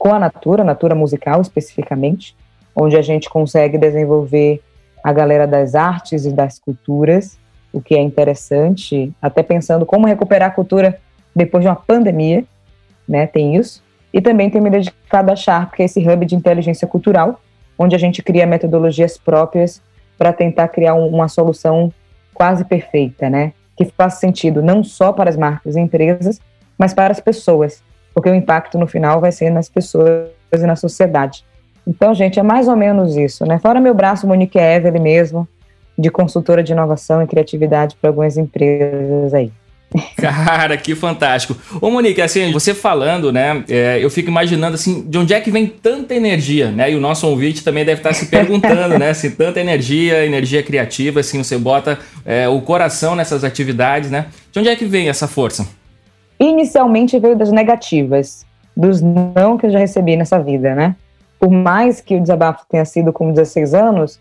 com 0.00 0.14
a 0.14 0.18
Natura, 0.18 0.64
Natura 0.64 0.94
Musical 0.94 1.42
especificamente, 1.42 2.34
onde 2.74 2.96
a 2.96 3.02
gente 3.02 3.28
consegue 3.28 3.76
desenvolver 3.76 4.62
a 5.04 5.12
galera 5.12 5.46
das 5.46 5.74
artes 5.74 6.24
e 6.24 6.32
das 6.32 6.58
culturas 6.58 7.38
o 7.72 7.80
que 7.80 7.94
é 7.94 8.00
interessante, 8.00 9.12
até 9.20 9.42
pensando 9.42 9.86
como 9.86 10.06
recuperar 10.06 10.48
a 10.48 10.52
cultura 10.52 10.98
depois 11.36 11.62
de 11.62 11.68
uma 11.68 11.76
pandemia, 11.76 12.44
né? 13.06 13.26
Tem 13.26 13.54
isso. 13.56 13.82
E 14.12 14.20
também 14.20 14.50
tenho 14.50 14.64
me 14.64 14.70
dedicado 14.70 15.30
a 15.30 15.36
Sharp, 15.36 15.74
que 15.74 15.82
é 15.82 15.84
esse 15.84 16.00
hub 16.00 16.26
de 16.26 16.34
inteligência 16.34 16.88
cultural, 16.88 17.40
onde 17.78 17.94
a 17.94 17.98
gente 17.98 18.22
cria 18.22 18.46
metodologias 18.46 19.16
próprias 19.16 19.80
para 20.18 20.32
tentar 20.32 20.68
criar 20.68 20.94
um, 20.94 21.06
uma 21.06 21.28
solução 21.28 21.92
quase 22.34 22.64
perfeita, 22.64 23.30
né? 23.30 23.52
Que 23.76 23.84
faça 23.84 24.18
sentido 24.18 24.62
não 24.62 24.82
só 24.82 25.12
para 25.12 25.30
as 25.30 25.36
marcas 25.36 25.76
e 25.76 25.80
empresas, 25.80 26.40
mas 26.76 26.92
para 26.92 27.12
as 27.12 27.20
pessoas, 27.20 27.82
porque 28.14 28.28
o 28.28 28.34
impacto 28.34 28.78
no 28.78 28.86
final 28.86 29.20
vai 29.20 29.32
ser 29.32 29.50
nas 29.50 29.68
pessoas 29.68 30.28
e 30.52 30.66
na 30.66 30.76
sociedade. 30.76 31.44
Então, 31.86 32.14
gente, 32.14 32.38
é 32.38 32.42
mais 32.42 32.68
ou 32.68 32.76
menos 32.76 33.16
isso, 33.16 33.44
né? 33.44 33.58
Fora 33.58 33.80
meu 33.80 33.94
braço, 33.94 34.26
Monique 34.26 34.58
Evelyn 34.58 35.02
mesmo, 35.02 35.48
de 35.98 36.10
consultora 36.10 36.62
de 36.62 36.72
inovação 36.72 37.22
e 37.22 37.26
criatividade 37.26 37.96
para 38.00 38.10
algumas 38.10 38.36
empresas 38.36 39.34
aí. 39.34 39.52
Cara, 40.16 40.76
que 40.76 40.94
fantástico. 40.94 41.56
Ô, 41.80 41.90
Monique, 41.90 42.22
assim, 42.22 42.52
você 42.52 42.72
falando, 42.72 43.32
né, 43.32 43.64
é, 43.68 43.98
eu 44.00 44.08
fico 44.08 44.30
imaginando, 44.30 44.74
assim, 44.74 45.02
de 45.02 45.18
onde 45.18 45.34
é 45.34 45.40
que 45.40 45.50
vem 45.50 45.66
tanta 45.66 46.14
energia, 46.14 46.70
né? 46.70 46.92
E 46.92 46.94
o 46.94 47.00
nosso 47.00 47.26
ouvinte 47.26 47.64
também 47.64 47.84
deve 47.84 47.98
estar 47.98 48.12
se 48.12 48.26
perguntando, 48.26 48.98
né, 48.98 49.12
se 49.12 49.30
tanta 49.30 49.60
energia, 49.60 50.24
energia 50.24 50.62
criativa, 50.62 51.20
assim, 51.20 51.42
você 51.42 51.58
bota 51.58 51.98
é, 52.24 52.48
o 52.48 52.60
coração 52.60 53.16
nessas 53.16 53.42
atividades, 53.42 54.10
né? 54.10 54.26
De 54.52 54.60
onde 54.60 54.68
é 54.68 54.76
que 54.76 54.84
vem 54.84 55.08
essa 55.08 55.26
força? 55.26 55.66
Inicialmente 56.40 57.18
veio 57.18 57.36
das 57.36 57.52
negativas, 57.52 58.46
dos 58.74 59.02
não 59.02 59.58
que 59.58 59.66
eu 59.66 59.70
já 59.70 59.78
recebi 59.78 60.16
nessa 60.16 60.42
vida, 60.42 60.74
né? 60.74 60.96
Por 61.38 61.50
mais 61.50 62.00
que 62.00 62.16
o 62.16 62.20
desabafo 62.20 62.64
tenha 62.66 62.84
sido 62.86 63.12
com 63.12 63.30
16 63.30 63.74
anos, 63.74 64.18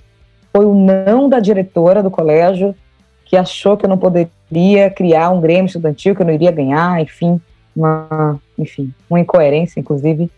foi 0.51 0.65
o 0.65 0.73
não 0.73 1.29
da 1.29 1.39
diretora 1.39 2.03
do 2.03 2.11
colégio 2.11 2.75
que 3.23 3.37
achou 3.37 3.77
que 3.77 3.85
eu 3.85 3.89
não 3.89 3.97
poderia 3.97 4.89
criar 4.89 5.29
um 5.29 5.39
Grêmio 5.39 5.67
estudantil, 5.67 6.15
que 6.15 6.21
eu 6.21 6.25
não 6.25 6.33
iria 6.33 6.51
ganhar, 6.51 6.99
enfim, 6.99 7.39
uma, 7.75 8.39
enfim, 8.57 8.93
uma 9.09 9.19
incoerência, 9.19 9.79
inclusive, 9.79 10.29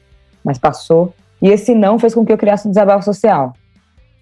mas 0.44 0.58
passou. 0.58 1.14
E 1.42 1.48
esse 1.50 1.74
não 1.74 1.98
fez 1.98 2.14
com 2.14 2.26
que 2.26 2.32
eu 2.32 2.38
criasse 2.38 2.68
um 2.68 2.72
desabafo 2.72 3.04
social. 3.04 3.54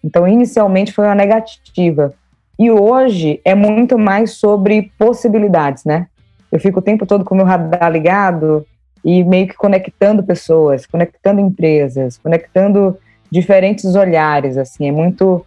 Então, 0.03 0.27
inicialmente 0.27 0.93
foi 0.93 1.05
uma 1.05 1.15
negativa. 1.15 2.13
E 2.57 2.69
hoje 2.71 3.41
é 3.43 3.55
muito 3.55 3.97
mais 3.97 4.33
sobre 4.33 4.91
possibilidades, 4.97 5.83
né? 5.83 6.07
Eu 6.51 6.59
fico 6.59 6.79
o 6.79 6.81
tempo 6.81 7.05
todo 7.05 7.23
com 7.23 7.33
o 7.33 7.37
meu 7.37 7.45
radar 7.45 7.91
ligado 7.91 8.65
e 9.03 9.23
meio 9.23 9.47
que 9.47 9.55
conectando 9.55 10.23
pessoas, 10.23 10.85
conectando 10.85 11.39
empresas, 11.39 12.17
conectando 12.17 12.97
diferentes 13.31 13.95
olhares, 13.95 14.57
assim, 14.57 14.87
é 14.87 14.91
muito 14.91 15.45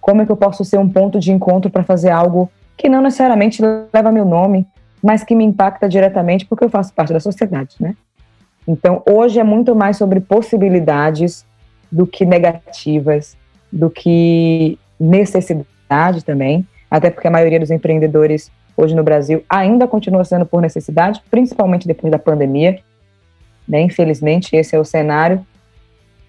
como 0.00 0.22
é 0.22 0.26
que 0.26 0.32
eu 0.32 0.36
posso 0.36 0.64
ser 0.64 0.78
um 0.78 0.88
ponto 0.88 1.20
de 1.20 1.30
encontro 1.30 1.70
para 1.70 1.84
fazer 1.84 2.10
algo 2.10 2.50
que 2.76 2.88
não 2.88 3.02
necessariamente 3.02 3.62
leva 3.62 4.10
meu 4.10 4.24
nome, 4.24 4.66
mas 5.02 5.22
que 5.22 5.34
me 5.34 5.44
impacta 5.44 5.88
diretamente 5.88 6.46
porque 6.46 6.64
eu 6.64 6.70
faço 6.70 6.92
parte 6.92 7.12
da 7.12 7.20
sociedade, 7.20 7.76
né? 7.78 7.94
Então, 8.66 9.02
hoje 9.08 9.38
é 9.38 9.44
muito 9.44 9.74
mais 9.74 9.96
sobre 9.96 10.20
possibilidades 10.20 11.44
do 11.90 12.06
que 12.06 12.24
negativas, 12.24 13.36
do 13.70 13.90
que 13.90 14.78
necessidade 14.98 16.24
também, 16.24 16.66
até 16.90 17.10
porque 17.10 17.28
a 17.28 17.30
maioria 17.30 17.60
dos 17.60 17.70
empreendedores 17.70 18.50
hoje 18.76 18.94
no 18.94 19.02
Brasil 19.02 19.42
ainda 19.48 19.86
continua 19.86 20.24
sendo 20.24 20.46
por 20.46 20.60
necessidade, 20.60 21.22
principalmente 21.30 21.86
depois 21.86 22.10
da 22.10 22.18
pandemia, 22.18 22.78
né? 23.68 23.80
Infelizmente, 23.82 24.56
esse 24.56 24.74
é 24.74 24.78
o 24.78 24.84
cenário. 24.84 25.44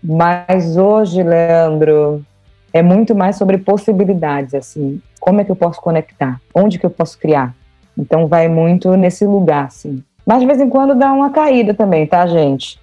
Mas 0.04 0.77
hoje, 0.77 1.21
Leandro, 1.21 2.25
é 2.73 2.82
muito 2.82 3.13
mais 3.13 3.36
sobre 3.36 3.58
possibilidades, 3.58 4.54
assim, 4.54 5.01
como 5.19 5.41
é 5.41 5.43
que 5.43 5.51
eu 5.51 5.56
posso 5.56 5.80
conectar, 5.82 6.39
onde 6.54 6.80
que 6.80 6.86
eu 6.86 6.89
posso 6.89 7.17
criar. 7.19 7.54
Então 7.97 8.27
vai 8.27 8.47
muito 8.47 8.95
nesse 8.95 9.25
lugar, 9.25 9.65
assim. 9.65 10.04
Mas 10.25 10.39
de 10.39 10.45
vez 10.45 10.60
em 10.62 10.69
quando 10.69 10.95
dá 10.95 11.12
uma 11.12 11.30
caída 11.30 11.73
também, 11.73 12.08
tá, 12.08 12.25
gente? 12.25 12.80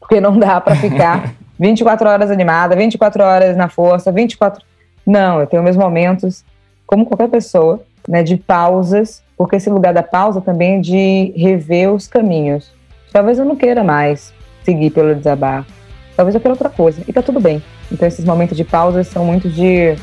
Porque 0.00 0.20
não 0.20 0.38
dá 0.38 0.60
para 0.60 0.76
ficar 0.76 1.32
24 1.58 2.08
horas 2.08 2.30
animada, 2.30 2.74
24 2.74 3.22
horas 3.22 3.56
na 3.56 3.68
força, 3.68 4.10
24. 4.10 4.64
Não, 5.06 5.40
eu 5.40 5.46
tenho 5.46 5.62
meus 5.62 5.76
momentos, 5.76 6.44
como 6.86 7.06
qualquer 7.06 7.28
pessoa, 7.28 7.82
né, 8.08 8.22
de 8.22 8.36
pausas, 8.36 9.22
porque 9.36 9.56
esse 9.56 9.70
lugar 9.70 9.92
da 9.92 10.02
pausa 10.02 10.40
também 10.40 10.76
é 10.76 10.80
de 10.80 11.32
rever 11.36 11.92
os 11.92 12.06
caminhos. 12.06 12.72
Talvez 13.12 13.38
eu 13.38 13.44
não 13.44 13.56
queira 13.56 13.84
mais 13.84 14.32
seguir 14.62 14.90
pelo 14.90 15.14
desabafo. 15.14 15.70
Talvez 16.16 16.34
eu 16.34 16.40
queira 16.40 16.54
outra 16.54 16.70
coisa. 16.70 17.02
E 17.06 17.12
tá 17.12 17.22
tudo 17.22 17.40
bem. 17.40 17.62
Então 17.90 18.06
esses 18.06 18.24
momentos 18.24 18.56
de 18.56 18.64
pausa 18.64 19.04
são 19.04 19.24
muito 19.24 19.48
de, 19.48 19.96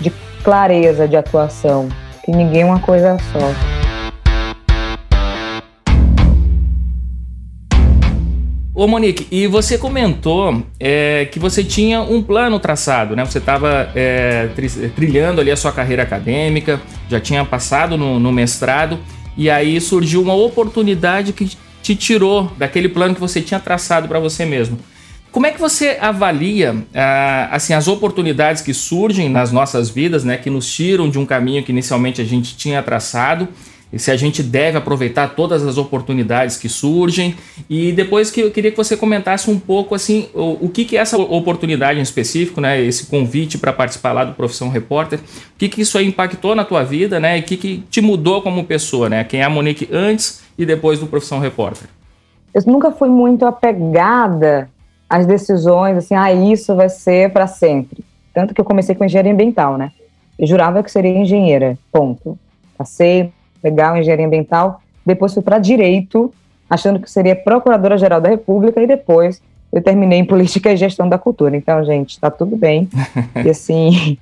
de 0.00 0.10
clareza 0.42 1.06
de 1.06 1.16
atuação. 1.16 1.88
Que 2.24 2.32
ninguém 2.32 2.62
é 2.62 2.64
uma 2.64 2.80
coisa 2.80 3.16
só. 3.32 3.77
Ô 8.78 8.86
Monique, 8.86 9.26
e 9.28 9.48
você 9.48 9.76
comentou 9.76 10.62
é, 10.78 11.26
que 11.32 11.40
você 11.40 11.64
tinha 11.64 12.00
um 12.00 12.22
plano 12.22 12.60
traçado, 12.60 13.16
né? 13.16 13.24
Você 13.24 13.38
estava 13.38 13.90
é, 13.92 14.48
trilhando 14.94 15.40
ali 15.40 15.50
a 15.50 15.56
sua 15.56 15.72
carreira 15.72 16.04
acadêmica, 16.04 16.80
já 17.10 17.18
tinha 17.18 17.44
passado 17.44 17.98
no, 17.98 18.20
no 18.20 18.30
mestrado, 18.30 18.96
e 19.36 19.50
aí 19.50 19.80
surgiu 19.80 20.22
uma 20.22 20.34
oportunidade 20.34 21.32
que 21.32 21.50
te 21.82 21.96
tirou 21.96 22.52
daquele 22.56 22.88
plano 22.88 23.16
que 23.16 23.20
você 23.20 23.42
tinha 23.42 23.58
traçado 23.58 24.06
para 24.06 24.20
você 24.20 24.44
mesmo. 24.44 24.78
Como 25.32 25.44
é 25.44 25.50
que 25.50 25.58
você 25.58 25.98
avalia 26.00 26.76
ah, 26.94 27.48
assim 27.50 27.74
as 27.74 27.88
oportunidades 27.88 28.62
que 28.62 28.72
surgem 28.72 29.28
nas 29.28 29.50
nossas 29.50 29.90
vidas, 29.90 30.22
né, 30.22 30.36
que 30.36 30.50
nos 30.50 30.72
tiram 30.72 31.10
de 31.10 31.18
um 31.18 31.26
caminho 31.26 31.64
que 31.64 31.72
inicialmente 31.72 32.22
a 32.22 32.24
gente 32.24 32.56
tinha 32.56 32.80
traçado? 32.80 33.48
E 33.92 33.98
se 33.98 34.10
a 34.10 34.16
gente 34.16 34.42
deve 34.42 34.76
aproveitar 34.76 35.34
todas 35.34 35.66
as 35.66 35.78
oportunidades 35.78 36.56
que 36.56 36.68
surgem 36.68 37.34
e 37.70 37.90
depois 37.92 38.30
que 38.30 38.40
eu 38.40 38.50
queria 38.50 38.70
que 38.70 38.76
você 38.76 38.96
comentasse 38.96 39.50
um 39.50 39.58
pouco 39.58 39.94
assim 39.94 40.28
o, 40.34 40.66
o 40.66 40.68
que 40.68 40.84
que 40.84 40.96
é 40.96 41.00
essa 41.00 41.16
oportunidade 41.16 41.98
em 41.98 42.02
específico, 42.02 42.60
né, 42.60 42.80
esse 42.80 43.06
convite 43.06 43.56
para 43.56 43.72
participar 43.72 44.12
lá 44.12 44.24
do 44.24 44.34
Profissão 44.34 44.68
Repórter, 44.68 45.18
o 45.18 45.58
que 45.58 45.68
que 45.68 45.80
isso 45.80 45.98
impactou 46.00 46.54
na 46.54 46.64
tua 46.64 46.84
vida, 46.84 47.18
né, 47.18 47.38
e 47.38 47.40
o 47.40 47.44
que 47.44 47.56
que 47.56 47.78
te 47.90 48.00
mudou 48.00 48.42
como 48.42 48.64
pessoa, 48.64 49.08
né, 49.08 49.24
quem 49.24 49.40
é 49.40 49.44
a 49.44 49.50
Monique 49.50 49.88
antes 49.90 50.42
e 50.58 50.66
depois 50.66 50.98
do 51.00 51.06
Profissão 51.06 51.38
Repórter? 51.38 51.88
Eu 52.52 52.62
nunca 52.66 52.90
fui 52.90 53.08
muito 53.08 53.46
apegada 53.46 54.68
às 55.08 55.26
decisões, 55.26 55.96
assim, 55.96 56.14
ah, 56.14 56.32
isso 56.32 56.74
vai 56.74 56.88
ser 56.88 57.32
para 57.32 57.46
sempre. 57.46 58.04
Tanto 58.34 58.54
que 58.54 58.60
eu 58.60 58.64
comecei 58.64 58.94
com 58.94 59.04
engenharia 59.04 59.32
ambiental, 59.32 59.78
né? 59.78 59.92
Eu 60.38 60.46
jurava 60.46 60.82
que 60.82 60.90
seria 60.90 61.10
engenheira, 61.10 61.78
ponto. 61.90 62.38
Passei, 62.76 63.32
legal, 63.62 63.96
engenharia 63.96 64.26
ambiental. 64.26 64.80
Depois 65.04 65.32
fui 65.32 65.42
para 65.42 65.58
direito, 65.58 66.32
achando 66.68 67.00
que 67.00 67.10
seria 67.10 67.34
procuradora-geral 67.34 68.20
da 68.20 68.28
República, 68.28 68.82
e 68.82 68.86
depois 68.86 69.40
eu 69.72 69.82
terminei 69.82 70.18
em 70.18 70.24
política 70.24 70.72
e 70.72 70.76
gestão 70.76 71.08
da 71.08 71.18
cultura. 71.18 71.56
Então, 71.56 71.84
gente, 71.84 72.10
está 72.10 72.30
tudo 72.30 72.56
bem. 72.56 72.88
e 73.44 73.50
assim, 73.50 74.18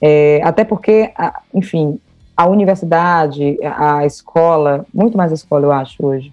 é, 0.00 0.40
até 0.44 0.64
porque, 0.64 1.10
enfim, 1.52 1.98
a 2.36 2.46
universidade, 2.46 3.58
a 3.62 4.04
escola, 4.04 4.84
muito 4.92 5.16
mais 5.16 5.30
a 5.30 5.34
escola, 5.34 5.66
eu 5.66 5.72
acho, 5.72 6.04
hoje, 6.04 6.32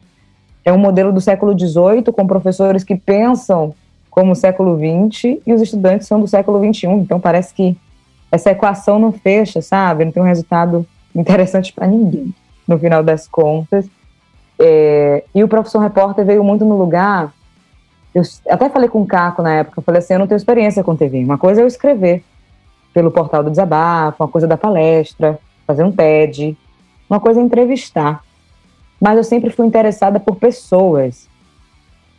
é 0.63 0.71
um 0.71 0.77
modelo 0.77 1.11
do 1.11 1.21
século 1.21 1.57
XVIII, 1.57 2.03
com 2.11 2.27
professores 2.27 2.83
que 2.83 2.95
pensam 2.95 3.73
como 4.09 4.33
o 4.33 4.35
século 4.35 4.77
XX 4.77 5.39
e 5.45 5.53
os 5.53 5.61
estudantes 5.61 6.07
são 6.07 6.19
do 6.19 6.27
século 6.27 6.59
XXI. 6.59 6.87
Então, 6.87 7.19
parece 7.19 7.53
que 7.53 7.77
essa 8.31 8.51
equação 8.51 8.99
não 8.99 9.11
fecha, 9.11 9.61
sabe? 9.61 10.05
Não 10.05 10.11
tem 10.11 10.21
um 10.21 10.25
resultado 10.25 10.85
interessante 11.15 11.73
para 11.73 11.87
ninguém, 11.87 12.33
no 12.71 12.79
final 12.79 13.03
das 13.03 13.27
contas. 13.27 13.87
É, 14.57 15.23
e 15.33 15.43
o 15.43 15.47
Profissão 15.47 15.81
Repórter 15.81 16.25
veio 16.25 16.43
muito 16.43 16.65
no 16.65 16.77
lugar. 16.77 17.33
Eu 18.13 18.23
até 18.49 18.69
falei 18.69 18.89
com 18.89 19.01
o 19.01 19.07
Caco 19.07 19.41
na 19.41 19.53
época, 19.55 19.79
eu 19.79 19.83
falei 19.83 19.99
assim: 19.99 20.13
eu 20.13 20.19
não 20.19 20.27
tenho 20.27 20.37
experiência 20.37 20.83
com 20.83 20.95
TV. 20.95 21.23
Uma 21.23 21.37
coisa 21.37 21.61
é 21.61 21.63
eu 21.63 21.67
escrever 21.67 22.23
pelo 22.93 23.11
portal 23.11 23.43
do 23.43 23.49
Desabafo, 23.49 24.23
uma 24.23 24.29
coisa 24.29 24.47
é 24.47 24.49
da 24.49 24.57
palestra, 24.57 25.39
fazer 25.65 25.83
um 25.83 25.91
TED, 25.91 26.57
uma 27.09 27.19
coisa 27.19 27.39
é 27.39 27.43
entrevistar. 27.43 28.23
Mas 28.99 29.17
eu 29.17 29.23
sempre 29.23 29.49
fui 29.49 29.65
interessada 29.65 30.19
por 30.19 30.35
pessoas. 30.35 31.27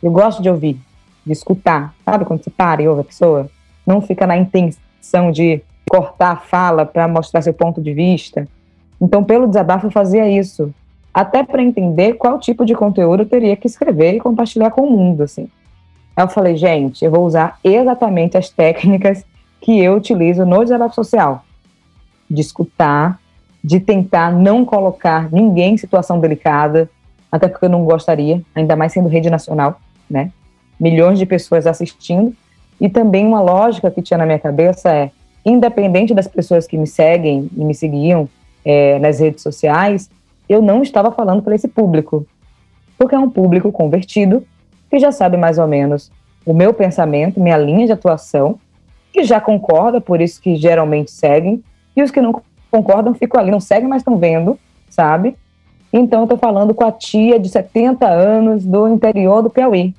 Eu 0.01 0.11
gosto 0.11 0.41
de 0.41 0.49
ouvir, 0.49 0.79
de 1.25 1.31
escutar. 1.31 1.93
Sabe 2.03 2.25
quando 2.25 2.43
você 2.43 2.49
para 2.49 2.81
e 2.81 2.87
ouve 2.87 3.01
a 3.01 3.05
pessoa? 3.05 3.49
Não 3.85 4.01
fica 4.01 4.27
na 4.27 4.35
intenção 4.35 5.31
de 5.31 5.61
cortar 5.87 6.31
a 6.31 6.37
fala 6.37 6.85
para 6.85 7.07
mostrar 7.07 7.41
seu 7.41 7.53
ponto 7.53 7.81
de 7.81 7.93
vista. 7.93 8.47
Então, 9.03 9.21
pelo 9.21 9.47
desabafo, 9.47 9.87
eu 9.87 9.91
fazia 9.91 10.29
isso. 10.29 10.73
Até 11.13 11.43
para 11.43 11.61
entender 11.61 12.13
qual 12.13 12.39
tipo 12.39 12.65
de 12.65 12.73
conteúdo 12.73 13.23
eu 13.23 13.29
teria 13.29 13.53
que 13.57 13.67
escrever 13.67 14.15
e 14.15 14.19
compartilhar 14.19 14.71
com 14.71 14.83
o 14.83 14.89
mundo, 14.89 15.23
assim. 15.23 15.49
Aí 16.15 16.23
eu 16.23 16.29
falei, 16.29 16.55
gente, 16.55 17.03
eu 17.03 17.11
vou 17.11 17.25
usar 17.25 17.59
exatamente 17.61 18.37
as 18.37 18.49
técnicas 18.49 19.25
que 19.59 19.77
eu 19.77 19.95
utilizo 19.95 20.45
no 20.45 20.63
desabafo 20.63 20.95
social. 20.95 21.43
De 22.29 22.39
escutar, 22.39 23.19
de 23.61 23.81
tentar 23.81 24.31
não 24.31 24.63
colocar 24.63 25.29
ninguém 25.33 25.73
em 25.73 25.77
situação 25.77 26.17
delicada, 26.17 26.89
até 27.29 27.49
porque 27.49 27.65
eu 27.65 27.69
não 27.69 27.83
gostaria, 27.83 28.41
ainda 28.55 28.73
mais 28.73 28.93
sendo 28.93 29.09
rede 29.09 29.29
nacional, 29.29 29.81
né? 30.09 30.31
Milhões 30.79 31.19
de 31.19 31.25
pessoas 31.25 31.67
assistindo. 31.67 32.33
E 32.79 32.87
também 32.87 33.27
uma 33.27 33.41
lógica 33.41 33.91
que 33.91 34.01
tinha 34.01 34.17
na 34.17 34.25
minha 34.25 34.39
cabeça 34.39 34.89
é, 34.89 35.11
independente 35.45 36.13
das 36.13 36.27
pessoas 36.27 36.65
que 36.65 36.77
me 36.77 36.87
seguem 36.87 37.49
e 37.53 37.65
me 37.65 37.75
seguiam, 37.75 38.29
é, 38.65 38.99
nas 38.99 39.19
redes 39.19 39.43
sociais, 39.43 40.09
eu 40.47 40.61
não 40.61 40.81
estava 40.81 41.11
falando 41.11 41.41
para 41.41 41.55
esse 41.55 41.67
público, 41.67 42.25
porque 42.97 43.15
é 43.15 43.19
um 43.19 43.29
público 43.29 43.71
convertido 43.71 44.45
que 44.89 44.99
já 44.99 45.11
sabe 45.11 45.37
mais 45.37 45.57
ou 45.57 45.67
menos 45.67 46.11
o 46.45 46.53
meu 46.53 46.73
pensamento, 46.73 47.39
minha 47.39 47.57
linha 47.57 47.85
de 47.85 47.91
atuação, 47.91 48.59
que 49.11 49.23
já 49.23 49.39
concorda, 49.39 50.01
por 50.01 50.19
isso 50.21 50.41
que 50.41 50.55
geralmente 50.55 51.11
seguem, 51.11 51.63
e 51.95 52.01
os 52.01 52.11
que 52.11 52.21
não 52.21 52.41
concordam 52.69 53.13
ficam 53.13 53.39
ali, 53.39 53.51
não 53.51 53.59
seguem, 53.59 53.87
mas 53.87 54.01
estão 54.01 54.17
vendo, 54.17 54.59
sabe? 54.89 55.35
Então 55.91 56.21
eu 56.21 56.23
estou 56.23 56.37
falando 56.37 56.73
com 56.73 56.83
a 56.83 56.91
tia 56.91 57.39
de 57.39 57.47
70 57.47 58.07
anos 58.07 58.65
do 58.65 58.87
interior 58.87 59.43
do 59.43 59.49
Piauí. 59.49 59.93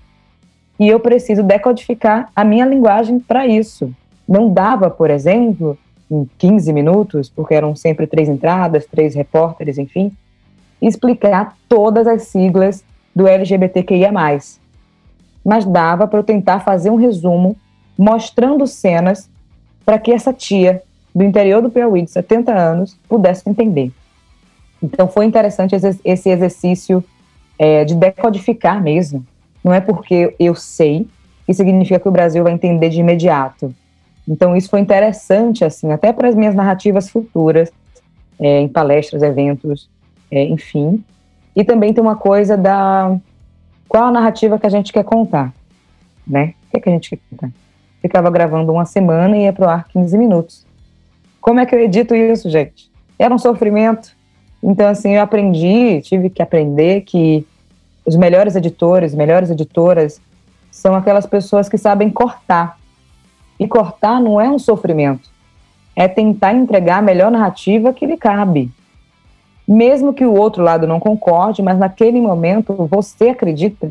E 0.79 0.89
eu 0.89 0.99
preciso 0.99 1.43
decodificar 1.43 2.31
a 2.35 2.45
minha 2.45 2.67
linguagem 2.67 3.21
para 3.21 3.47
isso. 3.47 3.95
Não 4.29 4.53
dava, 4.53 4.91
por 4.91 5.09
exemplo, 5.09 5.79
em 6.15 6.31
15 6.39 6.73
minutos, 6.73 7.29
porque 7.29 7.55
eram 7.55 7.75
sempre 7.75 8.07
três 8.07 8.29
entradas, 8.29 8.87
três 8.87 9.15
repórteres, 9.15 9.79
enfim, 9.79 10.13
explicar 10.81 11.57
todas 11.69 12.07
as 12.07 12.23
siglas 12.23 12.85
do 13.15 13.27
LGBTQIA. 13.27 14.13
Mas 14.13 15.65
dava 15.65 16.07
para 16.07 16.19
eu 16.19 16.25
tentar 16.25 16.61
fazer 16.61 16.91
um 16.91 16.97
resumo 16.97 17.57
mostrando 17.99 18.67
cenas 18.67 19.29
para 19.85 19.99
que 19.99 20.13
essa 20.13 20.33
tia 20.33 20.83
do 21.15 21.23
interior 21.23 21.63
do 21.63 21.71
Piauí, 21.71 22.03
de 22.03 22.11
70 22.11 22.53
anos, 22.53 22.97
pudesse 23.09 23.49
entender. 23.49 23.93
Então 24.83 25.09
foi 25.09 25.25
interessante 25.25 25.75
esse 26.05 26.29
exercício 26.29 27.05
é, 27.59 27.85
de 27.85 27.95
decodificar 27.95 28.83
mesmo. 28.83 29.25
Não 29.63 29.73
é 29.73 29.81
porque 29.81 30.35
eu 30.39 30.55
sei 30.55 31.07
que 31.47 31.55
significa 31.55 32.01
que 32.01 32.09
o 32.09 32.13
Brasil 32.13 32.43
vai 32.43 32.53
entender 32.53 32.89
de 32.89 33.01
imediato. 33.01 33.75
Então 34.27 34.57
isso 34.57 34.71
foi 34.71 34.81
interessante, 34.81 35.65
assim, 35.65 35.93
até 35.93 36.13
para 36.13 36.29
as 36.29 36.35
minhas 36.35 36.55
narrativas 36.55 37.11
futuras, 37.11 37.71
é, 38.39 38.61
em 38.61 38.69
palestras, 38.69 39.23
eventos, 39.23 39.89
é, 40.31 40.45
enfim. 40.45 41.05
E 41.55 41.63
também 41.63 41.93
tem 41.93 42.03
uma 42.03 42.17
coisa 42.17 42.57
da 42.57 43.17
qual 43.89 44.05
a 44.05 44.11
narrativa 44.11 44.59
que 44.59 44.67
a 44.67 44.71
gente 44.71 44.93
quer 44.93 45.05
contar, 45.05 45.53
né? 46.27 46.55
O 46.67 46.71
que, 46.71 46.77
é 46.79 46.81
que 46.81 46.89
a 46.89 46.93
gente 46.93 47.11
quer 47.11 47.19
contar? 47.31 47.51
Ficava 48.01 48.31
gravando 48.31 48.73
uma 48.73 48.85
semana 48.85 49.37
e 49.37 49.43
ia 49.43 49.53
pro 49.53 49.69
ar 49.69 49.87
15 49.89 50.19
minutos. 50.19 50.67
Como 51.41 51.61
é 51.61 51.67
que 51.67 51.75
eu 51.75 51.79
edito 51.79 52.15
isso, 52.15 52.51
gente? 52.51 52.91
Era 53.19 53.35
um 53.35 53.39
sofrimento. 53.39 54.17
Então, 54.63 54.89
assim, 54.89 55.15
eu 55.15 55.23
aprendi, 55.23 56.01
tive 56.01 56.31
que 56.31 56.43
aprender 56.43 57.03
que 57.03 57.47
os 58.05 58.17
melhores 58.17 58.57
editores, 58.57 59.15
melhores 59.15 59.51
editoras, 59.51 60.21
são 60.71 60.95
aquelas 60.95 61.27
pessoas 61.27 61.69
que 61.69 61.79
sabem 61.79 62.11
cortar. 62.11 62.79
E 63.59 63.69
cortar 63.69 64.21
não 64.21 64.41
é 64.41 64.49
um 64.49 64.59
sofrimento, 64.59 65.29
é 65.95 66.09
tentar 66.09 66.55
entregar 66.55 66.99
a 66.99 67.03
melhor 67.03 67.31
narrativa 67.31 67.93
que 67.93 68.07
lhe 68.07 68.17
cabe 68.17 68.73
mesmo 69.67 70.13
que 70.13 70.25
o 70.25 70.35
outro 70.35 70.63
lado 70.63 70.87
não 70.87 71.01
concorde, 71.01 71.63
mas 71.63 71.79
naquele 71.79 72.21
momento 72.21 72.75
você 72.91 73.31
acredita 73.31 73.91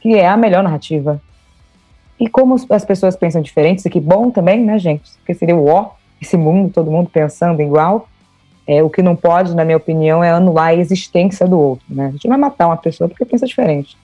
que 0.00 0.16
é 0.16 0.26
a 0.26 0.36
melhor 0.36 0.62
narrativa. 0.62 1.20
E 2.18 2.28
como 2.28 2.56
as 2.70 2.84
pessoas 2.84 3.16
pensam 3.16 3.40
diferentes, 3.40 3.84
e 3.84 3.90
que 3.90 4.00
bom 4.00 4.30
também, 4.30 4.62
né, 4.62 4.78
gente? 4.78 5.10
Porque 5.18 5.34
seria 5.34 5.56
o 5.56 5.68
ó, 5.68 5.90
esse 6.20 6.36
mundo, 6.36 6.72
todo 6.72 6.90
mundo 6.90 7.08
pensando 7.08 7.62
igual. 7.62 8.08
É, 8.66 8.82
o 8.82 8.90
que 8.90 9.02
não 9.02 9.16
pode, 9.16 9.54
na 9.56 9.64
minha 9.64 9.76
opinião, 9.76 10.22
é 10.22 10.30
anular 10.30 10.68
a 10.68 10.74
existência 10.74 11.48
do 11.48 11.58
outro. 11.58 11.84
Né? 11.88 12.06
A 12.06 12.10
gente 12.10 12.24
não 12.24 12.30
vai 12.30 12.50
matar 12.50 12.66
uma 12.66 12.76
pessoa 12.76 13.08
porque 13.08 13.24
pensa 13.24 13.46
diferente. 13.46 13.96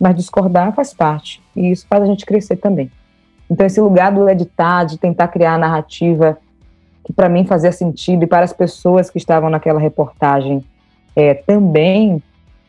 Mas 0.00 0.16
discordar 0.16 0.74
faz 0.74 0.92
parte. 0.92 1.40
E 1.54 1.70
isso 1.70 1.86
faz 1.88 2.02
a 2.02 2.06
gente 2.06 2.26
crescer 2.26 2.56
também. 2.56 2.90
Então, 3.50 3.66
esse 3.66 3.80
lugar 3.80 4.12
do 4.12 4.28
editar, 4.28 4.84
de 4.84 4.96
tentar 4.96 5.28
criar 5.28 5.54
a 5.54 5.58
narrativa 5.58 6.38
que 7.04 7.12
para 7.12 7.28
mim 7.28 7.44
fazia 7.44 7.72
sentido 7.72 8.22
e 8.22 8.26
para 8.26 8.44
as 8.44 8.52
pessoas 8.52 9.10
que 9.10 9.18
estavam 9.18 9.50
naquela 9.50 9.80
reportagem 9.80 10.64
é, 11.16 11.34
também 11.34 12.22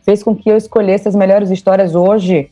fez 0.03 0.23
com 0.23 0.35
que 0.35 0.49
eu 0.49 0.57
escolhesse 0.57 1.07
as 1.07 1.15
melhores 1.15 1.51
histórias 1.51 1.93
hoje 1.93 2.49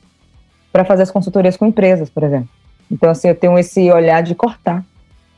para 0.72 0.86
fazer 0.86 1.04
as 1.04 1.12
consultorias 1.12 1.58
com 1.58 1.66
empresas, 1.66 2.10
por 2.10 2.24
exemplo. 2.24 2.50
Então, 2.92 3.10
assim, 3.10 3.28
eu 3.28 3.36
tenho 3.36 3.58
esse 3.58 3.92
olhar 3.92 4.22
de 4.22 4.36
cortar. 4.36 4.84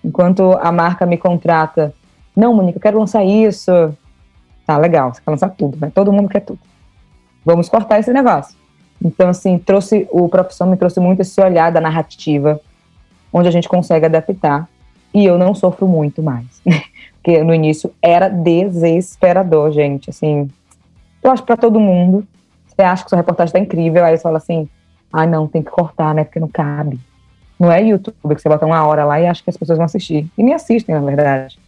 Enquanto 0.03 0.57
a 0.61 0.71
marca 0.71 1.05
me 1.05 1.17
contrata, 1.17 1.93
não, 2.35 2.53
Monique, 2.53 2.77
eu 2.77 2.81
quero 2.81 2.99
lançar 2.99 3.23
isso. 3.23 3.71
Tá, 4.65 4.77
legal, 4.77 5.13
você 5.13 5.21
quer 5.21 5.31
lançar 5.31 5.49
tudo, 5.49 5.77
né? 5.79 5.91
Todo 5.93 6.11
mundo 6.11 6.29
quer 6.29 6.41
tudo. 6.41 6.59
Vamos 7.45 7.69
cortar 7.69 7.99
esse 7.99 8.11
negócio. 8.11 8.55
Então, 9.03 9.29
assim, 9.29 9.57
trouxe, 9.57 10.07
o 10.11 10.29
Profissão 10.29 10.67
me 10.67 10.77
trouxe 10.77 10.99
muito 10.99 11.21
esse 11.21 11.39
olhar 11.41 11.71
da 11.71 11.81
narrativa, 11.81 12.59
onde 13.31 13.47
a 13.47 13.51
gente 13.51 13.69
consegue 13.69 14.05
adaptar 14.05 14.67
e 15.13 15.25
eu 15.25 15.37
não 15.37 15.53
sofro 15.53 15.87
muito 15.87 16.23
mais. 16.23 16.61
Porque 17.15 17.43
no 17.43 17.53
início 17.53 17.93
era 18.01 18.27
desesperador, 18.27 19.71
gente. 19.71 20.09
Assim, 20.09 20.49
eu 21.21 21.31
acho 21.31 21.43
para 21.43 21.57
todo 21.57 21.79
mundo. 21.79 22.25
Você 22.67 22.81
acha 22.81 23.03
que 23.03 23.09
sua 23.09 23.17
reportagem 23.17 23.49
está 23.49 23.59
incrível, 23.59 24.03
aí 24.03 24.17
você 24.17 24.23
fala 24.23 24.37
assim: 24.37 24.67
ah, 25.11 25.25
não, 25.25 25.47
tem 25.47 25.61
que 25.61 25.69
cortar, 25.69 26.15
né? 26.15 26.23
Porque 26.23 26.39
não 26.39 26.47
cabe. 26.47 26.99
Não 27.59 27.71
é 27.71 27.83
YouTube 27.83 28.35
que 28.35 28.41
você 28.41 28.49
bota 28.49 28.65
uma 28.65 28.83
hora 28.85 29.05
lá 29.05 29.19
e 29.19 29.27
acha 29.27 29.43
que 29.43 29.49
as 29.49 29.57
pessoas 29.57 29.77
vão 29.77 29.85
assistir. 29.85 30.27
E 30.35 30.43
nem 30.43 30.53
assistem, 30.53 30.95
na 30.95 31.01
verdade. 31.01 31.59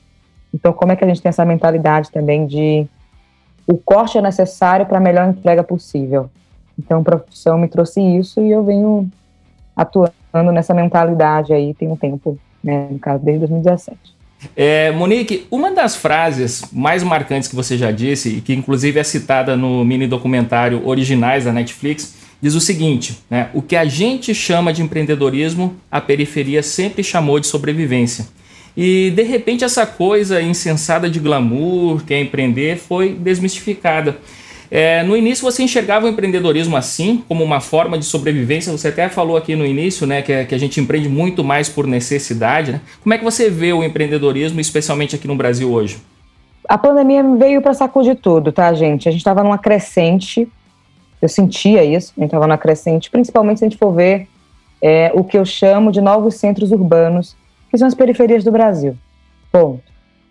Então, 0.51 0.73
como 0.73 0.91
é 0.91 0.95
que 0.95 1.03
a 1.03 1.07
gente 1.07 1.21
tem 1.21 1.29
essa 1.29 1.45
mentalidade 1.45 2.09
também 2.09 2.47
de 2.47 2.87
o 3.67 3.77
corte 3.77 4.17
é 4.17 4.21
necessário 4.21 4.85
para 4.85 4.97
a 4.97 5.01
melhor 5.01 5.29
entrega 5.29 5.63
possível? 5.63 6.31
Então, 6.79 7.01
a 7.01 7.03
profissão 7.03 7.59
me 7.59 7.67
trouxe 7.67 8.01
isso 8.01 8.41
e 8.41 8.49
eu 8.49 8.63
venho 8.63 9.09
atuando 9.75 10.13
nessa 10.41 10.73
mentalidade 10.73 11.53
aí 11.53 11.73
tem 11.73 11.89
um 11.89 11.95
tempo 11.95 12.37
né, 12.63 12.87
no 12.89 12.99
caso 12.99 13.23
desde 13.23 13.39
2017. 13.39 13.97
É, 14.55 14.91
Monique, 14.91 15.47
uma 15.49 15.71
das 15.71 15.95
frases 15.95 16.63
mais 16.71 17.03
marcantes 17.03 17.47
que 17.47 17.55
você 17.55 17.77
já 17.77 17.91
disse, 17.91 18.29
e 18.29 18.41
que 18.41 18.53
inclusive 18.53 18.99
é 18.99 19.03
citada 19.03 19.55
no 19.55 19.83
mini 19.85 20.07
documentário 20.07 20.85
Originais 20.85 21.45
da 21.45 21.53
Netflix, 21.53 22.15
diz 22.41 22.55
o 22.55 22.59
seguinte: 22.59 23.19
né, 23.29 23.49
o 23.53 23.61
que 23.61 23.75
a 23.75 23.85
gente 23.85 24.33
chama 24.35 24.73
de 24.73 24.81
empreendedorismo, 24.81 25.75
a 25.89 26.01
periferia 26.01 26.61
sempre 26.61 27.03
chamou 27.03 27.39
de 27.39 27.47
sobrevivência. 27.47 28.27
E 28.75 29.11
de 29.11 29.23
repente 29.23 29.63
essa 29.63 29.85
coisa 29.85 30.41
insensada 30.41 31.09
de 31.09 31.19
glamour 31.19 32.03
que 32.03 32.13
é 32.13 32.19
empreender 32.19 32.77
foi 32.77 33.13
desmistificada. 33.13 34.17
É, 34.75 35.03
no 35.03 35.15
início 35.15 35.43
você 35.43 35.61
enxergava 35.61 36.07
o 36.07 36.09
empreendedorismo 36.09 36.75
assim, 36.75 37.23
como 37.27 37.43
uma 37.43 37.61
forma 37.61 37.95
de 37.95 38.05
sobrevivência. 38.05 38.71
Você 38.71 38.87
até 38.87 39.07
falou 39.07 39.37
aqui 39.37 39.55
no 39.55 39.63
início, 39.63 40.07
né, 40.07 40.23
que, 40.23 40.45
que 40.45 40.55
a 40.55 40.57
gente 40.57 40.81
empreende 40.81 41.07
muito 41.07 41.43
mais 41.43 41.69
por 41.69 41.85
necessidade. 41.85 42.71
Né? 42.71 42.81
Como 43.03 43.13
é 43.13 43.19
que 43.19 43.23
você 43.23 43.51
vê 43.51 43.71
o 43.71 43.83
empreendedorismo, 43.83 44.59
especialmente 44.59 45.15
aqui 45.15 45.27
no 45.27 45.35
Brasil 45.35 45.71
hoje? 45.71 46.01
A 46.67 46.75
pandemia 46.75 47.23
veio 47.37 47.61
para 47.61 47.75
sacudir 47.75 48.15
tudo, 48.15 48.51
tá, 48.51 48.73
gente? 48.73 49.07
A 49.07 49.11
gente 49.11 49.21
estava 49.21 49.43
numa 49.43 49.59
crescente, 49.59 50.51
eu 51.21 51.29
sentia 51.29 51.83
isso, 51.83 52.11
a 52.17 52.21
gente 52.21 52.29
estava 52.29 52.47
numa 52.47 52.57
crescente, 52.57 53.11
principalmente 53.11 53.59
se 53.59 53.65
a 53.65 53.69
gente 53.69 53.77
for 53.77 53.91
ver 53.91 54.27
é, 54.81 55.11
o 55.13 55.23
que 55.23 55.37
eu 55.37 55.45
chamo 55.45 55.91
de 55.91 56.01
novos 56.01 56.33
centros 56.33 56.71
urbanos, 56.71 57.35
que 57.69 57.77
são 57.77 57.87
as 57.87 57.93
periferias 57.93 58.43
do 58.43 58.51
Brasil. 58.51 58.97
Ponto. 59.51 59.83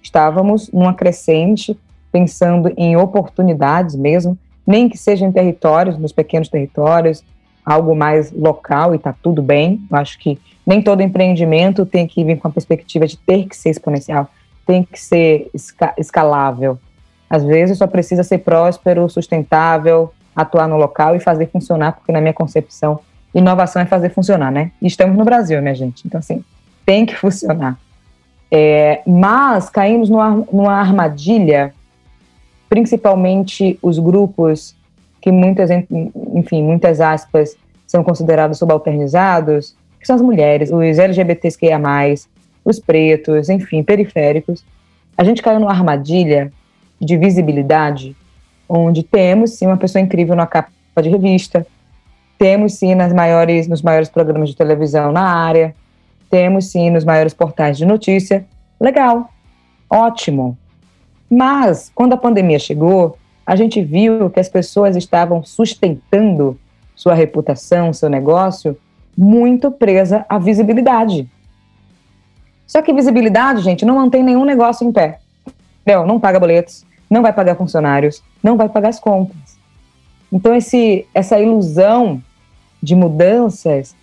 Estávamos 0.02 0.68
numa 0.72 0.94
crescente, 0.94 1.78
pensando 2.12 2.72
em 2.76 2.96
oportunidades 2.96 3.96
mesmo, 3.96 4.38
nem 4.66 4.88
que 4.88 4.98
seja 4.98 5.26
em 5.26 5.32
territórios, 5.32 5.98
nos 5.98 6.12
pequenos 6.12 6.48
territórios, 6.48 7.24
algo 7.64 7.96
mais 7.96 8.30
local 8.30 8.92
e 8.92 8.96
está 8.96 9.12
tudo 9.12 9.42
bem. 9.42 9.80
Eu 9.90 9.96
acho 9.96 10.18
que 10.18 10.38
nem 10.66 10.82
todo 10.82 11.02
empreendimento 11.02 11.86
tem 11.86 12.06
que 12.06 12.22
vir 12.22 12.38
com 12.38 12.46
a 12.46 12.50
perspectiva 12.50 13.06
de 13.06 13.16
ter 13.16 13.48
que 13.48 13.56
ser 13.56 13.70
exponencial, 13.70 14.28
tem 14.66 14.84
que 14.84 15.00
ser 15.00 15.50
esca 15.54 15.94
escalável. 15.96 16.78
Às 17.28 17.42
vezes 17.42 17.78
só 17.78 17.86
precisa 17.86 18.22
ser 18.22 18.38
próspero, 18.38 19.08
sustentável, 19.08 20.12
atuar 20.36 20.68
no 20.68 20.76
local 20.76 21.16
e 21.16 21.20
fazer 21.20 21.48
funcionar, 21.48 21.92
porque 21.92 22.12
na 22.12 22.20
minha 22.20 22.34
concepção, 22.34 23.00
inovação 23.34 23.80
é 23.80 23.86
fazer 23.86 24.10
funcionar, 24.10 24.52
né? 24.52 24.70
E 24.80 24.86
estamos 24.86 25.16
no 25.16 25.24
Brasil, 25.24 25.60
minha 25.62 25.74
gente. 25.74 26.06
Então, 26.06 26.18
assim, 26.18 26.44
tem 26.84 27.06
que 27.06 27.16
funcionar. 27.16 27.78
É, 28.50 29.00
mas 29.06 29.70
caímos 29.70 30.10
numa, 30.10 30.44
numa 30.52 30.74
armadilha 30.74 31.72
principalmente 32.72 33.78
os 33.82 33.98
grupos 33.98 34.74
que 35.20 35.30
muitas, 35.30 35.68
enfim, 36.34 36.62
muitas 36.62 37.02
aspas, 37.02 37.54
são 37.86 38.02
considerados 38.02 38.56
subalternizados, 38.56 39.76
que 40.00 40.06
são 40.06 40.16
as 40.16 40.22
mulheres, 40.22 40.70
os 40.72 41.78
mais, 41.78 42.26
os 42.64 42.80
pretos, 42.80 43.50
enfim, 43.50 43.82
periféricos. 43.82 44.64
A 45.18 45.22
gente 45.22 45.42
caiu 45.42 45.60
numa 45.60 45.70
armadilha 45.70 46.50
de 46.98 47.14
visibilidade, 47.18 48.16
onde 48.66 49.02
temos 49.02 49.50
sim 49.50 49.66
uma 49.66 49.76
pessoa 49.76 50.00
incrível 50.00 50.34
na 50.34 50.46
capa 50.46 50.70
de 51.02 51.10
revista, 51.10 51.66
temos 52.38 52.72
sim 52.72 52.94
nas 52.94 53.12
maiores, 53.12 53.68
nos 53.68 53.82
maiores 53.82 54.08
programas 54.08 54.48
de 54.48 54.56
televisão 54.56 55.12
na 55.12 55.26
área, 55.26 55.74
temos 56.30 56.70
sim 56.70 56.88
nos 56.88 57.04
maiores 57.04 57.34
portais 57.34 57.76
de 57.76 57.84
notícia. 57.84 58.46
Legal, 58.80 59.28
ótimo. 59.90 60.56
Mas, 61.34 61.90
quando 61.94 62.12
a 62.12 62.18
pandemia 62.18 62.58
chegou, 62.58 63.16
a 63.46 63.56
gente 63.56 63.80
viu 63.82 64.28
que 64.28 64.38
as 64.38 64.50
pessoas 64.50 64.96
estavam 64.96 65.42
sustentando 65.42 66.60
sua 66.94 67.14
reputação, 67.14 67.90
seu 67.90 68.10
negócio, 68.10 68.76
muito 69.16 69.70
presa 69.70 70.26
à 70.28 70.38
visibilidade. 70.38 71.26
Só 72.66 72.82
que 72.82 72.92
visibilidade, 72.92 73.62
gente, 73.62 73.82
não 73.82 73.94
mantém 73.94 74.22
nenhum 74.22 74.44
negócio 74.44 74.86
em 74.86 74.92
pé. 74.92 75.20
Não, 75.86 76.06
não 76.06 76.20
paga 76.20 76.38
boletos, 76.38 76.84
não 77.08 77.22
vai 77.22 77.32
pagar 77.32 77.56
funcionários, 77.56 78.22
não 78.42 78.58
vai 78.58 78.68
pagar 78.68 78.90
as 78.90 79.00
contas. 79.00 79.56
Então, 80.30 80.54
esse, 80.54 81.06
essa 81.14 81.40
ilusão 81.40 82.22
de 82.82 82.94
mudanças 82.94 83.96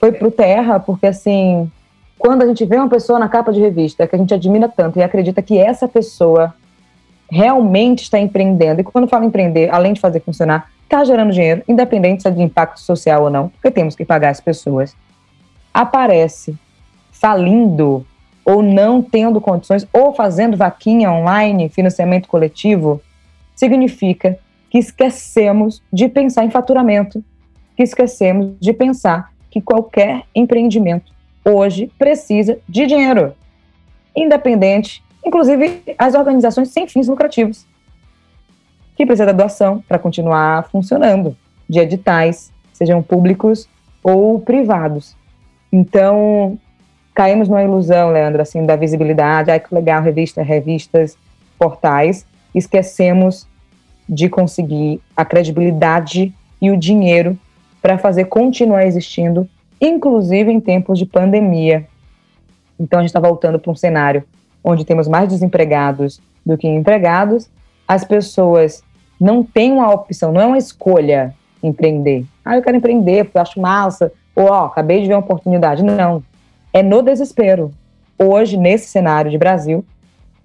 foi 0.00 0.10
para 0.10 0.26
o 0.26 0.32
terra, 0.32 0.80
porque 0.80 1.06
assim, 1.06 1.70
quando 2.18 2.42
a 2.42 2.46
gente 2.48 2.64
vê 2.64 2.74
uma 2.74 2.88
pessoa 2.88 3.20
na 3.20 3.28
capa 3.28 3.52
de 3.52 3.60
revista 3.60 4.04
que 4.04 4.16
a 4.16 4.18
gente 4.18 4.34
admira 4.34 4.68
tanto 4.68 4.98
e 4.98 5.02
acredita 5.02 5.40
que 5.40 5.56
essa 5.58 5.86
pessoa 5.86 6.52
realmente 7.32 8.02
está 8.02 8.18
empreendendo, 8.18 8.82
e 8.82 8.84
quando 8.84 9.08
fala 9.08 9.24
empreender, 9.24 9.72
além 9.72 9.94
de 9.94 10.00
fazer 10.00 10.20
funcionar, 10.20 10.70
está 10.82 11.02
gerando 11.02 11.32
dinheiro, 11.32 11.62
independente 11.66 12.20
se 12.20 12.28
é 12.28 12.30
de 12.30 12.42
impacto 12.42 12.78
social 12.78 13.22
ou 13.22 13.30
não, 13.30 13.48
porque 13.48 13.70
temos 13.70 13.96
que 13.96 14.04
pagar 14.04 14.28
as 14.28 14.40
pessoas, 14.40 14.94
aparece 15.72 16.54
falindo 17.10 18.06
ou 18.44 18.62
não 18.62 19.00
tendo 19.00 19.40
condições, 19.40 19.88
ou 19.94 20.12
fazendo 20.12 20.58
vaquinha 20.58 21.10
online, 21.10 21.70
financiamento 21.70 22.28
coletivo, 22.28 23.00
significa 23.54 24.38
que 24.68 24.76
esquecemos 24.76 25.82
de 25.90 26.08
pensar 26.08 26.44
em 26.44 26.50
faturamento, 26.50 27.24
que 27.74 27.82
esquecemos 27.82 28.52
de 28.60 28.74
pensar 28.74 29.32
que 29.50 29.62
qualquer 29.62 30.24
empreendimento 30.34 31.10
hoje 31.42 31.90
precisa 31.98 32.58
de 32.68 32.86
dinheiro, 32.86 33.32
independente, 34.14 35.02
inclusive 35.24 35.82
as 35.98 36.14
organizações 36.14 36.68
sem 36.70 36.86
fins 36.86 37.08
lucrativos, 37.08 37.66
que 38.96 39.06
precisam 39.06 39.26
da 39.26 39.32
doação 39.32 39.82
para 39.88 39.98
continuar 39.98 40.68
funcionando, 40.70 41.36
de 41.68 41.78
editais, 41.78 42.52
sejam 42.72 43.02
públicos 43.02 43.68
ou 44.02 44.40
privados. 44.40 45.16
Então, 45.72 46.58
caímos 47.14 47.48
numa 47.48 47.62
ilusão, 47.62 48.10
Leandro, 48.10 48.42
assim, 48.42 48.66
da 48.66 48.76
visibilidade, 48.76 49.50
ai 49.50 49.60
que 49.60 49.74
legal, 49.74 50.02
revista, 50.02 50.42
revistas, 50.42 51.16
portais, 51.58 52.26
esquecemos 52.54 53.46
de 54.08 54.28
conseguir 54.28 55.00
a 55.16 55.24
credibilidade 55.24 56.34
e 56.60 56.70
o 56.70 56.76
dinheiro 56.76 57.38
para 57.80 57.98
fazer 57.98 58.26
continuar 58.26 58.84
existindo, 58.84 59.48
inclusive 59.80 60.50
em 60.50 60.60
tempos 60.60 60.98
de 60.98 61.06
pandemia. 61.06 61.86
Então 62.78 62.98
a 62.98 63.02
gente 63.02 63.08
está 63.08 63.20
voltando 63.20 63.58
para 63.58 63.70
um 63.70 63.76
cenário 63.76 64.24
onde 64.62 64.84
temos 64.84 65.08
mais 65.08 65.28
desempregados 65.28 66.20
do 66.44 66.56
que 66.56 66.68
empregados, 66.68 67.48
as 67.86 68.04
pessoas 68.04 68.82
não 69.20 69.42
têm 69.42 69.72
uma 69.72 69.92
opção, 69.92 70.32
não 70.32 70.40
é 70.40 70.46
uma 70.46 70.58
escolha 70.58 71.34
empreender. 71.62 72.24
Ah, 72.44 72.56
eu 72.56 72.62
quero 72.62 72.76
empreender 72.76 73.24
porque 73.24 73.38
eu 73.38 73.42
acho 73.42 73.60
massa, 73.60 74.12
ou 74.34 74.46
ó, 74.46 74.64
acabei 74.64 75.00
de 75.00 75.08
ver 75.08 75.14
uma 75.14 75.20
oportunidade. 75.20 75.84
Não 75.84 76.22
é 76.72 76.82
no 76.82 77.02
desespero. 77.02 77.70
Hoje, 78.18 78.56
nesse 78.56 78.88
cenário 78.88 79.30
de 79.30 79.38
Brasil, 79.38 79.84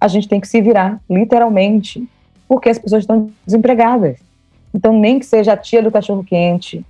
a 0.00 0.06
gente 0.06 0.28
tem 0.28 0.40
que 0.40 0.46
se 0.46 0.60
virar, 0.60 1.00
literalmente, 1.08 2.08
porque 2.46 2.68
as 2.68 2.78
pessoas 2.78 3.02
estão 3.02 3.30
desempregadas. 3.46 4.18
Então, 4.74 4.92
nem 4.92 5.18
que 5.18 5.26
seja 5.26 5.54
a 5.54 5.56
tia 5.56 5.82
do 5.82 5.90
cachorro-quente, 5.90 6.84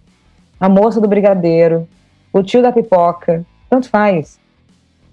a 0.59 0.69
moça 0.69 1.01
do 1.01 1.09
brigadeiro, 1.09 1.89
o 2.33 2.43
tio 2.43 2.63
da 2.63 2.73
pipoca, 2.73 3.45
tanto 3.71 3.89
faz. 3.89 4.39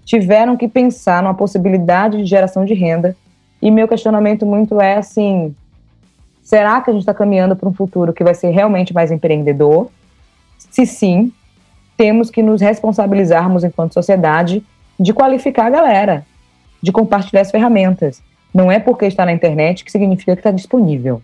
Tiveram 0.06 0.56
que 0.56 0.68
pensar 0.68 1.20
numa 1.20 1.34
possibilidade 1.34 2.18
de 2.18 2.24
geração 2.24 2.64
de 2.64 2.72
renda. 2.74 3.16
E 3.60 3.72
meu 3.72 3.88
questionamento 3.88 4.46
muito 4.46 4.80
é 4.80 4.96
assim: 4.96 5.52
será 6.40 6.80
que 6.80 6.90
a 6.90 6.92
gente 6.92 7.02
está 7.02 7.12
caminhando 7.12 7.56
para 7.56 7.68
um 7.68 7.74
futuro 7.74 8.12
que 8.12 8.22
vai 8.22 8.32
ser 8.32 8.50
realmente 8.50 8.94
mais 8.94 9.10
empreendedor? 9.10 9.90
Se 10.58 10.86
sim, 10.86 11.32
temos 11.96 12.30
que 12.30 12.40
nos 12.40 12.60
responsabilizarmos 12.60 13.64
enquanto 13.64 13.94
sociedade 13.94 14.64
de 14.98 15.12
qualificar 15.12 15.66
a 15.66 15.70
galera, 15.70 16.24
de 16.80 16.92
compartilhar 16.92 17.42
as 17.42 17.50
ferramentas. 17.50 18.22
Não 18.54 18.70
é 18.70 18.78
porque 18.78 19.06
está 19.06 19.26
na 19.26 19.32
internet 19.32 19.84
que 19.84 19.90
significa 19.90 20.36
que 20.36 20.40
está 20.40 20.52
disponível. 20.52 21.20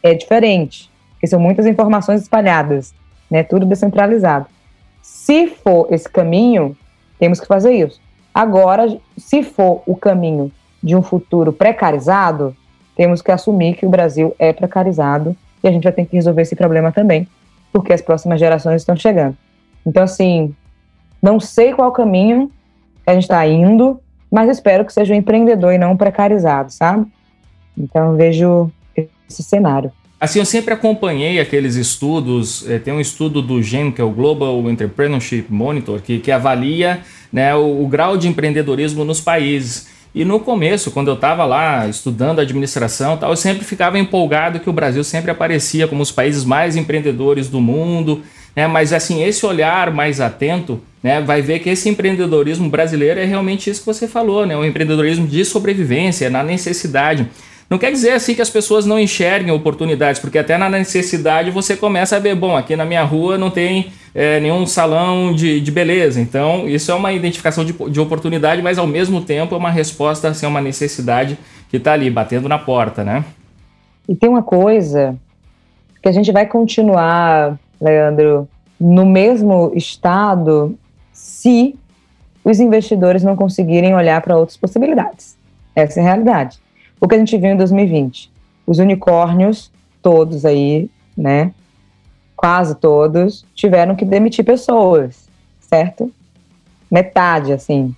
É 0.00 0.14
diferente, 0.14 0.88
porque 1.10 1.26
são 1.26 1.40
muitas 1.40 1.66
informações 1.66 2.22
espalhadas, 2.22 2.94
né? 3.28 3.42
Tudo 3.42 3.66
descentralizado. 3.66 4.46
Se 5.02 5.48
for 5.48 5.88
esse 5.90 6.08
caminho, 6.08 6.76
temos 7.18 7.40
que 7.40 7.46
fazer 7.48 7.72
isso. 7.72 8.00
Agora, 8.34 8.98
se 9.16 9.42
for 9.42 9.82
o 9.86 9.94
caminho 9.94 10.50
de 10.82 10.96
um 10.96 11.02
futuro 11.02 11.52
precarizado, 11.52 12.56
temos 12.96 13.22
que 13.22 13.30
assumir 13.30 13.76
que 13.76 13.86
o 13.86 13.90
Brasil 13.90 14.34
é 14.38 14.52
precarizado 14.52 15.36
e 15.62 15.68
a 15.68 15.70
gente 15.70 15.84
vai 15.84 15.92
ter 15.92 16.06
que 16.06 16.16
resolver 16.16 16.42
esse 16.42 16.56
problema 16.56 16.90
também, 16.90 17.28
porque 17.72 17.92
as 17.92 18.00
próximas 18.00 18.40
gerações 18.40 18.82
estão 18.82 18.96
chegando. 18.96 19.36
Então, 19.86 20.02
assim, 20.02 20.54
não 21.22 21.38
sei 21.38 21.72
qual 21.72 21.92
caminho 21.92 22.50
a 23.06 23.14
gente 23.14 23.24
está 23.24 23.46
indo, 23.46 24.00
mas 24.30 24.50
espero 24.50 24.84
que 24.84 24.92
seja 24.92 25.14
um 25.14 25.16
empreendedor 25.16 25.72
e 25.72 25.78
não 25.78 25.92
um 25.92 25.96
precarizado, 25.96 26.72
sabe? 26.72 27.06
Então, 27.76 28.16
vejo 28.16 28.70
esse 29.28 29.42
cenário. 29.42 29.92
Assim, 30.20 30.38
eu 30.38 30.44
sempre 30.44 30.72
acompanhei 30.72 31.40
aqueles 31.40 31.74
estudos, 31.74 32.68
é, 32.70 32.78
tem 32.78 32.94
um 32.94 33.00
estudo 33.00 33.42
do 33.42 33.60
GEM, 33.60 33.90
que 33.90 34.00
é 34.00 34.04
o 34.04 34.10
Global 34.10 34.70
Entrepreneurship 34.70 35.46
Monitor, 35.50 36.00
que, 36.00 36.20
que 36.20 36.30
avalia 36.30 37.00
né, 37.32 37.54
o, 37.54 37.82
o 37.82 37.88
grau 37.88 38.16
de 38.16 38.28
empreendedorismo 38.28 39.04
nos 39.04 39.20
países. 39.20 39.88
E 40.14 40.24
no 40.24 40.38
começo, 40.38 40.90
quando 40.90 41.08
eu 41.08 41.14
estava 41.14 41.44
lá 41.44 41.88
estudando 41.88 42.40
administração, 42.40 43.16
tal, 43.16 43.30
eu 43.30 43.36
sempre 43.36 43.64
ficava 43.64 43.98
empolgado 43.98 44.60
que 44.60 44.68
o 44.68 44.72
Brasil 44.72 45.02
sempre 45.02 45.30
aparecia 45.30 45.88
como 45.88 46.02
os 46.02 46.12
países 46.12 46.44
mais 46.44 46.76
empreendedores 46.76 47.48
do 47.48 47.60
mundo 47.60 48.22
né? 48.54 48.66
Mas 48.66 48.92
assim, 48.92 49.22
esse 49.22 49.44
olhar 49.44 49.90
mais 49.92 50.20
atento, 50.20 50.80
né, 51.02 51.20
vai 51.20 51.42
ver 51.42 51.58
que 51.58 51.70
esse 51.70 51.88
empreendedorismo 51.88 52.68
brasileiro 52.68 53.18
é 53.18 53.24
realmente 53.24 53.68
isso 53.68 53.80
que 53.80 53.86
você 53.86 54.06
falou, 54.06 54.46
né? 54.46 54.56
O 54.56 54.64
empreendedorismo 54.64 55.26
de 55.26 55.44
sobrevivência, 55.44 56.30
na 56.30 56.42
necessidade. 56.42 57.28
Não 57.72 57.78
quer 57.78 57.90
dizer 57.90 58.10
assim 58.10 58.34
que 58.34 58.42
as 58.42 58.50
pessoas 58.50 58.84
não 58.84 58.98
enxerguem 58.98 59.50
oportunidades, 59.50 60.20
porque 60.20 60.36
até 60.36 60.58
na 60.58 60.68
necessidade 60.68 61.50
você 61.50 61.74
começa 61.74 62.16
a 62.16 62.18
ver, 62.18 62.34
bom, 62.34 62.54
aqui 62.54 62.76
na 62.76 62.84
minha 62.84 63.02
rua 63.02 63.38
não 63.38 63.50
tem 63.50 63.90
é, 64.14 64.38
nenhum 64.40 64.66
salão 64.66 65.32
de, 65.32 65.58
de 65.58 65.70
beleza. 65.72 66.20
Então, 66.20 66.68
isso 66.68 66.92
é 66.92 66.94
uma 66.94 67.14
identificação 67.14 67.64
de, 67.64 67.72
de 67.72 67.98
oportunidade, 67.98 68.60
mas 68.60 68.76
ao 68.76 68.86
mesmo 68.86 69.22
tempo 69.22 69.54
é 69.54 69.56
uma 69.56 69.70
resposta 69.70 70.28
assim, 70.28 70.44
a 70.44 70.50
uma 70.50 70.60
necessidade 70.60 71.38
que 71.70 71.78
está 71.78 71.94
ali, 71.94 72.10
batendo 72.10 72.46
na 72.46 72.58
porta, 72.58 73.02
né? 73.02 73.24
E 74.06 74.14
tem 74.14 74.28
uma 74.28 74.42
coisa 74.42 75.16
que 76.02 76.10
a 76.10 76.12
gente 76.12 76.30
vai 76.30 76.44
continuar 76.44 77.58
Leandro, 77.80 78.46
no 78.78 79.06
mesmo 79.06 79.72
estado 79.74 80.78
se 81.10 81.74
os 82.44 82.60
investidores 82.60 83.24
não 83.24 83.34
conseguirem 83.34 83.94
olhar 83.94 84.20
para 84.20 84.36
outras 84.36 84.58
possibilidades. 84.58 85.38
Essa 85.74 86.00
é 86.00 86.02
a 86.02 86.06
realidade. 86.06 86.61
O 87.02 87.08
que 87.08 87.16
a 87.16 87.18
gente 87.18 87.36
viu 87.36 87.50
em 87.50 87.56
2020, 87.56 88.30
os 88.64 88.78
unicórnios, 88.78 89.72
todos 90.00 90.44
aí, 90.44 90.88
né, 91.16 91.52
quase 92.36 92.76
todos, 92.76 93.44
tiveram 93.56 93.96
que 93.96 94.04
demitir 94.04 94.44
pessoas, 94.44 95.28
certo? 95.60 96.12
Metade, 96.88 97.52
assim. 97.52 97.92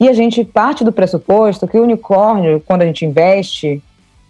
E 0.00 0.08
a 0.08 0.12
gente 0.12 0.44
parte 0.44 0.82
do 0.82 0.90
pressuposto 0.90 1.68
que 1.68 1.78
o 1.78 1.84
unicórnio, 1.84 2.60
quando 2.66 2.82
a 2.82 2.86
gente 2.86 3.06
investe, 3.06 3.80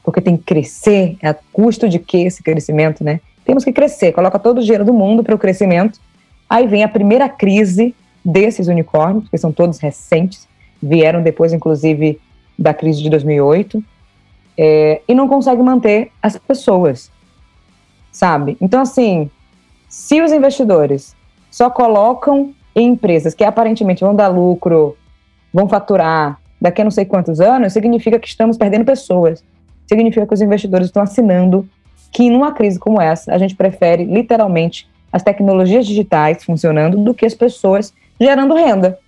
porque 0.03 0.21
tem 0.21 0.37
que 0.37 0.45
crescer, 0.45 1.17
é 1.23 1.31
a 1.31 1.37
custo 1.51 1.89
de 1.89 1.99
que 1.99 2.27
esse 2.27 2.43
crescimento, 2.43 3.03
né? 3.03 3.23
Temos 3.43 3.65
que 3.65 3.73
crescer, 3.73 4.13
coloca 4.13 4.39
todo 4.39 4.59
o 4.59 4.63
dinheiro 4.63 4.85
do 4.85 4.93
mundo 4.93 5.25
para 5.25 5.35
o 5.35 5.39
crescimento. 5.39 5.99
Aí 6.49 6.67
vem 6.67 6.85
a 6.85 6.89
primeira 6.89 7.27
crise 7.27 7.95
desses 8.23 8.69
unicórnios, 8.69 9.31
que 9.31 9.39
são 9.39 9.51
todos 9.51 9.79
recentes, 9.79 10.47
vieram 10.83 11.23
depois, 11.23 11.55
inclusive, 11.55 12.21
da 12.59 12.75
crise 12.75 13.03
de 13.03 13.09
2008, 13.09 13.83
é, 14.57 15.03
e 15.07 15.15
não 15.15 15.29
consegue 15.29 15.63
manter 15.63 16.11
as 16.23 16.37
pessoas, 16.37 17.11
sabe? 18.13 18.57
Então, 18.61 18.81
assim, 18.81 19.31
se 19.89 20.21
os 20.21 20.33
investidores 20.33 21.15
só 21.51 21.71
colocam 21.71 22.55
em 22.75 22.89
empresas 22.89 23.35
que 23.35 23.45
aparentemente 23.45 24.03
vão 24.03 24.15
dar 24.15 24.29
lucro, 24.29 24.97
vão 25.53 25.69
faturar 25.69 26.41
daqui 26.61 26.81
a 26.81 26.85
não 26.85 26.91
sei 26.91 27.05
quantos 27.05 27.41
anos, 27.41 27.73
significa 27.73 28.19
que 28.19 28.27
estamos 28.27 28.57
perdendo 28.57 28.85
pessoas. 28.85 29.45
Significa 29.87 30.27
que 30.27 30.35
os 30.35 30.41
investidores 30.41 30.87
estão 30.87 31.03
assinando 31.03 31.69
que 32.11 32.31
numa 32.31 32.53
crise 32.53 32.79
como 32.79 33.01
essa, 33.01 33.35
a 33.35 33.39
gente 33.39 33.55
prefere 33.55 34.05
literalmente 34.05 34.89
as 35.13 35.23
tecnologias 35.23 35.87
digitais 35.87 36.43
funcionando 36.43 36.97
do 36.97 37.13
que 37.13 37.27
as 37.27 37.35
pessoas 37.35 37.93
gerando 38.21 38.55
renda. 38.55 38.99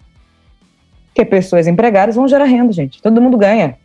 Porque 1.06 1.24
pessoas 1.24 1.66
empregadas 1.66 2.14
vão 2.14 2.28
gerar 2.28 2.44
renda, 2.44 2.72
gente. 2.72 3.00
Todo 3.00 3.22
mundo 3.22 3.38
ganha, 3.38 3.76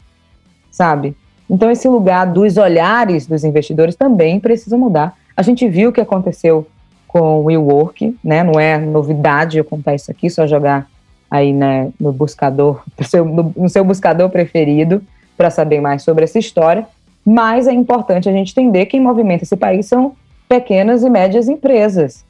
sabe? 0.70 1.16
Então, 1.52 1.70
esse 1.70 1.88
lugar 1.88 2.26
dos 2.26 2.58
olhares 2.58 3.28
dos 3.28 3.44
investidores 3.44 3.96
também 3.96 4.40
precisa 4.40 4.78
mudar. 4.78 5.16
A 5.36 5.42
gente 5.42 5.68
viu 5.68 5.90
o 5.90 5.94
que 5.94 6.00
aconteceu 6.02 6.66
com 7.08 7.42
o 7.42 7.44
WeWork, 7.44 8.18
né? 8.24 8.42
Não 8.42 8.58
é 8.58 8.78
novidade 8.78 9.58
eu 9.58 9.66
contar 9.66 9.94
isso 9.94 10.10
aqui, 10.10 10.30
só 10.30 10.48
jogar 10.48 10.88
aí 11.30 11.52
né, 11.52 11.92
no 12.00 12.14
buscador, 12.14 12.82
no 13.56 13.70
seu, 13.70 13.84
buscador 13.84 14.30
preferido, 14.30 15.04
para 15.36 15.50
saber 15.50 15.82
mais 15.82 16.04
sobre 16.04 16.24
essa 16.24 16.40
história 16.40 16.88
mas 17.26 17.68
é 17.68 17.74
importante 17.74 18.28
a 18.28 18.32
gente 18.32 18.52
entender 18.52 18.86
que 18.86 18.92
quem 18.92 19.02
movimenta 19.02 19.44
esse 19.44 19.56
país 19.56 19.86
são 19.86 20.16
pequenas 20.50 21.04
e 21.04 21.10
médias 21.10 21.48
empresas, 21.48 22.26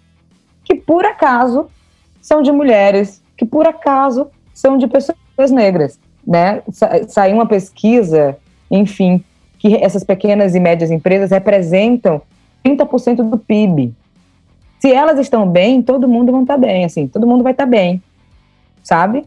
que 0.63 0.75
por 0.75 1.05
acaso 1.05 1.67
são 2.21 2.41
de 2.41 2.51
mulheres, 2.51 3.21
que 3.37 3.45
por 3.45 3.67
acaso 3.67 4.27
são 4.53 4.77
de 4.77 4.87
pessoas 4.87 5.49
negras, 5.49 5.99
né? 6.25 6.61
Sa 6.71 7.07
saiu 7.07 7.35
uma 7.35 7.47
pesquisa, 7.47 8.37
enfim, 8.71 9.23
que 9.59 9.75
essas 9.75 10.03
pequenas 10.03 10.55
e 10.55 10.59
médias 10.59 10.89
empresas 10.89 11.29
representam 11.29 12.21
30% 12.65 13.29
do 13.29 13.37
PIB. 13.37 13.93
Se 14.79 14.91
elas 14.91 15.19
estão 15.19 15.47
bem, 15.47 15.81
todo 15.81 16.07
mundo 16.07 16.31
vai 16.31 16.41
estar 16.41 16.57
bem, 16.57 16.85
assim, 16.85 17.07
todo 17.07 17.27
mundo 17.27 17.43
vai 17.43 17.51
estar 17.51 17.67
bem, 17.67 18.01
sabe? 18.81 19.25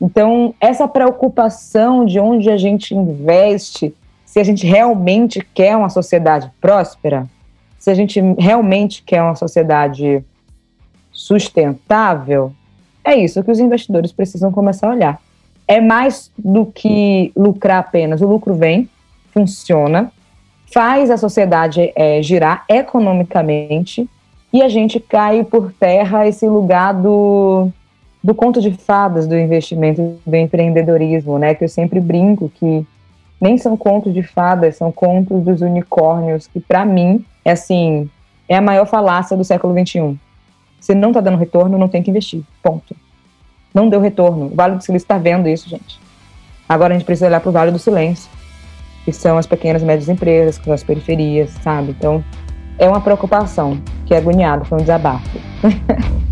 Então, 0.00 0.54
essa 0.60 0.88
preocupação 0.88 2.04
de 2.04 2.18
onde 2.18 2.50
a 2.50 2.56
gente 2.56 2.94
investe, 2.94 3.94
se 4.24 4.40
a 4.40 4.44
gente 4.44 4.66
realmente 4.66 5.46
quer 5.54 5.76
uma 5.76 5.88
sociedade 5.88 6.50
próspera, 6.60 7.28
se 7.78 7.90
a 7.90 7.94
gente 7.94 8.20
realmente 8.38 9.02
quer 9.02 9.22
uma 9.22 9.34
sociedade 9.34 10.24
sustentável, 11.12 12.52
é 13.04 13.16
isso 13.16 13.42
que 13.42 13.50
os 13.50 13.60
investidores 13.60 14.12
precisam 14.12 14.52
começar 14.52 14.88
a 14.88 14.90
olhar. 14.90 15.20
É 15.68 15.80
mais 15.80 16.32
do 16.36 16.66
que 16.66 17.30
lucrar 17.36 17.80
apenas. 17.80 18.22
O 18.22 18.26
lucro 18.26 18.54
vem, 18.54 18.88
funciona, 19.32 20.10
faz 20.72 21.10
a 21.10 21.16
sociedade 21.16 21.92
é, 21.94 22.22
girar 22.22 22.64
economicamente 22.68 24.08
e 24.52 24.62
a 24.62 24.68
gente 24.68 24.98
cai 24.98 25.44
por 25.44 25.72
terra 25.72 26.26
esse 26.26 26.48
lugar 26.48 26.94
do, 26.94 27.68
do 28.24 28.34
conto 28.34 28.60
de 28.60 28.72
fadas 28.72 29.26
do 29.26 29.36
investimento, 29.36 30.18
do 30.24 30.36
empreendedorismo, 30.36 31.38
né? 31.38 31.54
Que 31.54 31.64
eu 31.64 31.68
sempre 31.68 32.00
brinco 32.00 32.50
que 32.54 32.86
nem 33.40 33.56
são 33.58 33.76
contos 33.76 34.12
de 34.12 34.22
fadas, 34.22 34.76
são 34.76 34.90
contos 34.90 35.42
dos 35.42 35.60
unicórnios, 35.60 36.46
que 36.46 36.60
para 36.60 36.84
mim 36.84 37.24
é 37.44 37.52
assim, 37.52 38.10
é 38.48 38.56
a 38.56 38.62
maior 38.62 38.86
falácia 38.86 39.36
do 39.36 39.44
século 39.44 39.74
XXI. 39.78 40.18
Se 40.80 40.94
não 40.94 41.10
está 41.10 41.20
dando 41.20 41.38
retorno, 41.38 41.78
não 41.78 41.88
tem 41.88 42.02
que 42.02 42.10
investir. 42.10 42.42
Ponto. 42.62 42.96
Não 43.74 43.88
deu 43.88 44.00
retorno. 44.00 44.46
O 44.46 44.54
Vale 44.54 44.76
do 44.76 44.82
Silício 44.82 45.04
está 45.04 45.18
vendo 45.18 45.48
isso, 45.48 45.68
gente. 45.68 46.00
Agora 46.68 46.94
a 46.94 46.98
gente 46.98 47.06
precisa 47.06 47.26
olhar 47.26 47.40
para 47.40 47.48
o 47.48 47.52
Vale 47.52 47.70
do 47.70 47.78
Silêncio, 47.78 48.30
que 49.04 49.12
são 49.12 49.38
as 49.38 49.46
pequenas 49.46 49.82
e 49.82 49.84
médias 49.84 50.08
empresas, 50.08 50.58
que 50.58 50.64
são 50.64 50.72
as 50.72 50.82
periferias, 50.82 51.50
sabe? 51.62 51.90
Então, 51.90 52.22
é 52.78 52.88
uma 52.88 53.00
preocupação, 53.00 53.80
que 54.06 54.14
é 54.14 54.18
agoniado, 54.18 54.64
foi 54.64 54.78
um 54.78 54.82
desabafo. 54.82 55.38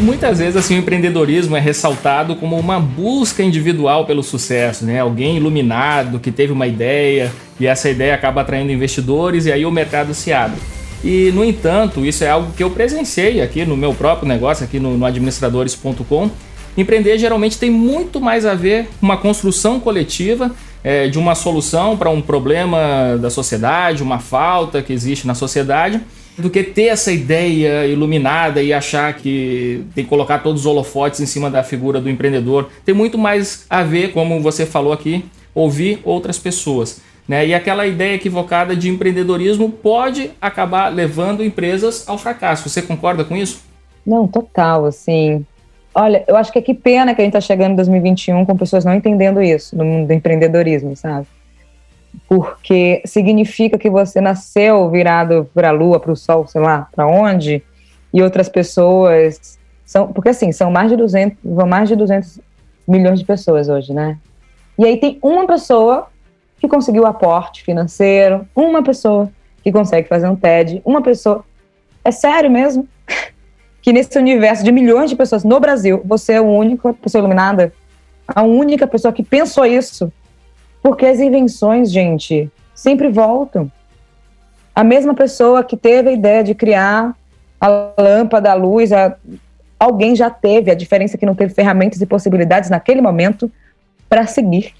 Muitas 0.00 0.38
vezes 0.38 0.56
assim 0.56 0.74
o 0.74 0.78
empreendedorismo 0.80 1.56
é 1.56 1.60
ressaltado 1.60 2.36
como 2.36 2.58
uma 2.58 2.78
busca 2.78 3.42
individual 3.42 4.04
pelo 4.04 4.22
sucesso, 4.22 4.84
né? 4.84 5.00
Alguém 5.00 5.38
iluminado 5.38 6.18
que 6.18 6.30
teve 6.30 6.52
uma 6.52 6.66
ideia 6.66 7.32
e 7.58 7.66
essa 7.66 7.88
ideia 7.88 8.14
acaba 8.14 8.42
atraindo 8.42 8.70
investidores 8.70 9.46
e 9.46 9.52
aí 9.52 9.64
o 9.64 9.70
mercado 9.70 10.12
se 10.12 10.30
abre. 10.30 10.60
E 11.04 11.30
no 11.32 11.44
entanto, 11.44 12.04
isso 12.04 12.24
é 12.24 12.30
algo 12.30 12.50
que 12.52 12.64
eu 12.64 12.70
presenciei 12.70 13.42
aqui 13.42 13.66
no 13.66 13.76
meu 13.76 13.92
próprio 13.92 14.26
negócio, 14.26 14.64
aqui 14.64 14.80
no, 14.80 14.96
no 14.96 15.04
administradores.com. 15.04 16.30
Empreender 16.76 17.18
geralmente 17.18 17.58
tem 17.58 17.70
muito 17.70 18.20
mais 18.20 18.46
a 18.46 18.54
ver 18.54 18.88
com 18.98 19.06
uma 19.06 19.18
construção 19.18 19.78
coletiva 19.78 20.50
é, 20.82 21.06
de 21.06 21.18
uma 21.18 21.34
solução 21.34 21.94
para 21.94 22.08
um 22.08 22.22
problema 22.22 23.18
da 23.20 23.28
sociedade, 23.28 24.02
uma 24.02 24.18
falta 24.18 24.82
que 24.82 24.92
existe 24.92 25.26
na 25.26 25.34
sociedade 25.34 26.00
do 26.36 26.50
que 26.50 26.64
ter 26.64 26.86
essa 26.86 27.12
ideia 27.12 27.86
iluminada 27.86 28.62
e 28.62 28.72
achar 28.72 29.12
que 29.14 29.84
tem 29.94 30.04
que 30.04 30.10
colocar 30.10 30.38
todos 30.38 30.62
os 30.62 30.66
holofotes 30.66 31.20
em 31.20 31.26
cima 31.26 31.48
da 31.48 31.62
figura 31.62 32.00
do 32.00 32.10
empreendedor. 32.10 32.68
Tem 32.84 32.94
muito 32.94 33.16
mais 33.16 33.66
a 33.70 33.82
ver, 33.82 34.12
como 34.12 34.40
você 34.40 34.66
falou 34.66 34.92
aqui, 34.92 35.24
ouvir 35.54 36.00
outras 36.02 36.38
pessoas. 36.38 37.00
Né? 37.26 37.46
E 37.46 37.54
aquela 37.54 37.86
ideia 37.86 38.14
equivocada 38.14 38.76
de 38.76 38.88
empreendedorismo 38.88 39.70
pode 39.70 40.30
acabar 40.40 40.88
levando 40.88 41.42
empresas 41.42 42.06
ao 42.08 42.18
fracasso. 42.18 42.68
Você 42.68 42.82
concorda 42.82 43.24
com 43.24 43.36
isso? 43.36 43.62
Não, 44.04 44.28
total, 44.28 44.84
assim. 44.84 45.44
Olha, 45.94 46.24
eu 46.26 46.36
acho 46.36 46.52
que 46.52 46.58
é 46.58 46.62
que 46.62 46.74
pena 46.74 47.14
que 47.14 47.22
a 47.22 47.24
gente 47.24 47.36
está 47.36 47.40
chegando 47.40 47.72
em 47.72 47.76
2021 47.76 48.44
com 48.44 48.56
pessoas 48.56 48.84
não 48.84 48.94
entendendo 48.94 49.40
isso 49.40 49.76
no 49.76 49.84
mundo 49.84 50.08
do 50.08 50.12
empreendedorismo, 50.12 50.94
sabe? 50.96 51.26
porque 52.28 53.02
significa 53.04 53.78
que 53.78 53.90
você 53.90 54.20
nasceu 54.20 54.90
virado 54.90 55.48
para 55.54 55.68
a 55.68 55.72
lua, 55.72 56.00
para 56.00 56.12
o 56.12 56.16
sol, 56.16 56.46
sei 56.46 56.60
lá, 56.60 56.88
para 56.94 57.06
onde, 57.06 57.62
e 58.12 58.22
outras 58.22 58.48
pessoas 58.48 59.58
são, 59.84 60.12
porque 60.12 60.30
assim, 60.30 60.52
são 60.52 60.70
mais 60.70 60.90
de 60.90 60.96
200, 60.96 61.38
vão 61.44 61.66
mais 61.66 61.88
de 61.88 61.96
200 61.96 62.40
milhões 62.86 63.18
de 63.18 63.24
pessoas 63.24 63.68
hoje, 63.68 63.92
né? 63.92 64.18
E 64.78 64.84
aí 64.84 64.96
tem 64.96 65.18
uma 65.22 65.46
pessoa 65.46 66.08
que 66.64 66.68
conseguiu 66.68 67.06
aporte 67.06 67.62
financeiro, 67.62 68.48
uma 68.56 68.82
pessoa 68.82 69.30
que 69.62 69.70
consegue 69.70 70.08
fazer 70.08 70.26
um 70.28 70.34
TED, 70.34 70.80
uma 70.84 71.02
pessoa. 71.02 71.44
É 72.02 72.10
sério 72.10 72.50
mesmo? 72.50 72.88
que 73.82 73.92
nesse 73.92 74.18
universo 74.18 74.64
de 74.64 74.72
milhões 74.72 75.10
de 75.10 75.16
pessoas 75.16 75.44
no 75.44 75.60
Brasil, 75.60 76.00
você 76.04 76.32
é 76.32 76.36
a 76.38 76.42
única 76.42 76.94
pessoa 76.94 77.20
iluminada? 77.20 77.72
A 78.26 78.42
única 78.42 78.86
pessoa 78.86 79.12
que 79.12 79.22
pensou 79.22 79.66
isso 79.66 80.10
porque 80.82 81.06
as 81.06 81.20
invenções, 81.20 81.90
gente, 81.90 82.50
sempre 82.74 83.08
voltam. 83.08 83.70
A 84.74 84.82
mesma 84.82 85.14
pessoa 85.14 85.62
que 85.62 85.76
teve 85.76 86.10
a 86.10 86.12
ideia 86.12 86.42
de 86.42 86.54
criar 86.54 87.14
a 87.60 87.92
lâmpada, 87.98 88.50
a 88.50 88.54
luz, 88.54 88.92
a... 88.92 89.16
alguém 89.78 90.16
já 90.16 90.30
teve. 90.30 90.70
A 90.70 90.74
diferença 90.74 91.16
é 91.16 91.18
que 91.18 91.26
não 91.26 91.34
teve 91.34 91.54
ferramentas 91.54 92.00
e 92.00 92.06
possibilidades 92.06 92.70
naquele 92.70 93.00
momento 93.00 93.50
para 94.08 94.26
seguir. 94.26 94.74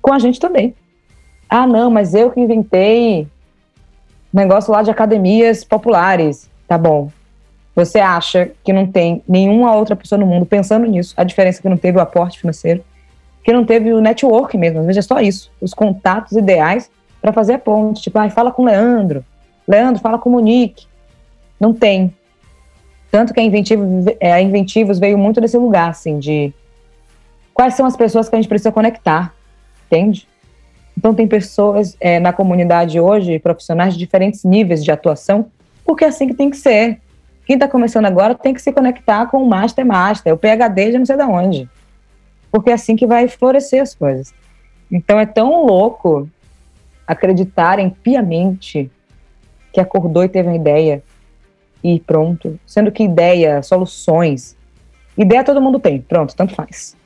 Com 0.00 0.12
a 0.12 0.18
gente 0.18 0.38
também. 0.38 0.74
Ah, 1.48 1.66
não, 1.66 1.90
mas 1.90 2.14
eu 2.14 2.30
que 2.30 2.40
inventei 2.40 3.26
negócio 4.32 4.72
lá 4.72 4.82
de 4.82 4.90
academias 4.90 5.64
populares. 5.64 6.48
Tá 6.66 6.76
bom. 6.76 7.10
Você 7.74 7.98
acha 7.98 8.50
que 8.64 8.72
não 8.72 8.86
tem 8.86 9.22
nenhuma 9.26 9.74
outra 9.74 9.96
pessoa 9.96 10.18
no 10.18 10.26
mundo 10.26 10.44
pensando 10.44 10.84
nisso? 10.86 11.14
A 11.16 11.24
diferença 11.24 11.60
é 11.60 11.62
que 11.62 11.68
não 11.68 11.76
teve 11.76 11.98
o 11.98 12.00
aporte 12.00 12.40
financeiro 12.40 12.84
que 13.48 13.52
não 13.54 13.64
teve 13.64 13.94
o 13.94 14.00
network 14.02 14.58
mesmo, 14.58 14.80
às 14.80 14.84
vezes 14.84 15.06
é 15.06 15.08
só 15.08 15.20
isso, 15.20 15.50
os 15.58 15.72
contatos 15.72 16.32
ideais 16.32 16.90
para 17.18 17.32
fazer 17.32 17.54
a 17.54 17.58
ponte. 17.58 18.02
Tipo, 18.02 18.18
ah, 18.18 18.28
fala 18.28 18.52
com 18.52 18.60
o 18.60 18.66
Leandro, 18.66 19.24
Leandro, 19.66 20.02
fala 20.02 20.18
com 20.18 20.28
o 20.28 20.32
Monique. 20.32 20.86
Não 21.58 21.72
tem. 21.72 22.14
Tanto 23.10 23.32
que 23.32 23.40
a 23.40 23.42
Inventivos, 23.42 23.88
é, 24.20 24.34
a 24.34 24.42
Inventivos 24.42 24.98
veio 24.98 25.16
muito 25.16 25.40
desse 25.40 25.56
lugar, 25.56 25.88
assim, 25.88 26.18
de 26.18 26.52
quais 27.54 27.72
são 27.72 27.86
as 27.86 27.96
pessoas 27.96 28.28
que 28.28 28.36
a 28.36 28.38
gente 28.38 28.50
precisa 28.50 28.70
conectar, 28.70 29.34
entende? 29.86 30.28
Então, 30.98 31.14
tem 31.14 31.28
pessoas 31.28 31.96
é, 32.00 32.18
na 32.18 32.32
comunidade 32.32 32.98
hoje, 32.98 33.38
profissionais 33.38 33.94
de 33.94 33.98
diferentes 34.00 34.42
níveis 34.42 34.84
de 34.84 34.90
atuação, 34.90 35.46
porque 35.84 36.04
é 36.04 36.08
assim 36.08 36.26
que 36.26 36.34
tem 36.34 36.50
que 36.50 36.56
ser. 36.56 37.00
Quem 37.46 37.54
está 37.54 37.68
começando 37.68 38.06
agora 38.06 38.34
tem 38.34 38.52
que 38.52 38.60
se 38.60 38.72
conectar 38.72 39.26
com 39.26 39.42
o 39.42 39.48
Master 39.48 39.86
Master, 39.86 40.34
o 40.34 40.36
PHD 40.36 40.90
de 40.90 40.98
não 40.98 41.06
sei 41.06 41.16
de 41.16 41.22
onde 41.22 41.68
porque 42.50 42.70
é 42.70 42.74
assim 42.74 42.96
que 42.96 43.06
vai 43.06 43.28
florescer 43.28 43.82
as 43.82 43.94
coisas. 43.94 44.34
Então 44.90 45.18
é 45.18 45.26
tão 45.26 45.66
louco 45.66 46.28
acreditarem 47.06 47.90
piamente 47.90 48.90
que 49.72 49.80
acordou 49.80 50.24
e 50.24 50.28
teve 50.28 50.48
uma 50.48 50.56
ideia 50.56 51.02
e 51.82 52.00
pronto. 52.00 52.58
Sendo 52.66 52.90
que 52.90 53.02
ideia, 53.02 53.62
soluções. 53.62 54.56
Ideia 55.16 55.44
todo 55.44 55.60
mundo 55.60 55.78
tem, 55.78 56.00
pronto, 56.00 56.34
tanto 56.34 56.54
faz. 56.54 56.96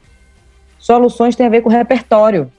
Soluções 0.79 1.37
tem 1.37 1.47
a 1.47 1.51
ver 1.51 1.63
com 1.63 1.69
repertório. 1.69 2.51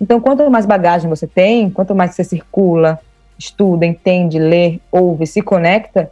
Então, 0.00 0.20
quanto 0.20 0.50
mais 0.50 0.64
bagagem 0.64 1.10
você 1.10 1.26
tem, 1.26 1.70
quanto 1.70 1.94
mais 1.94 2.14
você 2.14 2.24
circula, 2.24 2.98
estuda, 3.38 3.84
entende, 3.84 4.38
lê, 4.38 4.80
ouve, 4.90 5.26
se 5.26 5.42
conecta, 5.42 6.10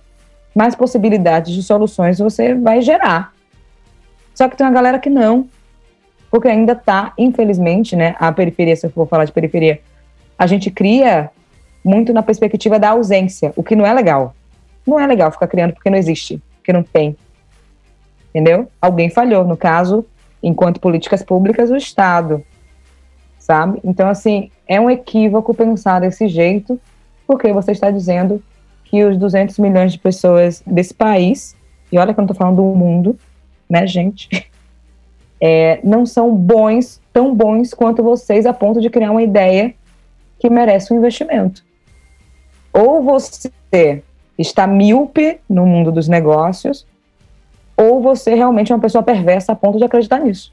mais 0.55 0.75
possibilidades 0.75 1.55
de 1.55 1.63
soluções 1.63 2.19
você 2.19 2.55
vai 2.55 2.83
gerar. 2.83 3.33
Só 4.35 4.49
que 4.49 4.57
tem 4.57 4.67
uma 4.67 4.73
galera 4.73 4.99
que 4.99 5.09
não, 5.11 5.49
porque 6.31 6.49
ainda 6.49 6.73
está, 6.73 7.13
infelizmente, 7.17 7.97
né, 7.97 8.15
a 8.19 8.31
periferia, 8.31 8.77
se 8.77 8.87
eu 8.87 8.91
for 8.91 9.09
falar 9.09 9.25
de 9.25 9.33
periferia, 9.33 9.81
a 10.39 10.47
gente 10.47 10.71
cria 10.71 11.31
muito 11.85 12.13
na 12.13 12.23
perspectiva 12.23 12.79
da 12.79 12.91
ausência, 12.91 13.53
o 13.57 13.63
que 13.63 13.75
não 13.75 13.87
é 13.87 13.93
legal. 13.93 14.35
Não 14.87 14.99
é 14.99 15.07
legal 15.07 15.31
ficar 15.33 15.47
criando 15.49 15.73
porque 15.73 15.91
não 15.91 15.99
existe, 15.99 16.43
porque 16.57 16.73
não 16.73 16.83
tem. 16.83 17.17
Entendeu? 18.31 18.69
Alguém 18.81 19.11
falhou, 19.11 19.45
no 19.45 19.57
caso, 19.57 20.05
enquanto 20.43 20.81
políticas 20.81 21.23
públicas, 21.23 21.71
o 21.71 21.77
Estado. 21.77 22.45
Sabe? 23.49 23.81
Então, 23.83 24.11
assim, 24.11 24.51
é 24.67 24.79
um 24.79 24.91
equívoco 24.91 25.55
pensar 25.55 26.01
desse 26.01 26.29
jeito, 26.29 26.79
porque 27.27 27.51
você 27.51 27.73
está 27.73 27.91
dizendo 27.91 28.43
que 28.85 29.03
os 29.03 29.17
200 29.17 29.59
milhões 29.59 29.93
de 29.93 29.99
pessoas 29.99 30.63
desse 30.67 30.93
país, 30.93 31.57
e 31.91 31.99
olha 31.99 32.13
que 32.13 32.21
eu 32.21 32.23
não 32.23 32.31
estou 32.31 32.37
falando 32.37 32.57
do 32.57 32.77
mundo, 32.77 33.19
né, 33.69 33.87
gente? 33.87 34.29
É, 35.41 35.79
não 35.85 36.05
são 36.05 36.35
bons, 36.35 37.01
tão 37.13 37.33
bons 37.33 37.73
quanto 37.73 38.03
vocês, 38.03 38.45
a 38.45 38.53
ponto 38.53 38.81
de 38.81 38.91
criar 38.91 39.13
uma 39.13 39.23
ideia 39.23 39.73
que 40.37 40.51
merece 40.51 40.93
um 40.93 40.97
investimento. 40.97 41.65
Ou 42.73 43.05
você 43.05 44.03
está 44.37 44.67
míope 44.67 45.39
no 45.49 45.65
mundo 45.65 45.93
dos 45.93 46.09
negócios, 46.09 46.85
ou 47.77 48.03
você 48.03 48.35
realmente 48.35 48.73
é 48.73 48.75
uma 48.75 48.83
pessoa 48.83 49.01
perversa 49.01 49.53
a 49.53 49.55
ponto 49.55 49.79
de 49.79 49.85
acreditar 49.85 50.19
nisso. 50.19 50.53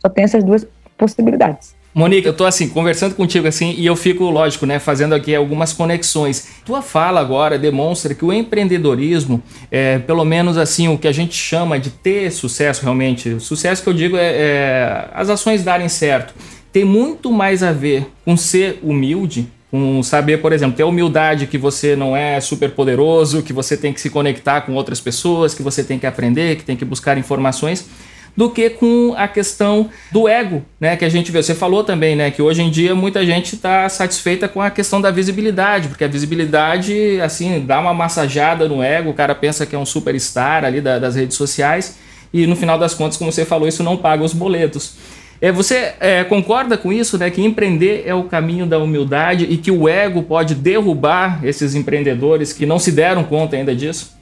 Só 0.00 0.08
tem 0.08 0.24
essas 0.24 0.42
duas 0.42 0.66
possibilidades. 0.98 1.76
Monique, 1.94 2.26
eu 2.26 2.32
tô 2.32 2.44
assim, 2.46 2.68
conversando 2.68 3.14
contigo 3.14 3.46
assim, 3.46 3.74
e 3.76 3.84
eu 3.84 3.94
fico, 3.94 4.24
lógico, 4.30 4.64
né, 4.64 4.78
fazendo 4.78 5.14
aqui 5.14 5.34
algumas 5.34 5.74
conexões. 5.74 6.48
Tua 6.64 6.80
fala 6.80 7.20
agora 7.20 7.58
demonstra 7.58 8.14
que 8.14 8.24
o 8.24 8.32
empreendedorismo, 8.32 9.42
é, 9.70 9.98
pelo 9.98 10.24
menos 10.24 10.56
assim, 10.56 10.88
o 10.88 10.96
que 10.96 11.06
a 11.06 11.12
gente 11.12 11.34
chama 11.34 11.78
de 11.78 11.90
ter 11.90 12.30
sucesso 12.30 12.82
realmente, 12.82 13.38
sucesso 13.40 13.82
que 13.82 13.88
eu 13.88 13.94
digo 13.94 14.16
é, 14.16 14.32
é 14.32 15.08
as 15.12 15.28
ações 15.28 15.62
darem 15.62 15.88
certo, 15.88 16.34
tem 16.72 16.84
muito 16.84 17.30
mais 17.30 17.62
a 17.62 17.72
ver 17.72 18.06
com 18.24 18.36
ser 18.36 18.78
humilde 18.82 19.48
com 19.72 20.02
saber, 20.02 20.36
por 20.42 20.52
exemplo, 20.52 20.76
ter 20.76 20.82
a 20.82 20.86
humildade 20.86 21.46
que 21.46 21.56
você 21.56 21.96
não 21.96 22.14
é 22.14 22.38
super 22.42 22.72
poderoso, 22.72 23.42
que 23.42 23.54
você 23.54 23.74
tem 23.74 23.90
que 23.90 24.02
se 24.02 24.10
conectar 24.10 24.60
com 24.60 24.74
outras 24.74 25.00
pessoas, 25.00 25.54
que 25.54 25.62
você 25.62 25.82
tem 25.82 25.98
que 25.98 26.06
aprender, 26.06 26.56
que 26.56 26.62
tem 26.62 26.76
que 26.76 26.84
buscar 26.84 27.16
informações, 27.16 27.88
do 28.36 28.50
que 28.50 28.70
com 28.70 29.14
a 29.16 29.28
questão 29.28 29.90
do 30.10 30.26
ego, 30.26 30.62
né? 30.80 30.96
Que 30.96 31.04
a 31.04 31.08
gente 31.08 31.30
vê. 31.30 31.42
Você 31.42 31.54
falou 31.54 31.84
também, 31.84 32.16
né? 32.16 32.30
Que 32.30 32.40
hoje 32.40 32.62
em 32.62 32.70
dia 32.70 32.94
muita 32.94 33.24
gente 33.24 33.54
está 33.54 33.88
satisfeita 33.88 34.48
com 34.48 34.60
a 34.60 34.70
questão 34.70 35.00
da 35.00 35.10
visibilidade, 35.10 35.88
porque 35.88 36.04
a 36.04 36.08
visibilidade, 36.08 37.20
assim, 37.20 37.60
dá 37.60 37.80
uma 37.80 37.92
massageada 37.92 38.68
no 38.68 38.82
ego, 38.82 39.10
o 39.10 39.14
cara 39.14 39.34
pensa 39.34 39.66
que 39.66 39.74
é 39.74 39.78
um 39.78 39.86
superstar 39.86 40.64
ali 40.64 40.80
da, 40.80 40.98
das 40.98 41.14
redes 41.14 41.36
sociais, 41.36 41.98
e 42.32 42.46
no 42.46 42.56
final 42.56 42.78
das 42.78 42.94
contas, 42.94 43.16
como 43.16 43.30
você 43.30 43.44
falou, 43.44 43.68
isso 43.68 43.82
não 43.82 43.96
paga 43.96 44.24
os 44.24 44.32
boletos. 44.32 44.96
É, 45.42 45.50
você 45.50 45.94
é, 45.98 46.22
concorda 46.22 46.78
com 46.78 46.92
isso, 46.92 47.18
né? 47.18 47.28
Que 47.28 47.42
empreender 47.42 48.04
é 48.06 48.14
o 48.14 48.22
caminho 48.22 48.64
da 48.64 48.78
humildade 48.78 49.44
e 49.44 49.56
que 49.56 49.72
o 49.72 49.88
ego 49.88 50.22
pode 50.22 50.54
derrubar 50.54 51.44
esses 51.44 51.74
empreendedores 51.74 52.52
que 52.52 52.64
não 52.64 52.78
se 52.78 52.92
deram 52.92 53.24
conta 53.24 53.56
ainda 53.56 53.74
disso? 53.74 54.16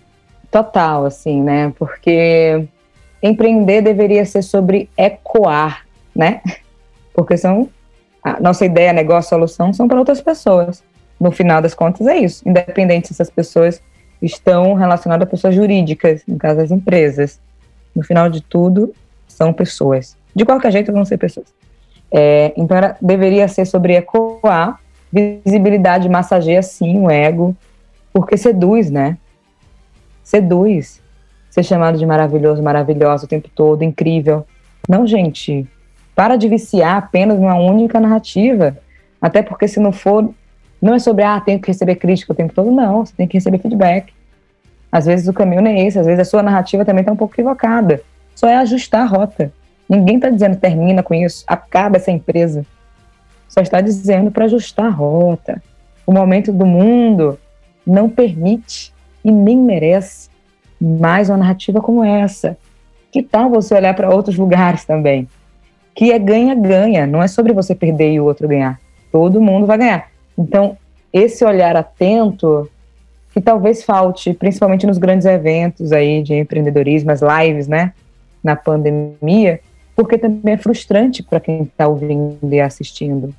Total, 0.51 1.05
assim, 1.05 1.43
né? 1.43 1.73
Porque 1.79 2.67
empreender 3.23 3.83
deveria 3.83 4.25
ser 4.25 4.43
sobre 4.43 4.89
ecoar, 4.97 5.87
né? 6.15 6.41
Porque 7.15 7.37
são 7.37 7.69
a 8.23 8.41
nossa 8.41 8.65
ideia, 8.65 8.93
negócio, 8.93 9.31
solução 9.31 9.73
são 9.73 9.89
para 9.89 9.99
outras 9.99 10.21
pessoas. 10.21 10.83
No 11.19 11.31
final 11.31 11.61
das 11.61 11.75
contas 11.75 12.07
é 12.07 12.17
isso, 12.17 12.47
independente 12.49 13.09
se 13.09 13.15
essas 13.15 13.31
pessoas 13.31 13.83
estão 14.23 14.75
relacionadas 14.75 15.27
a 15.27 15.31
pessoas 15.31 15.55
jurídicas, 15.55 16.23
no 16.27 16.37
caso 16.37 16.61
as 16.61 16.71
empresas. 16.71 17.41
No 17.95 18.03
final 18.03 18.29
de 18.29 18.43
tudo, 18.43 18.95
são 19.27 19.53
pessoas. 19.53 20.17
De 20.35 20.45
qualquer 20.45 20.71
jeito 20.71 20.93
vão 20.93 21.05
ser 21.05 21.19
pessoas. 21.19 21.47
É, 22.11 22.53
então 22.57 22.77
era, 22.77 22.97
deveria 23.01 23.49
ser 23.49 23.67
sobre 23.67 23.97
ecoar, 23.97 24.79
visibilidade 25.13 26.09
massageia 26.09 26.63
sim 26.63 26.99
o 26.99 27.11
ego, 27.11 27.57
porque 28.13 28.37
seduz, 28.37 28.91
né? 28.91 29.17
Seduz 30.23 31.00
ser 31.51 31.63
chamado 31.65 31.99
de 31.99 32.07
maravilhoso, 32.07 32.63
maravilhosa 32.63 33.25
o 33.25 33.29
tempo 33.29 33.49
todo, 33.55 33.83
incrível. 33.83 34.47
Não, 34.89 35.07
gente, 35.07 35.67
para 36.15 36.37
de 36.37 36.49
viciar 36.49 36.97
apenas 36.97 37.39
numa 37.39 37.57
única 37.57 37.99
narrativa. 37.99 38.79
Até 39.21 39.43
porque 39.43 39.67
se 39.69 39.81
não 39.81 39.93
for, 39.93 40.33
não 40.81 40.95
é 40.95 40.99
sobre, 40.99 41.25
ah, 41.25 41.41
tenho 41.41 41.61
que 41.61 41.69
receber 41.69 41.97
crítica 41.97 42.33
o 42.33 42.37
tempo 42.37 42.55
todo, 42.55 42.71
não, 42.71 43.05
você 43.05 43.13
tem 43.15 43.27
que 43.27 43.37
receber 43.37 43.59
feedback. 43.59 44.13
Às 44.91 45.07
vezes 45.07 45.29
o 45.29 45.33
caminho 45.33 45.61
não 45.61 45.71
é 45.71 45.87
esse, 45.87 45.99
às 45.99 46.07
vezes 46.07 46.21
a 46.21 46.25
sua 46.25 46.43
narrativa 46.43 46.85
também 46.85 47.03
está 47.03 47.13
um 47.13 47.17
pouco 47.17 47.35
equivocada. 47.35 48.01
Só 48.35 48.49
é 48.49 48.57
ajustar 48.57 49.03
a 49.03 49.07
rota. 49.07 49.53
Ninguém 49.89 50.17
está 50.17 50.31
dizendo 50.31 50.57
termina 50.57 51.03
com 51.03 51.13
isso, 51.13 51.45
acaba 51.47 51.97
essa 51.97 52.11
empresa. 52.11 52.65
Só 53.49 53.61
está 53.61 53.81
dizendo 53.81 54.31
para 54.31 54.45
ajustar 54.45 54.87
a 54.87 54.91
rota. 54.91 55.63
O 56.07 56.13
momento 56.13 56.53
do 56.53 56.65
mundo 56.65 57.39
não 57.87 58.09
permite 58.09 58.93
e 59.25 59.31
nem 59.31 59.57
merece 59.57 60.30
mais 60.81 61.29
uma 61.29 61.37
narrativa 61.37 61.81
como 61.81 62.03
essa. 62.03 62.57
Que 63.13 63.23
tal 63.23 63.51
você 63.51 63.75
olhar 63.75 63.95
para 63.95 64.09
outros 64.09 64.37
lugares 64.37 64.85
também? 64.85 65.29
Que 65.95 66.13
é 66.13 66.19
ganha-ganha, 66.19 67.07
não 67.07 67.23
é 67.23 67.29
sobre 67.29 67.53
você 67.53 67.75
perder 67.75 68.13
e 68.13 68.21
o 68.21 68.25
outro 68.25 68.49
ganhar. 68.49 68.81
Todo 69.13 69.41
mundo 69.41 69.67
vai 69.67 69.77
ganhar. 69.77 70.09
Então, 70.39 70.77
esse 71.13 71.45
olhar 71.45 71.77
atento, 71.77 72.71
que 73.35 73.41
talvez 73.41 73.83
falte, 73.83 74.33
principalmente 74.33 74.87
nos 74.87 74.97
grandes 74.97 75.27
eventos 75.27 75.93
aí 75.93 76.23
de 76.23 76.35
empreendedorismo, 76.35 77.11
as 77.11 77.21
lives, 77.21 77.69
né, 77.69 77.93
na 78.43 78.57
pandemia, 78.57 79.61
porque 79.95 80.17
também 80.17 80.55
é 80.55 80.57
frustrante 80.57 81.23
para 81.23 81.41
quem 81.41 81.63
está 81.63 81.89
ouvindo 81.89 82.39
e 82.51 82.61
assistindo. 82.61 83.35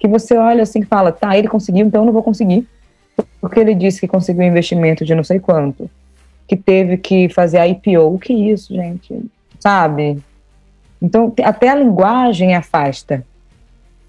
Que 0.00 0.08
você 0.08 0.36
olha 0.36 0.62
assim 0.62 0.80
e 0.80 0.86
fala, 0.86 1.12
tá, 1.12 1.36
ele 1.36 1.48
conseguiu, 1.48 1.86
então 1.86 2.02
eu 2.02 2.06
não 2.06 2.12
vou 2.12 2.22
conseguir. 2.22 2.66
Porque 3.40 3.60
ele 3.60 3.74
disse 3.74 4.00
que 4.00 4.08
conseguiu 4.08 4.42
um 4.42 4.48
investimento 4.48 5.04
de 5.04 5.14
não 5.14 5.22
sei 5.22 5.38
quanto 5.38 5.88
que 6.46 6.56
teve 6.56 6.96
que 6.96 7.28
fazer 7.28 7.58
a 7.58 7.68
IPO. 7.68 8.14
O 8.14 8.18
que 8.18 8.32
é 8.32 8.52
isso, 8.52 8.74
gente? 8.74 9.14
Sabe? 9.58 10.18
Então, 11.00 11.32
até 11.44 11.68
a 11.68 11.74
linguagem 11.74 12.54
afasta. 12.54 13.24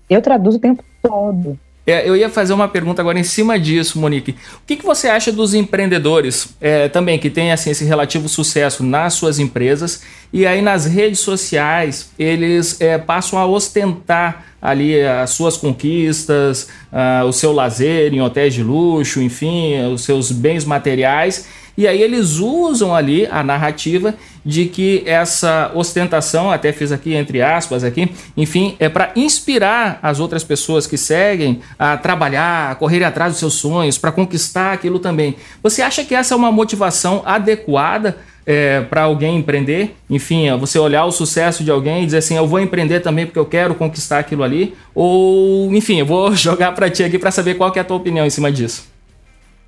Eu 0.10 0.22
traduzo 0.22 0.58
o 0.58 0.62
tempo 0.62 0.84
todo. 1.02 1.60
É, 1.86 2.08
eu 2.08 2.18
ia 2.18 2.30
fazer 2.30 2.52
uma 2.52 2.68
pergunta 2.68 3.02
agora 3.02 3.18
em 3.18 3.24
cima 3.24 3.58
disso, 3.58 3.98
Monique. 3.98 4.32
O 4.32 4.68
que, 4.68 4.76
que 4.76 4.86
você 4.86 5.08
acha 5.08 5.32
dos 5.32 5.54
empreendedores 5.54 6.50
é, 6.60 6.90
também 6.90 7.18
que 7.18 7.30
têm 7.30 7.54
assim, 7.54 7.70
esse 7.70 7.86
relativo 7.86 8.28
sucesso 8.28 8.84
nas 8.84 9.14
suas 9.14 9.40
empresas 9.40 10.04
e 10.34 10.46
aí 10.46 10.62
nas 10.62 10.86
redes 10.86 11.22
sociais 11.22 12.12
eles 12.20 12.82
é, 12.82 12.98
passam 12.98 13.40
a 13.40 13.46
ostentar 13.46 14.48
ali 14.62 15.00
as 15.02 15.30
suas 15.30 15.56
conquistas, 15.56 16.68
uh, 16.92 17.26
o 17.26 17.32
seu 17.32 17.54
lazer 17.54 18.14
em 18.14 18.22
hotéis 18.22 18.54
de 18.54 18.64
luxo, 18.64 19.22
enfim, 19.22 19.80
os 19.94 20.04
seus 20.04 20.32
bens 20.32 20.66
materiais 20.66 21.48
e 21.78 21.88
aí 21.88 22.02
eles 22.02 22.38
usam 22.38 22.96
ali 22.96 23.28
a 23.28 23.44
narrativa 23.44 24.16
de 24.44 24.66
que 24.66 25.04
essa 25.06 25.72
ostentação, 25.76 26.50
até 26.50 26.74
fiz 26.74 26.92
aqui 26.92 27.14
entre 27.14 27.42
aspas 27.42 27.84
aqui, 27.84 28.12
enfim, 28.36 28.76
é 28.80 28.90
para 28.90 29.12
inspirar 29.16 30.00
as 30.02 30.20
outras 30.20 30.44
pessoas 30.44 30.88
que 30.88 30.98
seguem 30.98 31.60
a 31.78 31.96
trabalhar, 31.96 32.72
a 32.72 32.76
correr 32.76 33.04
atrás 33.04 33.34
dos 33.34 33.40
seus 33.40 33.54
sonhos, 33.54 33.98
para 33.98 34.12
conquistar 34.12 34.74
aquilo 34.74 34.98
também. 34.98 35.36
Você 35.62 35.82
acha 35.82 36.04
que 36.04 36.16
essa 36.16 36.34
é 36.34 36.38
uma 36.38 36.52
motivação 36.52 37.22
adequada? 37.26 38.18
É, 38.50 38.80
para 38.80 39.02
alguém 39.02 39.36
empreender, 39.36 39.94
enfim, 40.10 40.50
você 40.58 40.80
olhar 40.80 41.04
o 41.04 41.12
sucesso 41.12 41.66
de 41.66 41.70
alguém 41.70 42.04
e 42.04 42.06
dizer 42.06 42.20
assim, 42.20 42.38
eu 42.38 42.48
vou 42.48 42.62
empreender 42.62 43.02
também 43.02 43.26
porque 43.26 43.38
eu 43.38 43.46
quero 43.46 43.76
conquistar 43.76 44.20
aquilo 44.20 44.42
ali, 44.42 44.74
ou, 44.96 45.70
enfim, 45.76 46.00
eu 46.00 46.06
vou 46.06 46.32
jogar 46.34 46.72
para 46.72 46.90
ti 46.90 47.04
aqui 47.04 47.20
para 47.20 47.30
saber 47.30 47.56
qual 47.56 47.74
é 47.76 47.80
a 47.82 47.84
tua 47.84 47.98
opinião 47.98 48.26
em 48.26 48.30
cima 48.30 48.50
disso. 48.50 48.88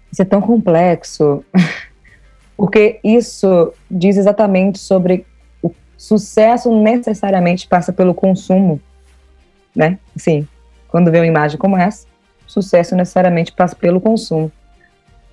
Isso 0.09 0.21
é 0.21 0.25
tão 0.25 0.39
complexo. 0.39 1.43
porque 2.59 2.99
isso 3.01 3.71
diz 3.89 4.17
exatamente 4.17 4.79
sobre 4.79 5.25
o 5.63 5.71
sucesso 5.95 6.69
necessariamente 6.77 7.65
passa 7.65 7.93
pelo 7.93 8.13
consumo, 8.13 8.81
né? 9.73 9.97
Assim, 10.13 10.45
quando 10.89 11.09
vê 11.09 11.19
uma 11.19 11.25
imagem 11.25 11.57
como 11.57 11.77
essa, 11.77 12.05
sucesso 12.45 12.97
necessariamente 12.97 13.53
passa 13.53 13.77
pelo 13.77 14.01
consumo. 14.01 14.51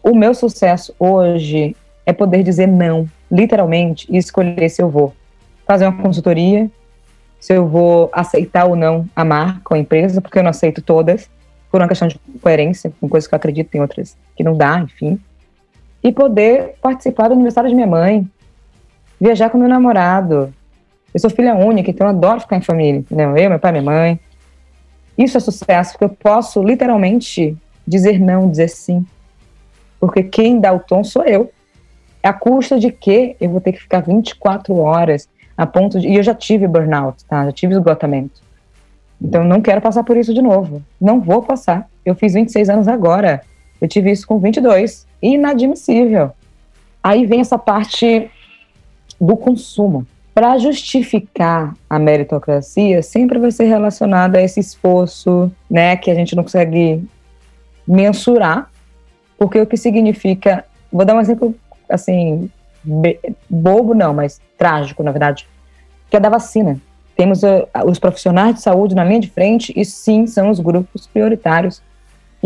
O 0.04 0.14
meu 0.14 0.34
sucesso 0.34 0.94
hoje 1.00 1.74
é 2.06 2.12
poder 2.12 2.44
dizer 2.44 2.68
não, 2.68 3.08
literalmente, 3.28 4.06
e 4.08 4.16
escolher 4.16 4.68
se 4.68 4.80
eu 4.80 4.88
vou 4.88 5.12
fazer 5.66 5.84
uma 5.88 6.00
consultoria, 6.00 6.70
se 7.40 7.54
eu 7.54 7.66
vou 7.66 8.08
aceitar 8.12 8.66
ou 8.66 8.76
não 8.76 9.04
a 9.16 9.24
marca, 9.24 9.74
a 9.74 9.78
empresa, 9.78 10.20
porque 10.20 10.38
eu 10.38 10.44
não 10.44 10.50
aceito 10.50 10.80
todas, 10.80 11.28
por 11.72 11.80
uma 11.80 11.88
questão 11.88 12.06
de 12.06 12.20
coerência, 12.40 12.92
com 13.00 13.08
coisas 13.08 13.26
que 13.26 13.34
eu 13.34 13.36
acredito, 13.36 13.68
tem 13.68 13.80
outras 13.80 14.16
que 14.36 14.44
não 14.44 14.56
dá, 14.56 14.78
enfim 14.78 15.18
e 16.02 16.12
poder 16.12 16.74
participar 16.80 17.28
do 17.28 17.34
aniversário 17.34 17.68
de 17.68 17.74
minha 17.74 17.86
mãe, 17.86 18.28
viajar 19.20 19.50
com 19.50 19.58
meu 19.58 19.68
namorado. 19.68 20.52
Eu 21.12 21.20
sou 21.20 21.30
filha 21.30 21.54
única, 21.54 21.90
então 21.90 22.06
eu 22.06 22.10
adoro 22.10 22.40
ficar 22.40 22.56
em 22.56 22.62
família, 22.62 23.00
entendeu? 23.00 23.36
Eu, 23.36 23.50
meu 23.50 23.58
pai, 23.58 23.72
minha 23.72 23.84
mãe. 23.84 24.20
Isso 25.16 25.36
é 25.36 25.40
sucesso, 25.40 25.92
porque 25.92 26.04
eu 26.04 26.10
posso 26.10 26.62
literalmente 26.62 27.56
dizer 27.86 28.20
não, 28.20 28.50
dizer 28.50 28.68
sim. 28.68 29.04
Porque 29.98 30.22
quem 30.22 30.60
dá 30.60 30.72
o 30.72 30.80
tom 30.80 31.02
sou 31.02 31.24
eu. 31.24 31.50
A 32.22 32.32
custa 32.32 32.78
de 32.78 32.90
que 32.90 33.36
eu 33.40 33.48
vou 33.48 33.60
ter 33.60 33.72
que 33.72 33.80
ficar 33.80 34.00
24 34.00 34.76
horas 34.76 35.28
a 35.56 35.66
ponto 35.66 35.98
de. 35.98 36.08
E 36.08 36.16
eu 36.16 36.22
já 36.22 36.34
tive 36.34 36.66
burnout, 36.66 37.24
tá? 37.24 37.44
Já 37.46 37.52
tive 37.52 37.74
esgotamento. 37.74 38.42
Então 39.20 39.44
não 39.44 39.62
quero 39.62 39.80
passar 39.80 40.04
por 40.04 40.16
isso 40.16 40.34
de 40.34 40.42
novo. 40.42 40.82
Não 41.00 41.20
vou 41.20 41.42
passar. 41.42 41.88
Eu 42.04 42.14
fiz 42.14 42.34
26 42.34 42.68
anos 42.68 42.88
agora. 42.88 43.42
Eu 43.80 43.88
tive 43.88 44.10
isso 44.10 44.26
com 44.26 44.38
22 44.38 45.06
inadmissível. 45.22 46.32
Aí 47.02 47.26
vem 47.26 47.40
essa 47.40 47.58
parte 47.58 48.30
do 49.20 49.36
consumo. 49.36 50.06
Para 50.34 50.58
justificar 50.58 51.74
a 51.88 51.98
meritocracia, 51.98 53.02
sempre 53.02 53.38
vai 53.38 53.50
ser 53.50 53.64
relacionada 53.64 54.38
a 54.38 54.42
esse 54.42 54.60
esforço, 54.60 55.50
né, 55.70 55.96
que 55.96 56.10
a 56.10 56.14
gente 56.14 56.36
não 56.36 56.42
consegue 56.42 57.02
mensurar, 57.86 58.70
porque 59.38 59.60
o 59.60 59.66
que 59.66 59.76
significa, 59.76 60.64
vou 60.92 61.04
dar 61.04 61.14
um 61.14 61.20
exemplo 61.20 61.54
assim, 61.88 62.50
bobo 63.48 63.94
não, 63.94 64.12
mas 64.12 64.40
trágico, 64.58 65.02
na 65.02 65.10
verdade, 65.10 65.48
que 66.10 66.16
é 66.16 66.20
da 66.20 66.28
vacina. 66.28 66.80
Temos 67.16 67.42
uh, 67.42 67.66
os 67.86 67.98
profissionais 67.98 68.56
de 68.56 68.62
saúde 68.62 68.94
na 68.94 69.04
linha 69.04 69.20
de 69.20 69.30
frente 69.30 69.72
e 69.74 69.84
sim, 69.84 70.26
são 70.26 70.50
os 70.50 70.60
grupos 70.60 71.06
prioritários. 71.06 71.82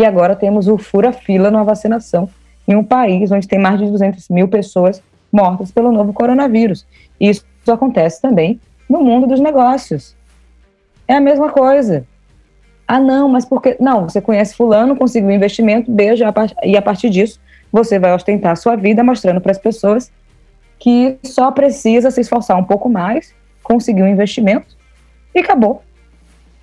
E 0.01 0.05
agora 0.07 0.35
temos 0.35 0.67
o 0.67 0.79
fura-fila 0.79 1.51
na 1.51 1.63
vacinação 1.63 2.27
em 2.67 2.75
um 2.75 2.83
país 2.83 3.31
onde 3.31 3.47
tem 3.47 3.59
mais 3.59 3.79
de 3.79 3.85
200 3.85 4.31
mil 4.31 4.49
pessoas 4.49 5.03
mortas 5.31 5.71
pelo 5.71 5.93
novo 5.93 6.15
coronavírus. 6.15 6.87
E 7.21 7.29
isso 7.29 7.45
acontece 7.69 8.19
também 8.19 8.59
no 8.89 9.03
mundo 9.03 9.27
dos 9.27 9.41
negócios. 9.41 10.17
É 11.07 11.17
a 11.17 11.21
mesma 11.21 11.51
coisa. 11.51 12.07
Ah, 12.89 12.99
não, 12.99 13.29
mas 13.29 13.45
porque. 13.45 13.77
Não, 13.79 14.09
você 14.09 14.23
conhece 14.23 14.57
Fulano, 14.57 14.97
conseguiu 14.97 15.31
investimento, 15.31 15.93
beijo, 15.93 16.25
e 16.65 16.79
a 16.79 16.83
partir 16.83 17.11
disso 17.11 17.39
você 17.71 17.99
vai 17.99 18.15
ostentar 18.15 18.53
a 18.53 18.57
sua 18.57 18.77
vida 18.77 19.05
mostrando 19.05 19.39
para 19.39 19.53
as 19.53 19.59
pessoas 19.59 20.11
que 20.79 21.19
só 21.23 21.51
precisa 21.51 22.11
se 22.11 22.23
esforçar 22.23 22.57
um 22.57 22.65
pouco 22.65 22.89
mais, 22.89 23.35
conseguir 23.63 24.03
um 24.03 24.09
investimento 24.09 24.75
e 25.35 25.41
acabou. 25.41 25.83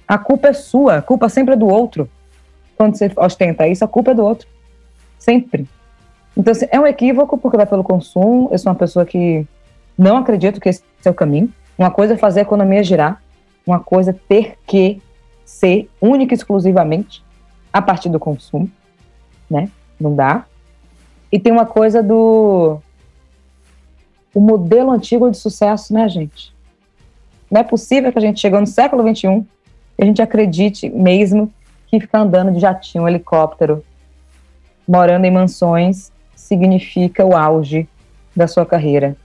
A 0.08 0.18
culpa 0.18 0.48
é 0.48 0.54
sua, 0.54 0.98
a 0.98 1.02
culpa 1.04 1.30
sempre 1.30 1.54
é 1.54 1.58
do 1.58 1.68
outro. 1.68 2.10
Quando 2.78 2.96
você 2.96 3.12
ostenta 3.18 3.68
isso, 3.68 3.84
a 3.84 3.88
culpa 3.88 4.12
é 4.12 4.14
do 4.14 4.24
outro. 4.24 4.48
Sempre. 5.18 5.68
Então, 6.38 6.52
assim, 6.52 6.68
é 6.70 6.80
um 6.80 6.86
equívoco 6.86 7.38
porque 7.38 7.58
vai 7.58 7.66
pelo 7.66 7.84
consumo. 7.84 8.50
Eu 8.52 8.58
sou 8.60 8.72
uma 8.72 8.78
pessoa 8.78 9.06
que 9.06 9.46
não 9.98 10.18
acredito 10.18 10.62
que 10.62 10.70
esse 10.70 10.84
é 11.04 11.10
o 11.10 11.14
caminho. 11.14 11.52
Uma 11.78 11.90
coisa 11.90 12.14
é 12.14 12.18
fazer 12.18 12.42
a 12.42 12.44
economia 12.44 12.84
girar, 12.84 13.22
uma 13.66 13.80
coisa 13.80 14.12
é 14.12 14.14
ter 14.14 14.58
que 14.66 15.02
ser 15.44 15.90
única 16.02 16.34
e 16.34 16.38
exclusivamente 16.38 17.24
a 17.72 17.82
partir 17.82 18.10
do 18.10 18.20
consumo, 18.20 18.70
né? 19.50 19.70
Não 20.00 20.16
dá. 20.16 20.46
E 21.32 21.40
tem 21.40 21.52
uma 21.52 21.66
coisa 21.66 22.02
do 22.04 22.80
o 24.34 24.40
modelo 24.40 24.92
antigo 24.92 25.30
de 25.32 25.38
sucesso, 25.38 25.94
né, 25.94 26.08
gente? 26.08 26.54
Não 27.50 27.62
é 27.62 27.64
possível 27.64 28.12
que 28.12 28.20
a 28.20 28.22
gente 28.22 28.40
chegou 28.40 28.60
no 28.60 28.68
século 28.68 29.02
XXI 29.04 29.46
e 29.98 30.04
a 30.04 30.06
gente 30.06 30.22
acredite 30.22 30.90
mesmo 30.90 31.52
que 31.88 32.00
ficar 32.00 32.20
andando 32.20 32.52
de 32.52 32.60
jatinho, 32.60 33.08
helicóptero, 33.08 33.84
morando 34.88 35.26
em 35.26 35.32
mansões, 35.32 36.12
significa 36.36 37.26
o 37.26 37.36
auge 37.36 37.88
da 38.36 38.48
sua 38.48 38.66
carreira. 38.66 39.16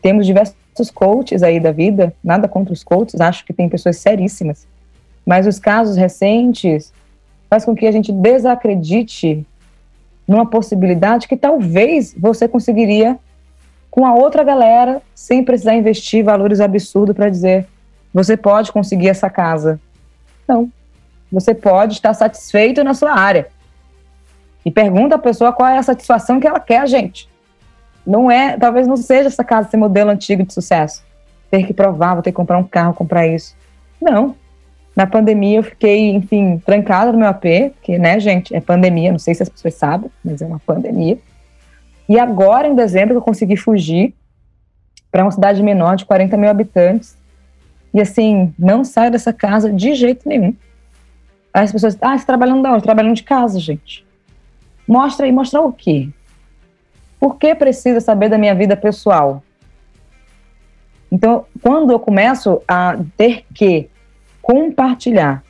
Temos 0.00 0.26
diversos 0.26 0.90
coaches 0.94 1.42
aí 1.42 1.58
da 1.58 1.72
vida, 1.72 2.14
nada 2.22 2.46
contra 2.46 2.72
os 2.72 2.84
coaches, 2.84 3.20
acho 3.20 3.44
que 3.44 3.52
tem 3.52 3.68
pessoas 3.68 3.96
seríssimas, 3.96 4.66
mas 5.26 5.46
os 5.46 5.58
casos 5.58 5.96
recentes 5.96 6.92
faz 7.50 7.64
com 7.64 7.74
que 7.74 7.86
a 7.86 7.92
gente 7.92 8.12
desacredite 8.12 9.44
numa 10.26 10.46
possibilidade 10.46 11.26
que 11.26 11.36
talvez 11.36 12.14
você 12.16 12.46
conseguiria 12.46 13.18
com 13.90 14.06
a 14.06 14.14
outra 14.14 14.44
galera 14.44 15.00
sem 15.14 15.42
precisar 15.42 15.74
investir 15.74 16.22
valores 16.22 16.60
absurdos 16.60 17.16
para 17.16 17.30
dizer 17.30 17.66
você 18.12 18.36
pode 18.36 18.70
conseguir 18.70 19.08
essa 19.08 19.28
casa. 19.30 19.80
Não. 20.46 20.70
Você 21.30 21.54
pode 21.54 21.94
estar 21.94 22.14
satisfeito 22.14 22.82
na 22.82 22.94
sua 22.94 23.12
área. 23.12 23.48
E 24.64 24.70
pergunta 24.70 25.16
à 25.16 25.18
pessoa 25.18 25.52
qual 25.52 25.68
é 25.68 25.78
a 25.78 25.82
satisfação 25.82 26.40
que 26.40 26.46
ela 26.46 26.60
quer, 26.60 26.86
gente. 26.86 27.28
Não 28.06 28.30
é, 28.30 28.56
talvez 28.56 28.86
não 28.86 28.96
seja 28.96 29.28
essa 29.28 29.44
casa, 29.44 29.68
esse 29.68 29.76
modelo 29.76 30.10
antigo 30.10 30.42
de 30.42 30.52
sucesso. 30.52 31.02
Ter 31.50 31.66
que 31.66 31.74
provar, 31.74 32.14
vou 32.14 32.22
ter 32.22 32.30
que 32.30 32.36
comprar 32.36 32.58
um 32.58 32.64
carro, 32.64 32.94
comprar 32.94 33.26
isso. 33.26 33.54
Não. 34.00 34.34
Na 34.96 35.06
pandemia 35.06 35.58
eu 35.58 35.62
fiquei, 35.62 36.10
enfim, 36.10 36.60
trancada 36.64 37.12
no 37.12 37.18
meu 37.18 37.28
AP, 37.28 37.44
que, 37.82 37.98
né, 37.98 38.18
gente, 38.18 38.54
é 38.54 38.60
pandemia, 38.60 39.12
não 39.12 39.18
sei 39.18 39.34
se 39.34 39.42
as 39.42 39.48
pessoas 39.48 39.74
sabem, 39.74 40.10
mas 40.24 40.42
é 40.42 40.46
uma 40.46 40.58
pandemia. 40.58 41.18
E 42.08 42.18
agora, 42.18 42.66
em 42.66 42.74
dezembro, 42.74 43.14
eu 43.14 43.22
consegui 43.22 43.56
fugir 43.56 44.14
para 45.10 45.22
uma 45.22 45.30
cidade 45.30 45.62
menor 45.62 45.96
de 45.96 46.04
40 46.04 46.36
mil 46.36 46.50
habitantes. 46.50 47.16
E 47.92 48.00
assim, 48.00 48.52
não 48.58 48.84
saio 48.84 49.10
dessa 49.10 49.32
casa 49.32 49.72
de 49.72 49.94
jeito 49.94 50.28
nenhum. 50.28 50.54
As 51.62 51.72
pessoas, 51.72 51.98
ah, 52.00 52.16
você 52.16 52.24
tá 52.24 52.26
trabalhando 52.26 52.62
da 52.62 52.72
onde? 52.72 52.84
Trabalhando 52.84 53.16
de 53.16 53.24
casa, 53.24 53.58
gente. 53.58 54.06
Mostra 54.86 55.26
aí, 55.26 55.32
mostrar 55.32 55.62
o 55.62 55.72
quê? 55.72 56.08
Por 57.18 57.36
que 57.36 57.54
precisa 57.54 58.00
saber 58.00 58.28
da 58.28 58.38
minha 58.38 58.54
vida 58.54 58.76
pessoal? 58.76 59.42
Então, 61.10 61.46
quando 61.60 61.90
eu 61.90 61.98
começo 61.98 62.62
a 62.68 62.96
ter 63.16 63.44
que 63.52 63.88
compartilhar 64.40 65.42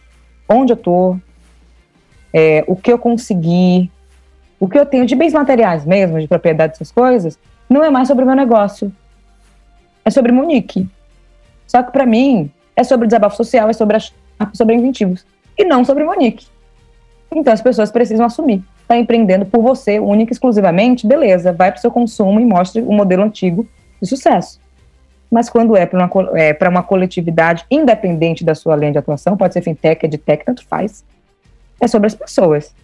onde 0.49 0.73
eu 0.73 0.77
estou, 0.77 1.21
é, 2.33 2.65
o 2.67 2.75
que 2.75 2.91
eu 2.91 2.99
consegui, 2.99 3.91
o 4.59 4.67
que 4.67 4.79
eu 4.79 4.87
tenho 4.87 5.05
de 5.05 5.15
bens 5.15 5.35
materiais 5.35 5.85
mesmo, 5.85 6.19
de 6.19 6.27
propriedade 6.27 6.73
dessas 6.73 6.91
coisas, 6.91 7.39
não 7.69 7.85
é 7.85 7.91
mais 7.91 8.09
sobre 8.09 8.25
o 8.25 8.27
meu 8.27 8.37
negócio. 8.37 8.91
É 10.05 10.11
sobre 10.11 10.33
Monique. 10.33 10.89
Só 11.67 11.83
que 11.83 11.93
para 11.93 12.07
mim 12.07 12.51
é 12.75 12.83
sobre 12.83 13.07
desabafo 13.07 13.37
social, 13.37 13.69
é 13.69 13.73
sobre 13.75 13.99
a 13.99 14.01
sobre 14.55 14.75
inventivos 14.75 15.27
e 15.59 15.65
não 15.65 15.85
sobre 15.85 16.05
Monique. 16.05 16.47
Então 17.31 17.53
as 17.53 17.61
pessoas 17.61 17.91
precisam 17.91 18.25
assumir. 18.25 18.63
Está 18.81 18.97
empreendendo 18.97 19.45
por 19.45 19.61
você, 19.63 19.99
única 19.99 20.33
e 20.33 20.35
exclusivamente, 20.35 21.07
beleza, 21.07 21.53
vai 21.53 21.71
para 21.71 21.79
o 21.79 21.81
seu 21.81 21.91
consumo 21.91 22.41
e 22.41 22.45
mostre 22.45 22.81
o 22.81 22.93
modelo 22.93 23.23
antigo 23.23 23.67
de 24.01 24.09
sucesso. 24.09 24.61
Mas 25.31 25.51
quando 25.51 25.77
é 25.77 25.85
para 25.85 25.99
uma, 25.99 26.39
é 26.39 26.69
uma 26.69 26.83
coletividade 26.83 27.67
independente 27.71 28.45
da 28.45 28.55
sua 28.55 28.77
linha 28.77 28.93
de 28.93 28.99
atuação, 28.99 29.37
pode 29.37 29.53
ser 29.53 29.61
fintech, 29.61 30.07
edtech, 30.07 30.45
tanto 30.45 30.67
faz, 30.67 31.05
é 31.81 31.87
sobre 31.87 32.07
as 32.07 32.15
pessoas. 32.15 32.75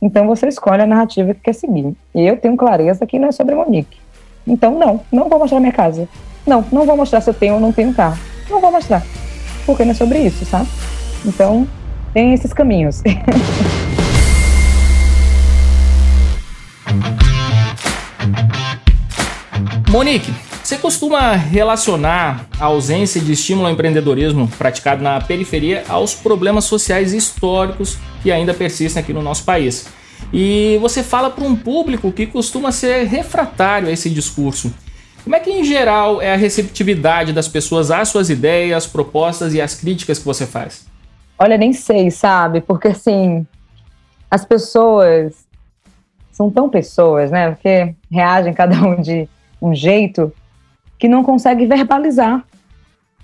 Então 0.00 0.28
você 0.28 0.46
escolhe 0.46 0.82
a 0.82 0.86
narrativa 0.86 1.34
que 1.34 1.40
quer 1.40 1.54
seguir. 1.54 1.92
E 2.14 2.24
eu 2.24 2.36
tenho 2.36 2.56
clareza 2.56 3.04
que 3.04 3.18
não 3.18 3.28
é 3.28 3.32
sobre 3.32 3.54
Monique. 3.54 3.98
Então 4.46 4.78
não, 4.78 5.00
não 5.10 5.28
vou 5.28 5.40
mostrar 5.40 5.58
minha 5.58 5.72
casa. 5.72 6.08
Não, 6.46 6.64
não 6.70 6.86
vou 6.86 6.96
mostrar 6.96 7.20
se 7.20 7.28
eu 7.28 7.34
tenho 7.34 7.54
ou 7.54 7.60
não 7.60 7.72
tenho 7.72 7.92
carro. 7.92 8.18
Não 8.48 8.60
vou 8.60 8.70
mostrar. 8.70 9.02
Porque 9.66 9.84
não 9.84 9.90
é 9.90 9.94
sobre 9.94 10.20
isso, 10.20 10.44
sabe? 10.44 10.68
Então, 11.26 11.66
tem 12.12 12.34
esses 12.34 12.52
caminhos. 12.52 13.02
Monique, 19.90 20.30
você 20.62 20.76
costuma 20.76 21.32
relacionar 21.32 22.46
a 22.60 22.66
ausência 22.66 23.20
de 23.22 23.32
estímulo 23.32 23.68
ao 23.68 23.72
empreendedorismo 23.72 24.46
praticado 24.58 25.02
na 25.02 25.18
periferia 25.18 25.82
aos 25.88 26.14
problemas 26.14 26.66
sociais 26.66 27.14
históricos 27.14 27.96
que 28.22 28.30
ainda 28.30 28.52
persistem 28.52 29.02
aqui 29.02 29.14
no 29.14 29.22
nosso 29.22 29.44
país. 29.44 29.86
E 30.30 30.76
você 30.82 31.02
fala 31.02 31.30
para 31.30 31.44
um 31.44 31.56
público 31.56 32.12
que 32.12 32.26
costuma 32.26 32.70
ser 32.70 33.06
refratário 33.06 33.88
a 33.88 33.90
esse 33.90 34.10
discurso. 34.10 34.70
Como 35.24 35.34
é 35.34 35.40
que, 35.40 35.50
em 35.50 35.64
geral, 35.64 36.20
é 36.20 36.34
a 36.34 36.36
receptividade 36.36 37.32
das 37.32 37.48
pessoas 37.48 37.90
às 37.90 38.08
suas 38.08 38.28
ideias, 38.28 38.86
propostas 38.86 39.54
e 39.54 39.60
às 39.60 39.74
críticas 39.74 40.18
que 40.18 40.24
você 40.26 40.46
faz? 40.46 40.86
Olha, 41.38 41.56
nem 41.56 41.72
sei, 41.72 42.10
sabe? 42.10 42.60
Porque, 42.60 42.88
assim, 42.88 43.46
as 44.30 44.44
pessoas 44.44 45.46
são 46.32 46.50
tão 46.50 46.68
pessoas, 46.68 47.30
né? 47.30 47.50
Porque 47.50 47.94
reagem 48.10 48.52
cada 48.52 48.76
um 48.76 49.00
de 49.00 49.28
um 49.60 49.74
jeito 49.74 50.32
que 50.98 51.08
não 51.08 51.22
consegue 51.22 51.66
verbalizar, 51.66 52.44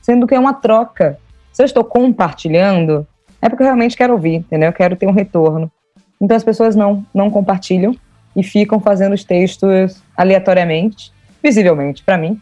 sendo 0.01 0.27
que 0.27 0.35
é 0.35 0.39
uma 0.39 0.55
troca. 0.55 1.19
Se 1.53 1.63
eu 1.63 1.67
estou 1.67 1.85
compartilhando, 1.85 3.07
é 3.43 3.49
porque 3.49 3.63
eu 3.63 3.67
realmente 3.67 3.97
quero 3.97 4.13
ouvir, 4.13 4.37
entendeu? 4.37 4.69
Eu 4.69 4.73
quero 4.73 4.97
ter 4.97 5.07
um 5.07 5.13
retorno. 5.13 5.71
Então 6.21 6.37
as 6.37 6.45
pessoas 6.45 6.75
não, 6.75 7.05
não 7.13 7.31
compartilham 7.31 7.95
e 8.35 8.43
ficam 8.43 8.81
fazendo 8.81 9.13
os 9.13 9.25
textos 9.25 10.03
aleatoriamente, 10.17 11.13
visivelmente 11.43 12.03
para 12.03 12.17
mim, 12.17 12.41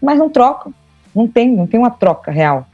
mas 0.00 0.18
não 0.18 0.30
trocam. 0.30 0.72
Não 1.14 1.28
tem, 1.28 1.54
não 1.54 1.66
tem 1.66 1.78
uma 1.78 1.90
troca 1.90 2.30
real, 2.30 2.66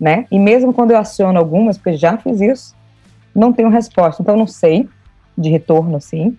né? 0.00 0.26
E 0.30 0.38
mesmo 0.38 0.72
quando 0.72 0.92
eu 0.92 0.98
aciono 0.98 1.38
algumas, 1.38 1.76
porque 1.76 1.96
já 1.96 2.16
fiz 2.16 2.40
isso, 2.40 2.74
não 3.34 3.52
tenho 3.52 3.68
resposta. 3.68 4.22
Então 4.22 4.36
não 4.36 4.46
sei 4.46 4.88
de 5.36 5.50
retorno 5.50 5.96
assim, 5.96 6.36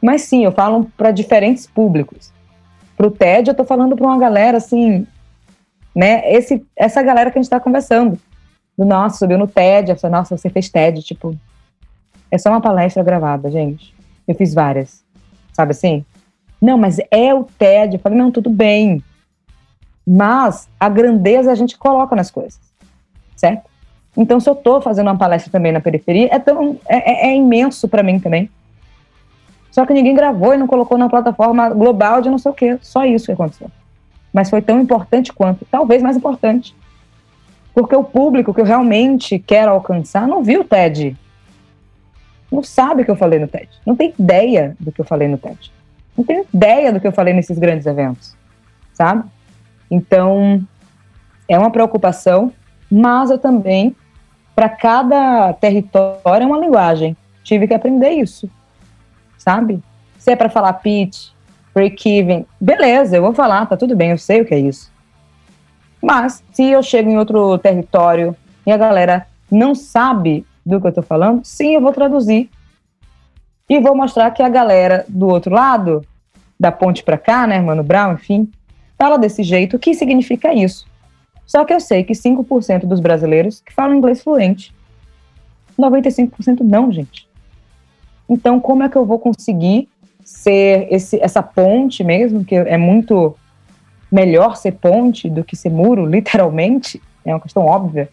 mas 0.00 0.22
sim, 0.22 0.44
eu 0.44 0.52
falo 0.52 0.90
para 0.96 1.10
diferentes 1.10 1.66
públicos 1.66 2.32
para 3.00 3.06
o 3.06 3.10
TED, 3.10 3.48
eu 3.48 3.52
estou 3.52 3.64
falando 3.64 3.96
para 3.96 4.06
uma 4.06 4.18
galera 4.18 4.58
assim, 4.58 5.06
né? 5.96 6.20
Esse, 6.30 6.62
essa 6.76 7.02
galera 7.02 7.30
que 7.30 7.38
a 7.38 7.40
gente 7.40 7.46
está 7.46 7.58
conversando. 7.58 8.18
Do 8.76 8.84
nossa, 8.84 9.16
subiu 9.16 9.38
no 9.38 9.46
TED, 9.48 9.92
essa, 9.92 10.10
nossa, 10.10 10.36
você 10.36 10.50
fez 10.50 10.68
TED, 10.68 11.02
tipo. 11.02 11.34
É 12.30 12.36
só 12.36 12.50
uma 12.50 12.60
palestra 12.60 13.02
gravada, 13.02 13.50
gente. 13.50 13.94
Eu 14.28 14.34
fiz 14.34 14.52
várias. 14.52 15.02
Sabe 15.50 15.70
assim? 15.70 16.04
Não, 16.60 16.76
mas 16.76 16.98
é 17.10 17.32
o 17.34 17.44
TED. 17.44 17.94
Eu 17.94 18.00
falei, 18.00 18.18
não, 18.18 18.30
tudo 18.30 18.50
bem. 18.50 19.02
Mas 20.06 20.68
a 20.78 20.90
grandeza 20.90 21.50
a 21.50 21.54
gente 21.54 21.78
coloca 21.78 22.14
nas 22.14 22.30
coisas. 22.30 22.60
Certo? 23.40 23.70
Então, 24.14 24.38
se 24.38 24.50
eu 24.50 24.52
estou 24.52 24.82
fazendo 24.82 25.06
uma 25.06 25.16
palestra 25.16 25.50
também 25.50 25.72
na 25.72 25.80
periferia, 25.80 26.28
é, 26.30 26.38
tão, 26.38 26.78
é, 26.86 27.28
é, 27.28 27.30
é 27.30 27.36
imenso 27.36 27.88
para 27.88 28.02
mim 28.02 28.20
também. 28.20 28.50
Só 29.70 29.86
que 29.86 29.94
ninguém 29.94 30.14
gravou 30.14 30.52
e 30.52 30.58
não 30.58 30.66
colocou 30.66 30.98
na 30.98 31.08
plataforma 31.08 31.70
global 31.70 32.20
de 32.20 32.28
não 32.28 32.36
sei 32.36 32.50
o 32.50 32.54
quê. 32.54 32.78
Só 32.82 33.04
isso 33.06 33.26
que 33.26 33.32
aconteceu. 33.32 33.70
Mas 34.30 34.50
foi 34.50 34.60
tão 34.60 34.78
importante 34.78 35.32
quanto, 35.32 35.64
talvez 35.70 36.02
mais 36.02 36.16
importante. 36.18 36.76
Porque 37.72 37.96
o 37.96 38.04
público 38.04 38.52
que 38.52 38.60
eu 38.60 38.64
realmente 38.64 39.38
quero 39.38 39.70
alcançar 39.70 40.28
não 40.28 40.42
viu 40.42 40.60
o 40.60 40.64
TED. 40.64 41.16
Não 42.52 42.62
sabe 42.62 43.02
o 43.02 43.04
que 43.06 43.10
eu 43.10 43.16
falei 43.16 43.38
no 43.38 43.48
TED. 43.48 43.70
Não 43.86 43.96
tem 43.96 44.12
ideia 44.18 44.76
do 44.78 44.92
que 44.92 45.00
eu 45.00 45.04
falei 45.04 45.28
no 45.28 45.38
TED. 45.38 45.72
Não 46.14 46.24
tem 46.24 46.44
ideia 46.52 46.92
do 46.92 47.00
que 47.00 47.06
eu 47.06 47.12
falei 47.12 47.32
nesses 47.32 47.58
grandes 47.58 47.86
eventos. 47.86 48.36
Sabe? 48.92 49.24
Então, 49.90 50.62
é 51.48 51.58
uma 51.58 51.70
preocupação, 51.70 52.52
mas 52.90 53.30
eu 53.30 53.38
também, 53.38 53.94
para 54.54 54.68
cada 54.68 55.52
território, 55.54 56.44
é 56.44 56.46
uma 56.46 56.58
linguagem. 56.58 57.16
Tive 57.42 57.66
que 57.66 57.74
aprender 57.74 58.10
isso 58.10 58.50
sabe? 59.40 59.82
Se 60.18 60.30
é 60.30 60.36
para 60.36 60.50
falar 60.50 60.74
pitch, 60.74 61.30
break-even, 61.74 62.46
beleza, 62.60 63.16
eu 63.16 63.22
vou 63.22 63.32
falar, 63.32 63.66
tá 63.66 63.76
tudo 63.76 63.96
bem, 63.96 64.10
eu 64.10 64.18
sei 64.18 64.42
o 64.42 64.44
que 64.44 64.54
é 64.54 64.58
isso. 64.58 64.92
Mas, 66.00 66.44
se 66.52 66.64
eu 66.64 66.82
chego 66.82 67.10
em 67.10 67.18
outro 67.18 67.58
território 67.58 68.36
e 68.66 68.70
a 68.70 68.76
galera 68.76 69.26
não 69.50 69.74
sabe 69.74 70.46
do 70.64 70.80
que 70.80 70.86
eu 70.86 70.90
estou 70.90 71.02
falando, 71.02 71.40
sim, 71.44 71.74
eu 71.74 71.80
vou 71.80 71.92
traduzir 71.92 72.50
e 73.68 73.80
vou 73.80 73.96
mostrar 73.96 74.30
que 74.30 74.42
a 74.42 74.48
galera 74.48 75.04
do 75.08 75.28
outro 75.28 75.54
lado, 75.54 76.04
da 76.58 76.70
ponte 76.70 77.02
para 77.02 77.16
cá, 77.16 77.46
né, 77.46 77.60
Mano 77.60 77.82
Brown, 77.82 78.12
enfim, 78.12 78.50
fala 78.98 79.18
desse 79.18 79.42
jeito. 79.42 79.76
O 79.76 79.78
que 79.78 79.94
significa 79.94 80.52
isso? 80.52 80.86
Só 81.50 81.64
que 81.64 81.74
eu 81.74 81.80
sei 81.80 82.04
que 82.04 82.12
5% 82.12 82.86
dos 82.86 83.00
brasileiros 83.00 83.60
que 83.60 83.74
falam 83.74 83.96
inglês 83.96 84.22
fluente. 84.22 84.72
95% 85.76 86.60
não, 86.60 86.92
gente. 86.92 87.28
Então, 88.28 88.60
como 88.60 88.84
é 88.84 88.88
que 88.88 88.94
eu 88.94 89.04
vou 89.04 89.18
conseguir 89.18 89.88
ser 90.22 90.86
esse, 90.92 91.20
essa 91.20 91.42
ponte 91.42 92.04
mesmo, 92.04 92.44
que 92.44 92.54
é 92.54 92.76
muito 92.76 93.36
melhor 94.12 94.54
ser 94.54 94.74
ponte 94.74 95.28
do 95.28 95.42
que 95.42 95.56
ser 95.56 95.70
muro, 95.70 96.06
literalmente, 96.08 97.02
é 97.24 97.34
uma 97.34 97.40
questão 97.40 97.66
óbvia, 97.66 98.08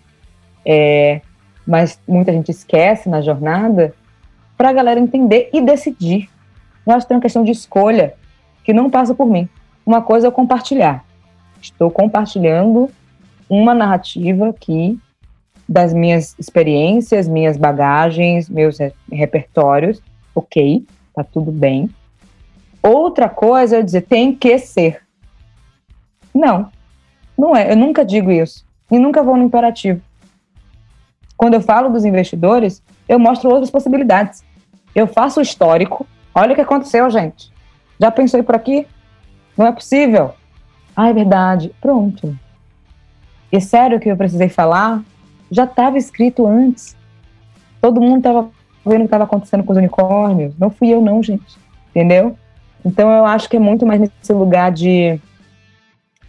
é, 0.66 1.22
mas 1.64 2.00
muita 2.08 2.32
gente 2.32 2.50
esquece 2.50 3.08
na 3.08 3.22
jornada, 3.22 3.94
para 4.58 4.70
a 4.70 4.74
galera 4.74 5.00
entender 5.00 5.52
e 5.54 5.62
decidir. 5.62 6.28
Eu 6.88 6.94
acho 6.94 7.06
que 7.06 7.10
tem 7.10 7.18
uma 7.18 7.22
questão 7.22 7.44
de 7.44 7.52
escolha 7.52 8.16
que 8.64 8.74
não 8.74 8.90
passa 8.90 9.14
por 9.14 9.28
mim. 9.28 9.48
Uma 9.86 10.02
coisa 10.02 10.30
é 10.30 10.32
compartilhar. 10.32 11.06
Estou 11.62 11.92
compartilhando 11.92 12.90
uma 13.50 13.74
narrativa 13.74 14.50
aqui 14.50 15.00
das 15.68 15.93
minhas 15.93 16.36
experiências, 16.39 17.28
minhas 17.28 17.58
bagagens, 17.58 18.50
meus 18.50 18.78
repertórios. 19.12 20.02
Ok, 20.34 20.86
tá 21.14 21.24
tudo 21.24 21.52
bem. 21.52 21.89
Outra 22.82 23.28
coisa 23.28 23.78
é 23.78 23.82
dizer 23.82 24.02
tem 24.02 24.34
que 24.34 24.58
ser. 24.58 25.02
Não, 26.34 26.72
não 27.38 27.56
é. 27.56 27.72
Eu 27.72 27.76
nunca 27.76 28.06
digo 28.06 28.32
isso. 28.32 28.66
E 28.89 28.98
nunca 28.98 29.24
vou 29.24 29.36
no 29.36 29.43
imperativo. 29.43 30.02
Quando 31.36 31.56
eu 31.56 31.62
falo 31.62 31.89
dos 31.89 32.06
investidores, 32.06 32.82
eu 33.08 33.20
mostro 33.20 33.50
outras 33.50 33.70
possibilidades. 33.70 34.43
Eu 34.95 35.06
faço 35.06 35.39
o 35.39 35.43
histórico. 35.43 36.08
Olha 36.34 36.54
o 36.54 36.56
que 36.56 36.62
aconteceu, 36.62 37.10
gente. 37.10 37.52
Já 38.00 38.10
pensou 38.10 38.43
por 38.43 38.56
aqui? 38.56 38.88
Não 39.58 39.68
é 39.68 39.72
possível. 39.72 40.34
Ah, 40.95 41.10
é 41.10 41.14
verdade. 41.14 41.72
Pronto. 41.82 42.38
E 43.52 43.62
sério 43.62 44.00
que 44.00 44.10
eu 44.10 44.18
precisei 44.18 44.50
falar? 44.50 45.02
Já 45.50 45.64
estava 45.64 45.98
escrito 45.98 46.45
antes. 46.45 46.95
Todo 47.82 48.02
mundo 48.02 48.18
estava 48.18 48.50
vendo 48.86 48.98
o 48.98 49.00
que 49.00 49.06
estava 49.06 49.24
acontecendo 49.24 49.64
com 49.64 49.72
os 49.72 49.78
unicórnios. 49.78 50.54
Não 50.58 50.70
fui 50.70 50.89
eu, 50.89 51.02
não, 51.02 51.24
gente. 51.24 51.58
Entendeu? 51.91 52.36
Então 52.84 53.10
eu 53.12 53.26
acho 53.26 53.50
que 53.50 53.58
é 53.58 53.60
muito 53.60 53.86
mais 53.86 54.00
nesse 54.00 54.34
lugar 54.34 54.72
de 54.72 55.20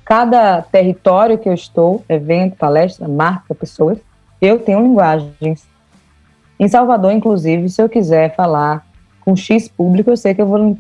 cada 0.04 0.62
território 0.62 1.38
que 1.38 1.48
eu 1.48 1.52
estou, 1.52 2.02
evento, 2.08 2.56
palestra, 2.56 3.06
marca, 3.06 3.54
pessoas, 3.54 3.98
eu 4.40 4.58
tenho 4.58 4.82
linguagens. 4.82 5.68
Em 6.58 6.66
Salvador, 6.66 7.12
inclusive, 7.12 7.68
se 7.68 7.82
eu 7.82 7.88
quiser 7.88 8.34
falar 8.34 8.86
com 9.20 9.36
X 9.36 9.68
público, 9.68 10.10
eu 10.10 10.16
sei 10.16 10.34
que 10.34 10.40
eu 10.40 10.46
vou 10.46 10.78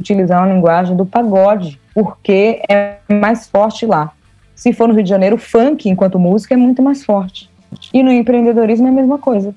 utilizar 0.00 0.40
uma 0.40 0.52
linguagem 0.52 0.96
do 0.96 1.04
pagode, 1.04 1.80
porque 1.94 2.62
é 2.68 2.96
mais 3.12 3.46
forte 3.46 3.84
lá. 3.84 4.12
Se 4.54 4.72
for 4.72 4.88
no 4.88 4.94
Rio 4.94 5.02
de 5.02 5.08
Janeiro, 5.08 5.36
funk 5.38 5.88
enquanto 5.88 6.18
música 6.18 6.54
é 6.54 6.56
muito 6.56 6.82
mais 6.82 7.04
forte. 7.04 7.50
E 7.92 8.02
no 8.02 8.12
empreendedorismo 8.12 8.86
é 8.86 8.90
a 8.90 8.92
mesma 8.92 9.18
coisa. 9.18 9.54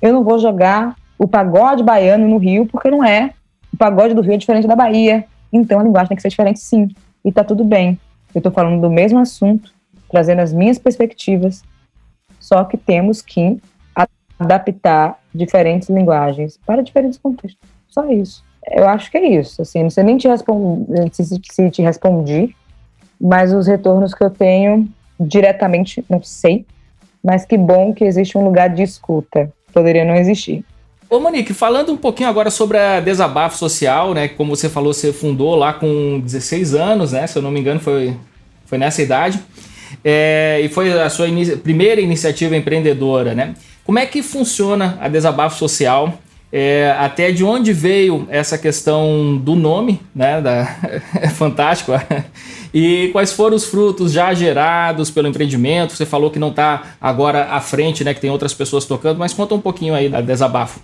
Eu 0.00 0.12
não 0.12 0.24
vou 0.24 0.38
jogar 0.38 0.96
o 1.18 1.28
pagode 1.28 1.82
baiano 1.82 2.28
no 2.28 2.38
Rio, 2.38 2.66
porque 2.66 2.90
não 2.90 3.04
é. 3.04 3.32
O 3.72 3.76
pagode 3.76 4.14
do 4.14 4.22
Rio 4.22 4.34
é 4.34 4.36
diferente 4.36 4.66
da 4.66 4.76
Bahia. 4.76 5.24
Então 5.52 5.78
a 5.78 5.82
linguagem 5.82 6.08
tem 6.08 6.16
que 6.16 6.22
ser 6.22 6.28
diferente, 6.28 6.60
sim. 6.60 6.88
E 7.24 7.30
tá 7.30 7.44
tudo 7.44 7.64
bem. 7.64 7.98
Eu 8.34 8.40
estou 8.40 8.52
falando 8.52 8.80
do 8.80 8.90
mesmo 8.90 9.18
assunto, 9.18 9.72
trazendo 10.10 10.40
as 10.40 10.52
minhas 10.52 10.78
perspectivas, 10.78 11.62
só 12.40 12.64
que 12.64 12.76
temos 12.76 13.22
que 13.22 13.60
adaptar 14.38 15.18
diferentes 15.34 15.88
linguagens 15.88 16.58
para 16.66 16.82
diferentes 16.82 17.18
contextos. 17.18 17.60
Só 17.88 18.10
isso. 18.10 18.44
Eu 18.70 18.88
acho 18.88 19.10
que 19.10 19.18
é 19.18 19.26
isso. 19.26 19.62
Assim, 19.62 19.82
não 19.82 19.90
sei 19.90 20.04
nem 20.04 20.16
te 20.16 20.26
responder, 20.26 21.08
se, 21.12 21.24
se 21.24 21.70
te 21.70 21.82
respondi, 21.82 22.54
mas 23.20 23.52
os 23.52 23.66
retornos 23.66 24.14
que 24.14 24.22
eu 24.22 24.30
tenho 24.30 24.88
diretamente, 25.18 26.04
não 26.08 26.22
sei. 26.22 26.64
Mas 27.22 27.44
que 27.44 27.56
bom 27.56 27.94
que 27.94 28.04
existe 28.04 28.36
um 28.36 28.44
lugar 28.44 28.68
de 28.68 28.82
escuta. 28.82 29.50
Poderia 29.72 30.04
não 30.04 30.14
existir. 30.14 30.64
Ô 31.08 31.20
Monique, 31.20 31.54
falando 31.54 31.92
um 31.92 31.96
pouquinho 31.96 32.28
agora 32.28 32.50
sobre 32.50 32.78
a 32.78 33.00
Desabafo 33.00 33.56
Social, 33.56 34.14
né? 34.14 34.28
Como 34.28 34.54
você 34.54 34.68
falou, 34.68 34.92
você 34.92 35.12
fundou 35.12 35.54
lá 35.54 35.72
com 35.72 36.20
16 36.20 36.74
anos, 36.74 37.12
né? 37.12 37.26
Se 37.26 37.38
eu 37.38 37.42
não 37.42 37.50
me 37.50 37.60
engano, 37.60 37.80
foi, 37.80 38.16
foi 38.66 38.78
nessa 38.78 39.00
idade. 39.00 39.40
É, 40.04 40.60
e 40.62 40.68
foi 40.68 40.92
a 40.92 41.08
sua 41.08 41.26
primeira 41.62 42.00
iniciativa 42.00 42.56
empreendedora, 42.56 43.34
né? 43.34 43.54
Como 43.84 43.98
é 43.98 44.06
que 44.06 44.22
funciona 44.22 44.98
a 45.00 45.08
Desabafo 45.08 45.58
Social? 45.58 46.18
É, 46.56 46.94
até 47.00 47.32
de 47.32 47.42
onde 47.42 47.72
veio 47.72 48.28
essa 48.30 48.56
questão 48.56 49.36
do 49.36 49.56
nome, 49.56 50.00
né? 50.14 50.40
Da, 50.40 50.76
é 51.20 51.28
fantástico. 51.28 51.90
e 52.72 53.08
quais 53.10 53.32
foram 53.32 53.56
os 53.56 53.64
frutos 53.64 54.12
já 54.12 54.32
gerados 54.32 55.10
pelo 55.10 55.26
empreendimento? 55.26 55.94
Você 55.94 56.06
falou 56.06 56.30
que 56.30 56.38
não 56.38 56.50
está 56.50 56.94
agora 57.00 57.46
à 57.46 57.60
frente, 57.60 58.04
né? 58.04 58.14
Que 58.14 58.20
tem 58.20 58.30
outras 58.30 58.54
pessoas 58.54 58.84
tocando, 58.84 59.18
mas 59.18 59.34
conta 59.34 59.52
um 59.52 59.60
pouquinho 59.60 59.96
aí 59.96 60.08
da 60.08 60.20
Desabafo. 60.20 60.78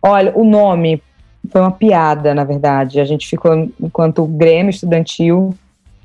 Olha, 0.00 0.32
o 0.34 0.42
nome 0.42 1.02
foi 1.50 1.60
uma 1.60 1.72
piada, 1.72 2.34
na 2.34 2.44
verdade. 2.44 2.98
A 2.98 3.04
gente 3.04 3.28
ficou, 3.28 3.68
enquanto 3.78 4.24
Grêmio 4.24 4.70
Estudantil, 4.70 5.54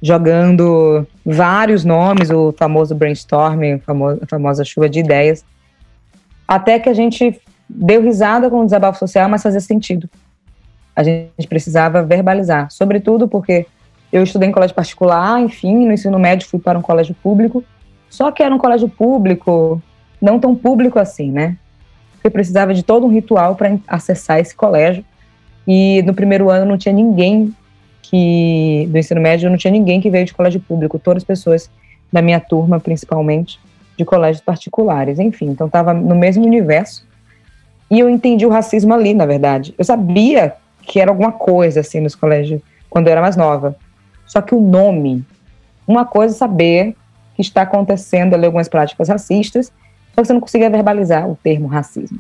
jogando 0.01 1.07
vários 1.25 1.85
nomes, 1.85 2.31
o 2.31 2.51
famoso 2.51 2.93
brainstorming, 2.93 3.81
a 4.21 4.27
famosa 4.27 4.65
chuva 4.65 4.89
de 4.89 4.99
ideias, 4.99 5.45
até 6.45 6.77
que 6.79 6.89
a 6.89 6.93
gente 6.93 7.39
deu 7.69 8.01
risada 8.01 8.49
com 8.49 8.61
o 8.61 8.65
desabafo 8.65 8.99
social, 8.99 9.29
mas 9.29 9.43
fazia 9.43 9.59
sentido. 9.59 10.09
A 10.95 11.03
gente 11.03 11.47
precisava 11.47 12.03
verbalizar, 12.03 12.69
sobretudo 12.71 13.27
porque 13.27 13.65
eu 14.11 14.23
estudei 14.23 14.49
em 14.49 14.51
colégio 14.51 14.75
particular, 14.75 15.39
enfim, 15.39 15.85
no 15.85 15.93
ensino 15.93 16.17
médio 16.17 16.47
fui 16.47 16.59
para 16.59 16.77
um 16.77 16.81
colégio 16.81 17.15
público, 17.21 17.63
só 18.09 18.31
que 18.31 18.41
era 18.41 18.53
um 18.53 18.57
colégio 18.57 18.89
público, 18.89 19.81
não 20.19 20.39
tão 20.39 20.55
público 20.55 20.97
assim, 20.99 21.31
né? 21.31 21.57
eu 22.23 22.31
precisava 22.31 22.73
de 22.73 22.83
todo 22.83 23.05
um 23.05 23.09
ritual 23.09 23.55
para 23.55 23.77
acessar 23.87 24.39
esse 24.39 24.55
colégio. 24.55 25.03
E 25.67 26.01
no 26.03 26.13
primeiro 26.13 26.49
ano 26.49 26.65
não 26.65 26.77
tinha 26.77 26.93
ninguém 26.93 27.53
que 28.01 28.87
do 28.89 28.97
ensino 28.97 29.21
médio 29.21 29.49
não 29.49 29.57
tinha 29.57 29.71
ninguém 29.71 30.01
que 30.01 30.09
veio 30.09 30.25
de 30.25 30.33
colégio 30.33 30.59
público, 30.59 30.97
todas 30.97 31.21
as 31.21 31.27
pessoas 31.27 31.69
da 32.11 32.21
minha 32.21 32.39
turma, 32.39 32.79
principalmente, 32.79 33.59
de 33.95 34.03
colégios 34.03 34.43
particulares, 34.43 35.19
enfim, 35.19 35.47
então 35.47 35.67
estava 35.67 35.93
no 35.93 36.15
mesmo 36.15 36.43
universo. 36.43 37.07
E 37.89 37.99
eu 37.99 38.09
entendi 38.09 38.45
o 38.45 38.49
racismo 38.49 38.93
ali, 38.93 39.13
na 39.13 39.25
verdade. 39.25 39.73
Eu 39.77 39.83
sabia 39.83 40.53
que 40.83 40.99
era 40.99 41.11
alguma 41.11 41.31
coisa 41.31 41.79
assim 41.79 41.99
nos 41.99 42.15
colégios 42.15 42.61
quando 42.89 43.07
eu 43.07 43.11
era 43.11 43.21
mais 43.21 43.35
nova. 43.35 43.75
Só 44.25 44.41
que 44.41 44.53
o 44.53 44.59
nome, 44.59 45.23
uma 45.87 46.05
coisa 46.05 46.35
é 46.35 46.37
saber 46.37 46.95
que 47.35 47.41
está 47.41 47.63
acontecendo 47.63 48.33
ali 48.33 48.45
algumas 48.45 48.67
práticas 48.67 49.09
racistas 49.09 49.71
só 50.19 50.21
que 50.21 50.27
você 50.27 50.33
não 50.33 50.41
conseguia 50.41 50.69
verbalizar 50.69 51.29
o 51.29 51.37
termo 51.41 51.67
racismo. 51.67 52.19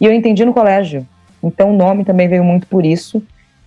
E 0.00 0.06
eu 0.06 0.12
entendi 0.12 0.44
no 0.44 0.54
colégio. 0.54 1.06
Então 1.42 1.70
o 1.70 1.76
nome 1.76 2.04
também 2.04 2.28
veio 2.28 2.44
muito 2.44 2.66
por 2.66 2.86
isso, 2.86 3.22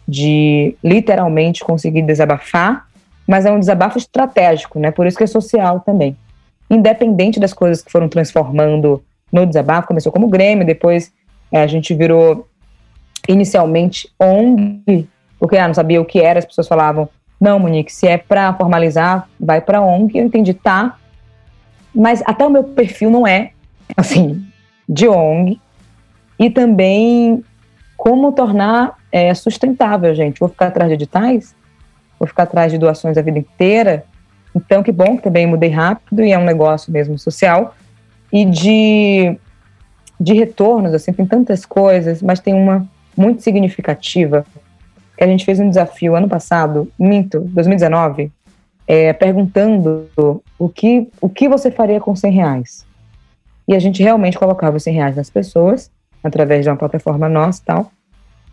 de 0.07 0.75
literalmente 0.83 1.63
conseguir 1.63 2.01
desabafar, 2.01 2.87
mas 3.27 3.45
é 3.45 3.51
um 3.51 3.59
desabafo 3.59 3.97
estratégico, 3.97 4.79
né? 4.79 4.89
Por 4.89 5.05
isso 5.05 5.17
que 5.17 5.23
é 5.23 5.27
social 5.27 5.81
também. 5.81 6.15
Independente 6.69 7.39
das 7.39 7.53
coisas 7.53 7.83
que 7.83 7.91
foram 7.91 8.07
transformando 8.07 9.03
no 9.31 9.45
desabafo, 9.45 9.89
começou 9.89 10.11
como 10.11 10.27
Grêmio, 10.27 10.65
depois 10.65 11.11
é, 11.51 11.61
a 11.61 11.67
gente 11.67 11.93
virou 11.93 12.47
inicialmente 13.27 14.09
ONG, 14.19 15.07
porque 15.39 15.57
ah, 15.57 15.67
não 15.67 15.73
sabia 15.73 16.01
o 16.01 16.05
que 16.05 16.19
era, 16.19 16.39
as 16.39 16.45
pessoas 16.45 16.67
falavam, 16.67 17.09
não, 17.39 17.59
Monique, 17.59 17.93
se 17.93 18.07
é 18.07 18.17
para 18.17 18.53
formalizar, 18.53 19.29
vai 19.39 19.61
para 19.61 19.81
ONG. 19.81 20.17
Eu 20.17 20.25
entendi, 20.25 20.53
tá, 20.53 20.97
mas 21.93 22.21
até 22.25 22.45
o 22.45 22.49
meu 22.49 22.63
perfil 22.63 23.09
não 23.09 23.27
é, 23.27 23.51
assim, 23.95 24.45
de 24.87 25.07
ONG. 25.07 25.59
E 26.39 26.49
também 26.49 27.43
como 27.95 28.31
tornar 28.31 28.95
é, 29.11 29.33
sustentável, 29.33 30.13
gente. 30.13 30.39
Vou 30.39 30.47
ficar 30.47 30.67
atrás 30.67 30.89
de 30.89 30.93
editais? 30.93 31.55
Vou 32.19 32.27
ficar 32.27 32.43
atrás 32.43 32.71
de 32.71 32.77
doações 32.77 33.17
a 33.17 33.21
vida 33.21 33.39
inteira? 33.39 34.05
Então, 34.55 34.83
que 34.83 34.91
bom 34.91 35.17
que 35.17 35.23
também 35.23 35.47
mudei 35.47 35.69
rápido 35.69 36.23
e 36.23 36.31
é 36.31 36.37
um 36.37 36.45
negócio 36.45 36.91
mesmo 36.91 37.17
social. 37.17 37.75
E 38.31 38.45
de, 38.45 39.37
de 40.19 40.33
retornos, 40.33 40.93
assim, 40.93 41.13
tem 41.13 41.25
tantas 41.25 41.65
coisas, 41.65 42.21
mas 42.21 42.39
tem 42.39 42.53
uma 42.53 42.87
muito 43.15 43.41
significativa 43.41 44.45
que 45.17 45.23
a 45.23 45.27
gente 45.27 45.45
fez 45.45 45.59
um 45.59 45.69
desafio 45.69 46.15
ano 46.15 46.27
passado, 46.27 46.91
minto, 46.97 47.39
2019, 47.39 48.31
é, 48.87 49.11
perguntando 49.13 50.07
o 50.57 50.69
que, 50.69 51.09
o 51.19 51.27
que 51.27 51.49
você 51.49 51.71
faria 51.71 51.99
com 51.99 52.15
100 52.15 52.31
reais. 52.31 52.85
E 53.67 53.75
a 53.75 53.79
gente 53.79 54.01
realmente 54.01 54.37
colocava 54.37 54.77
os 54.77 54.83
100 54.83 54.93
reais 54.93 55.15
nas 55.15 55.29
pessoas, 55.29 55.91
através 56.23 56.63
de 56.63 56.69
uma 56.69 56.77
plataforma 56.77 57.27
nossa 57.27 57.61
e 57.61 57.65
tal. 57.65 57.91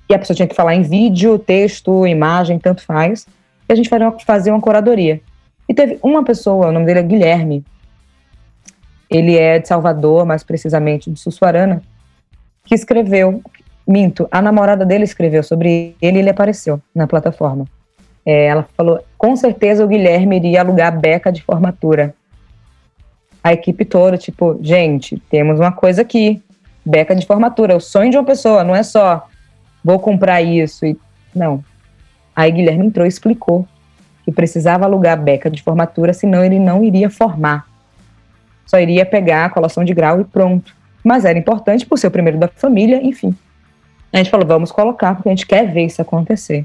E 0.09 0.15
a 0.15 0.19
pessoa 0.19 0.35
tinha 0.35 0.49
que 0.49 0.55
falar 0.55 0.75
em 0.75 0.83
vídeo, 0.83 1.39
texto, 1.39 2.07
imagem, 2.07 2.59
tanto 2.59 2.83
faz. 2.83 3.27
E 3.69 3.73
a 3.73 3.77
gente 3.77 3.89
fazia 3.89 4.09
uma, 4.09 4.19
fazia 4.21 4.53
uma 4.53 4.61
curadoria. 4.61 5.21
E 5.69 5.75
teve 5.75 5.99
uma 6.03 6.25
pessoa, 6.25 6.69
o 6.69 6.73
nome 6.73 6.87
dele 6.87 7.01
é 7.01 7.03
Guilherme. 7.03 7.65
Ele 9.09 9.37
é 9.37 9.59
de 9.59 9.69
Salvador, 9.69 10.25
mais 10.25 10.43
precisamente 10.43 11.11
de 11.11 11.19
Sussuarana, 11.19 11.83
que 12.65 12.75
escreveu, 12.75 13.43
minto, 13.87 14.27
a 14.31 14.41
namorada 14.41 14.85
dele 14.85 15.05
escreveu 15.05 15.43
sobre 15.43 15.95
ele 16.01 16.19
e 16.19 16.21
ele 16.21 16.31
apareceu 16.31 16.81
na 16.95 17.07
plataforma. 17.07 17.67
É, 18.25 18.47
ela 18.47 18.67
falou, 18.77 19.05
com 19.19 19.37
certeza 19.37 19.85
o 19.85 19.89
Guilherme 19.89 20.37
iria 20.37 20.61
alugar 20.61 20.99
beca 20.99 21.31
de 21.31 21.43
formatura. 21.43 22.15
A 23.43 23.53
equipe 23.53 23.85
toda, 23.85 24.17
tipo, 24.17 24.59
gente, 24.63 25.21
temos 25.29 25.61
uma 25.61 25.73
coisa 25.73 26.01
aqui, 26.01 26.43
beca 26.85 27.15
de 27.15 27.27
formatura, 27.27 27.75
é 27.75 27.77
o 27.77 27.81
sonho 27.81 28.11
de 28.11 28.17
uma 28.17 28.25
pessoa, 28.25 28.65
não 28.65 28.75
é 28.75 28.83
só 28.83 29.27
vou 29.85 29.99
comprar 29.99 30.41
isso 30.41 30.87
e 30.87 30.99
não. 31.35 31.63
Aí 32.35 32.51
Guilherme 32.51 32.87
entrou 32.87 33.05
e 33.05 33.09
explicou 33.09 33.69
que 34.25 34.33
precisava 34.33 34.87
alugar 34.87 35.21
beca 35.21 35.51
de 35.51 35.63
formatura, 35.63 36.15
senão 36.15 36.43
ele 36.43 36.59
não 36.59 36.83
iria 36.83 37.11
formar. 37.11 37.67
Só 38.67 38.79
iria 38.79 39.05
pegar 39.05 39.47
a 39.47 39.51
colação 39.51 39.85
de 39.85 39.95
grau 39.95 40.21
e 40.21 40.25
pronto. 40.25 40.75
Mas 41.03 41.25
era 41.25 41.39
importante 41.39 41.85
por 41.85 41.99
ser 41.99 42.07
o 42.07 42.11
primeiro 42.11 42.39
da 42.39 42.49
família, 42.49 43.01
enfim. 43.03 43.35
A 44.13 44.19
gente 44.19 44.31
falou, 44.31 44.47
vamos 44.47 44.71
colocar, 44.71 45.15
porque 45.15 45.29
a 45.29 45.33
gente 45.33 45.47
quer 45.47 45.71
ver 45.73 45.87
isso 45.87 46.01
acontecer. 46.01 46.65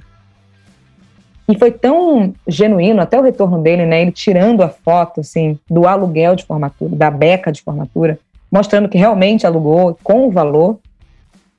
E 1.48 1.58
foi 1.58 1.72
tão 1.72 2.34
genuíno, 2.48 3.02
até 3.02 3.20
o 3.20 3.24
retorno 3.24 3.62
dele, 3.62 3.86
né? 3.86 4.04
Ele 4.04 4.12
tirando 4.12 4.62
a 4.62 4.70
foto, 4.70 5.22
assim, 5.22 5.58
do 5.68 5.88
aluguel 5.88 6.36
de 6.36 6.46
formatura, 6.46 6.96
da 6.96 7.10
beca 7.10 7.52
de 7.52 7.64
formatura, 7.64 8.20
mostrando 8.52 8.88
que 8.88 9.00
realmente 9.00 9.48
alugou 9.48 9.98
com 10.04 10.28
o 10.28 10.32
valor. 10.32 10.80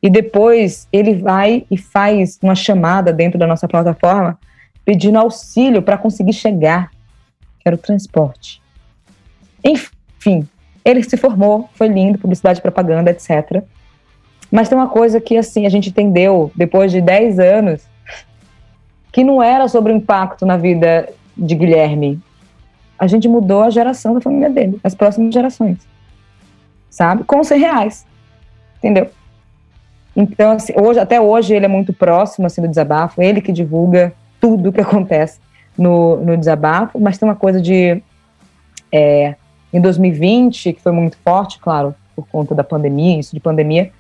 E 0.01 0.09
depois 0.09 0.87
ele 0.93 1.15
vai 1.15 1.67
e 1.71 1.77
faz 1.77 2.39
uma 2.41 2.55
chamada 2.55 3.13
dentro 3.13 3.39
da 3.39 3.47
nossa 3.47 3.67
plataforma 3.67 4.39
pedindo 4.85 5.19
auxílio 5.19 5.83
para 5.83 5.99
conseguir 5.99 6.33
chegar, 6.33 6.91
que 7.59 7.67
era 7.67 7.75
o 7.75 7.79
transporte. 7.79 8.63
Enfim, 9.63 9.91
ele 10.85 11.03
se 11.03 11.17
formou, 11.17 11.69
foi 11.75 11.89
lindo, 11.89 12.19
publicidade, 12.19 12.61
propaganda, 12.61 13.11
etc. 13.11 13.63
Mas 14.51 14.69
tem 14.69 14.77
uma 14.77 14.89
coisa 14.89 15.21
que, 15.21 15.37
assim, 15.37 15.67
a 15.67 15.71
gente 15.71 15.91
entendeu 15.91 16.51
depois 16.55 16.91
de 16.91 17.01
10 17.01 17.39
anos, 17.39 17.83
que 19.13 19.23
não 19.25 19.43
era 19.43 19.69
sobre 19.69 19.93
o 19.93 19.97
impacto 19.97 20.45
na 20.45 20.57
vida 20.57 21.09
de 21.37 21.55
Guilherme. 21.55 22.21
A 22.99 23.07
gente 23.07 23.29
mudou 23.29 23.63
a 23.63 23.71
geração 23.71 24.15
da 24.15 24.21
família 24.21 24.51
dele, 24.51 24.79
as 24.85 24.95
próximas 24.95 25.33
gerações. 25.33 25.79
Sabe? 26.91 27.25
Com 27.25 27.43
100 27.43 27.59
reais. 27.61 28.07
Entendeu? 28.79 29.11
Então, 30.15 30.53
assim, 30.53 30.73
hoje, 30.77 30.99
até 30.99 31.21
hoje 31.21 31.55
ele 31.55 31.65
é 31.65 31.69
muito 31.69 31.93
próximo 31.93 32.47
assim, 32.47 32.61
do 32.61 32.69
desabafo, 32.69 33.23
ele 33.23 33.41
que 33.41 33.53
divulga 33.53 34.13
tudo 34.41 34.69
o 34.69 34.73
que 34.73 34.81
acontece 34.81 35.39
no, 35.79 36.17
no 36.17 36.37
desabafo, 36.37 36.99
mas 36.99 37.17
tem 37.17 37.29
uma 37.29 37.37
coisa 37.37 37.61
de. 37.61 38.03
É, 38.93 39.37
em 39.73 39.81
2020, 39.81 40.73
que 40.73 40.81
foi 40.81 40.93
muito 40.93 41.17
forte, 41.25 41.59
claro, 41.59 41.95
por 42.15 42.27
conta 42.29 42.55
da 42.55 42.65
pandemia, 42.65 43.19
isso 43.19 43.35
de 43.35 43.41
pandemia, 43.41 43.91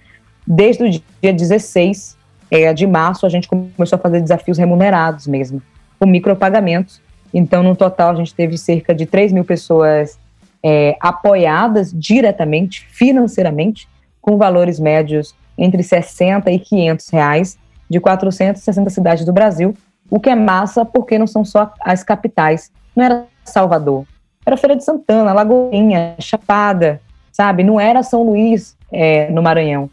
desde 0.46 0.84
o 0.84 0.90
dia 0.90 1.32
16 1.32 2.16
é, 2.50 2.72
de 2.74 2.86
março, 2.86 3.24
a 3.24 3.28
gente 3.28 3.48
começou 3.48 3.96
a 3.96 4.00
fazer 4.00 4.20
desafios 4.20 4.58
remunerados 4.58 5.26
mesmo, 5.26 5.62
com 5.98 6.06
micropagamentos. 6.06 7.00
Então, 7.32 7.62
no 7.62 7.76
total, 7.76 8.10
a 8.10 8.14
gente 8.16 8.34
teve 8.34 8.58
cerca 8.58 8.94
de 8.94 9.06
3 9.06 9.32
mil 9.32 9.44
pessoas 9.44 10.18
é, 10.62 10.96
apoiadas 11.00 11.92
diretamente, 11.92 12.86
financeiramente, 12.90 13.88
com 14.20 14.36
valores 14.36 14.80
médios 14.80 15.34
entre 15.56 15.82
60 15.82 16.50
e 16.50 16.58
500 16.58 17.08
reais, 17.10 17.58
de 17.88 18.00
460 18.00 18.90
cidades 18.90 19.24
do 19.24 19.32
Brasil, 19.32 19.74
o 20.08 20.18
que 20.18 20.30
é 20.30 20.34
massa 20.34 20.84
porque 20.84 21.18
não 21.18 21.26
são 21.26 21.44
só 21.44 21.72
as 21.80 22.02
capitais. 22.02 22.70
Não 22.94 23.04
era 23.04 23.26
Salvador, 23.44 24.04
era 24.44 24.56
Feira 24.56 24.76
de 24.76 24.84
Santana, 24.84 25.32
Lagoinha, 25.32 26.14
Chapada, 26.18 27.00
sabe? 27.30 27.62
Não 27.62 27.78
era 27.78 28.02
São 28.02 28.22
Luís 28.22 28.76
é, 28.90 29.30
no 29.30 29.42
Maranhão, 29.42 29.90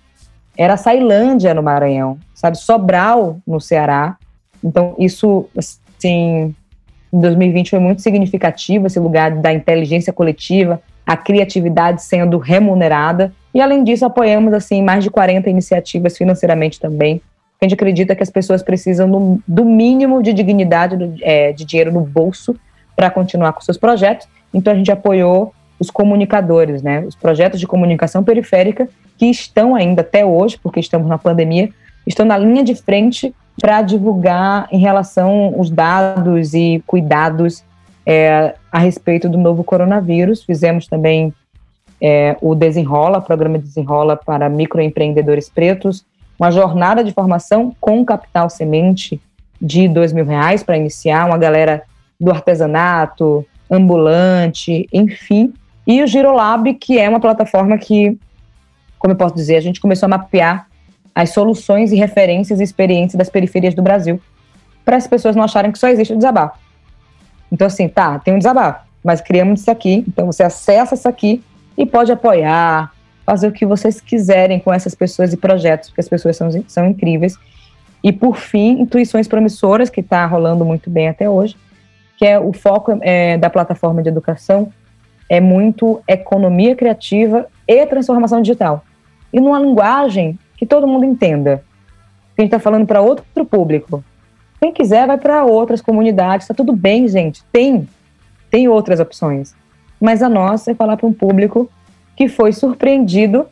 era 0.58 0.76
Sailândia 0.76 1.54
no 1.54 1.62
Maranhão, 1.62 2.18
sabe? 2.34 2.58
Sobral 2.58 3.40
no 3.46 3.62
Ceará. 3.62 4.18
Então, 4.64 4.96
isso, 4.98 5.48
assim, 5.56 6.56
em 7.14 7.20
2020 7.20 7.70
foi 7.70 7.80
muito 7.80 8.02
significativo, 8.02 8.88
esse 8.88 9.00
lugar 9.00 9.32
da 9.32 9.54
inteligência 9.54 10.12
coletiva, 10.12 10.82
a 11.06 11.16
criatividade 11.16 12.02
sendo 12.02 12.38
remunerada. 12.38 13.32
E, 13.54 13.62
além 13.62 13.84
disso, 13.84 14.06
apoiamos, 14.06 14.54
assim, 14.54 14.82
mais 14.82 15.04
de 15.04 15.10
40 15.10 15.50
iniciativas 15.50 16.18
financeiramente 16.18 16.80
também. 16.80 17.22
A 17.62 17.66
gente 17.66 17.74
acredita 17.76 18.16
que 18.16 18.24
as 18.24 18.30
pessoas 18.30 18.62
precisam 18.62 19.42
do, 19.48 19.66
mínimo 19.66 20.22
de 20.22 20.34
dignidade, 20.34 20.96
é, 21.22 21.52
de 21.54 21.66
dinheiro 21.66 21.92
no 21.92 22.02
bolso 22.02 22.56
para 22.96 23.10
continuar 23.10 23.54
com 23.54 23.62
seus 23.62 23.78
projetos. 23.78 24.28
Então, 24.54 24.74
a 24.74 24.76
gente 24.76 24.92
apoiou 24.92 25.54
os 25.80 25.90
comunicadores, 25.92 26.82
né, 26.82 27.02
os 27.02 27.16
projetos 27.16 27.60
de 27.60 27.68
comunicação 27.68 28.24
periférica 28.24 28.90
que 29.18 29.28
estão 29.28 29.76
ainda 29.76 30.02
até 30.02 30.26
hoje, 30.26 30.58
porque 30.62 30.80
estamos 30.80 31.08
na 31.08 31.18
pandemia, 31.18 31.70
estão 32.06 32.26
na 32.26 32.38
linha 32.38 32.64
de 32.64 32.76
frente 32.76 33.34
para 33.60 33.82
divulgar 33.82 34.68
em 34.72 34.80
relação 34.80 35.60
os 35.60 35.70
dados 35.70 36.54
e 36.54 36.82
cuidados 36.86 37.64
é, 38.06 38.54
a 38.72 38.80
respeito 38.80 39.28
do 39.28 39.38
novo 39.38 39.64
coronavírus. 39.64 40.44
Fizemos 40.44 40.88
também 40.88 41.34
é, 42.02 42.38
o 42.42 42.54
Desenrola, 42.54 43.20
programa 43.20 43.58
Desenrola 43.58 44.16
para 44.16 44.48
microempreendedores 44.50 45.50
pretos, 45.50 46.06
uma 46.40 46.52
jornada 46.52 47.04
de 47.04 47.12
formação 47.12 47.76
com 47.82 48.06
capital 48.06 48.50
semente 48.50 49.20
de 49.60 49.88
dois 49.88 50.14
mil 50.14 50.26
reais 50.26 50.62
para 50.62 50.78
iniciar, 50.78 51.26
uma 51.26 51.38
galera 51.38 51.82
do 52.20 52.32
artesanato, 52.32 53.46
ambulante, 53.70 54.88
enfim, 54.92 55.54
e 55.88 56.04
o 56.04 56.08
Girolab, 56.08 56.74
que 56.74 57.00
é 57.00 57.08
uma 57.08 57.20
plataforma 57.20 57.78
que, 57.78 58.18
como 59.00 59.14
eu 59.14 59.18
posso 59.18 59.34
dizer, 59.34 59.56
a 59.56 59.62
gente 59.62 59.80
começou 59.80 60.08
a 60.08 60.10
mapear 60.10 60.68
as 61.16 61.30
soluções 61.30 61.92
e 61.94 61.96
referências 61.96 62.60
e 62.60 62.64
experiências 62.64 63.18
das 63.18 63.30
periferias 63.30 63.74
do 63.74 63.82
Brasil, 63.82 64.22
para 64.84 64.98
as 64.98 65.08
pessoas 65.08 65.36
não 65.36 65.44
acharem 65.44 65.72
que 65.72 65.80
só 65.80 65.88
existe 65.88 66.14
o 66.14 66.18
desabafo. 66.18 66.58
Então, 67.52 67.66
assim, 67.68 67.88
tá, 67.88 68.20
tem 68.20 68.34
um 68.34 68.38
desabafo, 68.38 68.86
mas 69.04 69.22
criamos 69.22 69.62
isso 69.62 69.72
aqui, 69.72 70.04
então 70.08 70.26
você 70.26 70.44
acessa 70.44 70.96
isso 70.96 71.08
aqui 71.08 71.42
e 71.78 71.86
pode 71.86 72.12
apoiar, 72.12 72.92
fazer 73.26 73.48
o 73.48 73.52
que 73.52 73.66
vocês 73.66 74.02
quiserem 74.02 74.60
com 74.60 74.74
essas 74.74 74.94
pessoas 74.94 75.32
e 75.32 75.38
projetos, 75.38 75.90
porque 75.90 76.02
as 76.02 76.10
pessoas 76.10 76.36
são, 76.36 76.50
são 76.68 76.86
incríveis. 76.86 77.38
E, 78.04 78.12
por 78.12 78.38
fim, 78.38 78.82
Intuições 78.82 79.28
Promissoras, 79.28 79.90
que 79.90 80.02
está 80.02 80.26
rolando 80.26 80.66
muito 80.66 80.90
bem 80.90 81.08
até 81.08 81.30
hoje, 81.30 81.56
que 82.18 82.26
é 82.26 82.40
o 82.40 82.52
foco 82.52 82.98
é, 83.02 83.38
da 83.38 83.50
plataforma 83.50 84.02
de 84.02 84.10
educação, 84.10 84.74
é 85.30 85.40
muito 85.40 86.02
economia 86.08 86.76
criativa 86.76 87.48
e 87.68 87.86
transformação 87.86 88.42
digital. 88.42 88.84
E 89.32 89.40
numa 89.40 89.60
linguagem 89.60 90.38
que 90.58 90.66
todo 90.66 90.88
mundo 90.88 91.06
entenda. 91.06 91.64
A 92.36 92.42
gente 92.42 92.50
está 92.50 92.60
falando 92.60 92.86
para 92.86 93.02
outro 93.02 93.46
público. 93.46 94.04
Quem 94.60 94.74
quiser 94.74 95.06
vai 95.06 95.18
para 95.18 95.46
outras 95.46 95.82
comunidades, 95.82 96.46
está 96.46 96.54
tudo 96.54 96.74
bem, 96.74 97.08
gente. 97.08 97.44
Tem, 97.52 97.88
tem 98.50 98.68
outras 98.68 99.00
opções. 99.00 99.56
Mas 100.02 100.24
a 100.24 100.30
nossa 100.30 100.72
é 100.72 100.76
falar 100.76 100.98
para 100.98 101.08
um 101.08 101.14
público 101.14 101.70
que 102.16 102.28
foi 102.28 102.52
surpreendido 102.52 103.46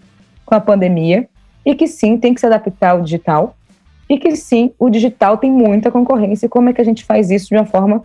com 0.46 0.56
a 0.56 0.60
pandemia 0.60 1.28
e 1.64 1.76
que 1.76 1.88
sim 1.88 2.18
tem 2.18 2.34
que 2.34 2.40
se 2.40 2.46
adaptar 2.48 2.92
ao 2.92 3.02
digital 3.02 3.56
e 4.10 4.18
que 4.18 4.36
sim 4.36 4.72
o 4.80 4.90
digital 4.90 5.38
tem 5.38 5.52
muita 5.52 5.92
concorrência. 5.92 6.46
E 6.46 6.50
como 6.50 6.70
é 6.70 6.74
que 6.74 6.82
a 6.82 6.86
gente 6.86 7.04
faz 7.04 7.30
isso 7.30 7.50
de 7.50 7.56
uma 7.56 7.66
forma 7.66 8.04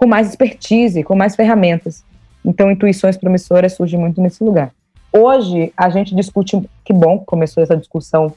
com 0.00 0.06
mais 0.06 0.30
expertise, 0.30 1.02
com 1.02 1.14
mais 1.14 1.36
ferramentas? 1.36 2.02
Então, 2.42 2.70
intuições 2.70 3.18
promissoras 3.18 3.74
surgem 3.74 4.00
muito 4.00 4.18
nesse 4.18 4.42
lugar. 4.42 4.72
Hoje, 5.12 5.74
a 5.76 5.90
gente 5.90 6.14
discute, 6.14 6.58
que 6.82 6.92
bom 6.94 7.18
que 7.18 7.26
começou 7.26 7.62
essa 7.62 7.76
discussão 7.76 8.32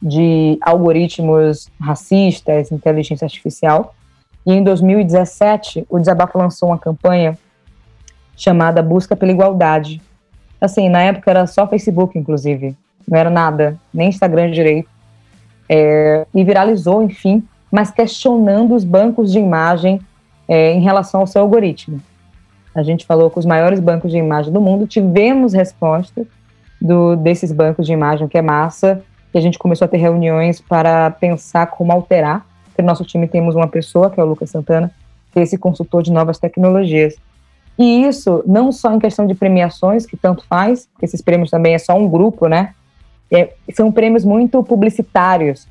de 0.00 0.56
algoritmos 0.62 1.68
racistas, 1.78 2.72
inteligência 2.72 3.26
artificial. 3.26 3.94
E 4.46 4.54
em 4.54 4.64
2017, 4.64 5.84
o 5.90 5.98
Desabafo 5.98 6.38
lançou 6.38 6.70
uma 6.70 6.78
campanha 6.78 7.36
chamada 8.34 8.82
Busca 8.82 9.14
pela 9.14 9.30
Igualdade. 9.30 10.00
Assim, 10.58 10.88
na 10.88 11.02
época 11.02 11.30
era 11.30 11.46
só 11.46 11.66
Facebook, 11.68 12.18
inclusive, 12.18 12.74
não 13.06 13.18
era 13.18 13.28
nada, 13.28 13.78
nem 13.92 14.08
Instagram 14.08 14.50
direito. 14.50 14.88
É, 15.68 16.26
e 16.34 16.42
viralizou, 16.42 17.02
enfim, 17.02 17.46
mas 17.70 17.90
questionando 17.90 18.74
os 18.74 18.84
bancos 18.84 19.30
de 19.30 19.38
imagem 19.38 20.00
é, 20.48 20.72
em 20.72 20.80
relação 20.80 21.20
ao 21.20 21.26
seu 21.26 21.42
algoritmo. 21.42 22.00
A 22.74 22.82
gente 22.82 23.06
falou 23.06 23.30
com 23.30 23.38
os 23.38 23.46
maiores 23.46 23.78
bancos 23.78 24.10
de 24.10 24.18
imagem 24.18 24.52
do 24.52 24.60
mundo, 24.60 24.86
tivemos 24.86 25.52
resposta 25.52 26.26
do, 26.80 27.14
desses 27.16 27.52
bancos 27.52 27.86
de 27.86 27.92
imagem, 27.92 28.26
que 28.26 28.36
é 28.36 28.42
massa, 28.42 29.02
e 29.32 29.38
a 29.38 29.40
gente 29.40 29.58
começou 29.58 29.84
a 29.84 29.88
ter 29.88 29.96
reuniões 29.96 30.60
para 30.60 31.10
pensar 31.10 31.66
como 31.68 31.92
alterar. 31.92 32.44
No 32.76 32.84
nosso 32.84 33.04
time 33.04 33.28
temos 33.28 33.54
uma 33.54 33.68
pessoa, 33.68 34.10
que 34.10 34.18
é 34.18 34.22
o 34.22 34.26
Lucas 34.26 34.50
Santana, 34.50 34.90
que 35.32 35.38
é 35.38 35.42
esse 35.42 35.56
consultor 35.56 36.02
de 36.02 36.12
novas 36.12 36.38
tecnologias. 36.38 37.14
E 37.78 38.04
isso 38.06 38.42
não 38.46 38.70
só 38.70 38.92
em 38.92 38.98
questão 38.98 39.26
de 39.26 39.34
premiações, 39.34 40.06
que 40.06 40.16
tanto 40.16 40.44
faz, 40.46 40.86
porque 40.86 41.04
esses 41.04 41.20
prêmios 41.20 41.50
também 41.50 41.74
é 41.74 41.78
só 41.78 41.96
um 41.96 42.08
grupo, 42.08 42.46
né? 42.46 42.74
É, 43.30 43.52
são 43.72 43.90
prêmios 43.90 44.24
muito 44.24 44.62
publicitários, 44.62 45.66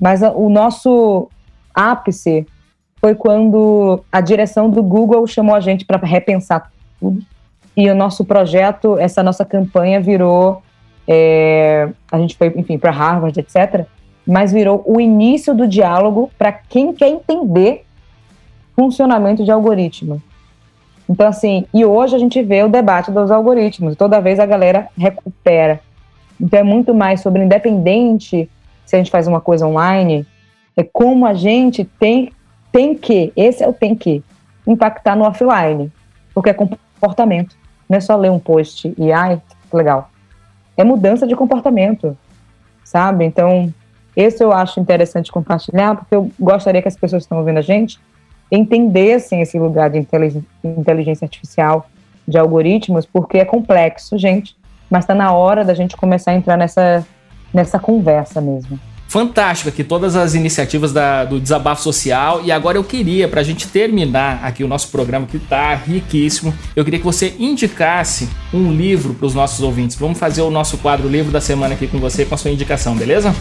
mas 0.00 0.22
o 0.22 0.48
nosso 0.48 1.28
ápice 1.74 2.46
foi 3.08 3.14
quando 3.14 4.04
a 4.12 4.20
direção 4.20 4.68
do 4.68 4.82
Google 4.82 5.26
chamou 5.26 5.54
a 5.54 5.60
gente 5.60 5.86
para 5.86 5.98
repensar 6.06 6.70
tudo 7.00 7.22
e 7.74 7.88
o 7.88 7.94
nosso 7.94 8.24
projeto, 8.24 8.98
essa 8.98 9.22
nossa 9.22 9.44
campanha 9.44 10.00
virou. 10.00 10.62
É, 11.06 11.88
a 12.10 12.18
gente 12.18 12.36
foi, 12.36 12.52
enfim, 12.56 12.76
para 12.76 12.90
Harvard, 12.90 13.38
etc. 13.38 13.86
Mas 14.26 14.52
virou 14.52 14.82
o 14.84 15.00
início 15.00 15.54
do 15.54 15.66
diálogo 15.66 16.28
para 16.36 16.52
quem 16.52 16.92
quer 16.92 17.08
entender 17.08 17.84
funcionamento 18.74 19.44
de 19.44 19.50
algoritmo. 19.50 20.20
Então, 21.08 21.28
assim, 21.28 21.64
e 21.72 21.84
hoje 21.84 22.14
a 22.14 22.18
gente 22.18 22.42
vê 22.42 22.62
o 22.62 22.68
debate 22.68 23.10
dos 23.10 23.30
algoritmos, 23.30 23.96
toda 23.96 24.20
vez 24.20 24.38
a 24.38 24.44
galera 24.44 24.88
recupera. 24.98 25.80
Então, 26.38 26.58
é 26.58 26.62
muito 26.62 26.92
mais 26.92 27.20
sobre 27.22 27.42
independente 27.42 28.50
se 28.84 28.96
a 28.96 28.98
gente 28.98 29.10
faz 29.10 29.26
uma 29.26 29.40
coisa 29.40 29.66
online, 29.66 30.26
é 30.76 30.82
como 30.82 31.26
a 31.26 31.32
gente 31.32 31.84
tem, 31.84 32.32
tem 32.72 32.94
que, 32.94 33.32
esse 33.36 33.62
é 33.62 33.68
o 33.68 33.72
tem 33.72 33.94
que, 33.94 34.22
impactar 34.66 35.16
no 35.16 35.24
offline, 35.24 35.90
porque 36.34 36.50
é 36.50 36.54
comportamento. 36.54 37.56
Não 37.88 37.96
é 37.96 38.00
só 38.00 38.14
ler 38.16 38.30
um 38.30 38.38
post 38.38 38.92
e, 38.98 39.10
ai, 39.10 39.40
legal. 39.72 40.10
É 40.76 40.84
mudança 40.84 41.26
de 41.26 41.34
comportamento, 41.34 42.16
sabe? 42.84 43.24
Então, 43.24 43.72
esse 44.14 44.44
eu 44.44 44.52
acho 44.52 44.78
interessante 44.78 45.32
compartilhar, 45.32 45.96
porque 45.96 46.14
eu 46.14 46.30
gostaria 46.38 46.82
que 46.82 46.88
as 46.88 46.96
pessoas 46.96 47.22
que 47.22 47.26
estão 47.26 47.38
ouvindo 47.38 47.58
a 47.58 47.62
gente 47.62 47.98
entendessem 48.50 49.40
esse 49.40 49.58
lugar 49.58 49.90
de 49.90 50.06
inteligência 50.64 51.24
artificial, 51.24 51.86
de 52.26 52.38
algoritmos, 52.38 53.06
porque 53.06 53.38
é 53.38 53.44
complexo, 53.44 54.18
gente, 54.18 54.56
mas 54.90 55.04
está 55.04 55.14
na 55.14 55.32
hora 55.32 55.64
da 55.64 55.74
gente 55.74 55.96
começar 55.96 56.32
a 56.32 56.34
entrar 56.34 56.56
nessa, 56.56 57.06
nessa 57.52 57.78
conversa 57.78 58.40
mesmo 58.40 58.78
fantástico 59.08 59.70
aqui 59.70 59.82
todas 59.82 60.14
as 60.14 60.34
iniciativas 60.34 60.92
da, 60.92 61.24
do 61.24 61.40
desabafo 61.40 61.82
social. 61.82 62.42
E 62.44 62.52
agora 62.52 62.76
eu 62.76 62.84
queria 62.84 63.26
para 63.26 63.40
a 63.40 63.44
gente 63.44 63.66
terminar 63.66 64.40
aqui 64.44 64.62
o 64.62 64.68
nosso 64.68 64.88
programa 64.88 65.26
que 65.26 65.38
está 65.38 65.74
riquíssimo 65.74 66.54
eu 66.76 66.84
queria 66.84 66.98
que 66.98 67.04
você 67.04 67.34
indicasse 67.38 68.28
um 68.52 68.70
livro 68.70 69.14
para 69.14 69.26
os 69.26 69.34
nossos 69.34 69.60
ouvintes. 69.60 69.96
Vamos 69.96 70.18
fazer 70.18 70.42
o 70.42 70.50
nosso 70.50 70.76
quadro 70.78 71.08
livro 71.08 71.32
da 71.32 71.40
semana 71.40 71.74
aqui 71.74 71.86
com 71.86 71.98
você 71.98 72.24
com 72.24 72.34
a 72.34 72.38
sua 72.38 72.50
indicação 72.50 72.94
beleza? 72.94 73.34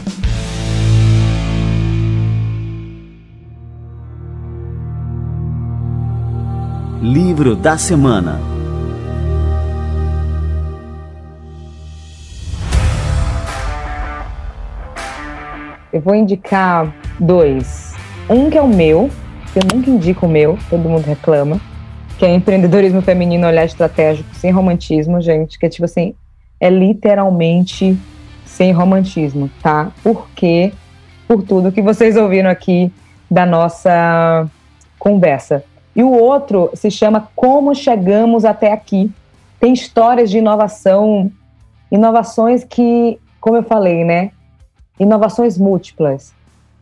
Livro 7.02 7.56
da 7.56 7.78
semana 7.78 8.57
Eu 15.98 16.02
vou 16.02 16.14
indicar 16.14 16.94
dois. 17.20 17.96
Um 18.30 18.52
que 18.52 18.58
é 18.58 18.62
o 18.62 18.68
meu, 18.68 19.10
que 19.52 19.58
eu 19.58 19.64
nunca 19.74 19.90
indico 19.90 20.28
o 20.28 20.30
meu, 20.30 20.56
todo 20.70 20.88
mundo 20.88 21.04
reclama, 21.04 21.60
que 22.20 22.26
é 22.26 22.36
empreendedorismo 22.36 23.02
feminino 23.02 23.48
olhar 23.48 23.66
estratégico 23.66 24.30
sem 24.36 24.52
romantismo, 24.52 25.20
gente, 25.20 25.58
que 25.58 25.66
é 25.66 25.70
tipo 25.70 25.86
assim, 25.86 26.14
é 26.60 26.70
literalmente 26.70 27.98
sem 28.46 28.72
romantismo, 28.72 29.50
tá? 29.60 29.92
Porque 30.04 30.72
por 31.28 31.42
tudo 31.42 31.72
que 31.72 31.82
vocês 31.82 32.16
ouviram 32.16 32.52
aqui 32.52 32.94
da 33.30 33.44
nossa 33.44 34.48
conversa. 35.00 35.64
E 35.96 36.04
o 36.04 36.12
outro 36.12 36.70
se 36.76 36.92
chama 36.92 37.28
Como 37.36 37.74
Chegamos 37.74 38.46
Até 38.46 38.72
Aqui. 38.72 39.12
Tem 39.60 39.74
histórias 39.74 40.30
de 40.30 40.38
inovação, 40.38 41.32
inovações 41.92 42.64
que, 42.64 43.20
como 43.42 43.58
eu 43.58 43.64
falei, 43.64 44.04
né, 44.04 44.30
inovações 45.00 45.58
múltiplas. 45.58 46.34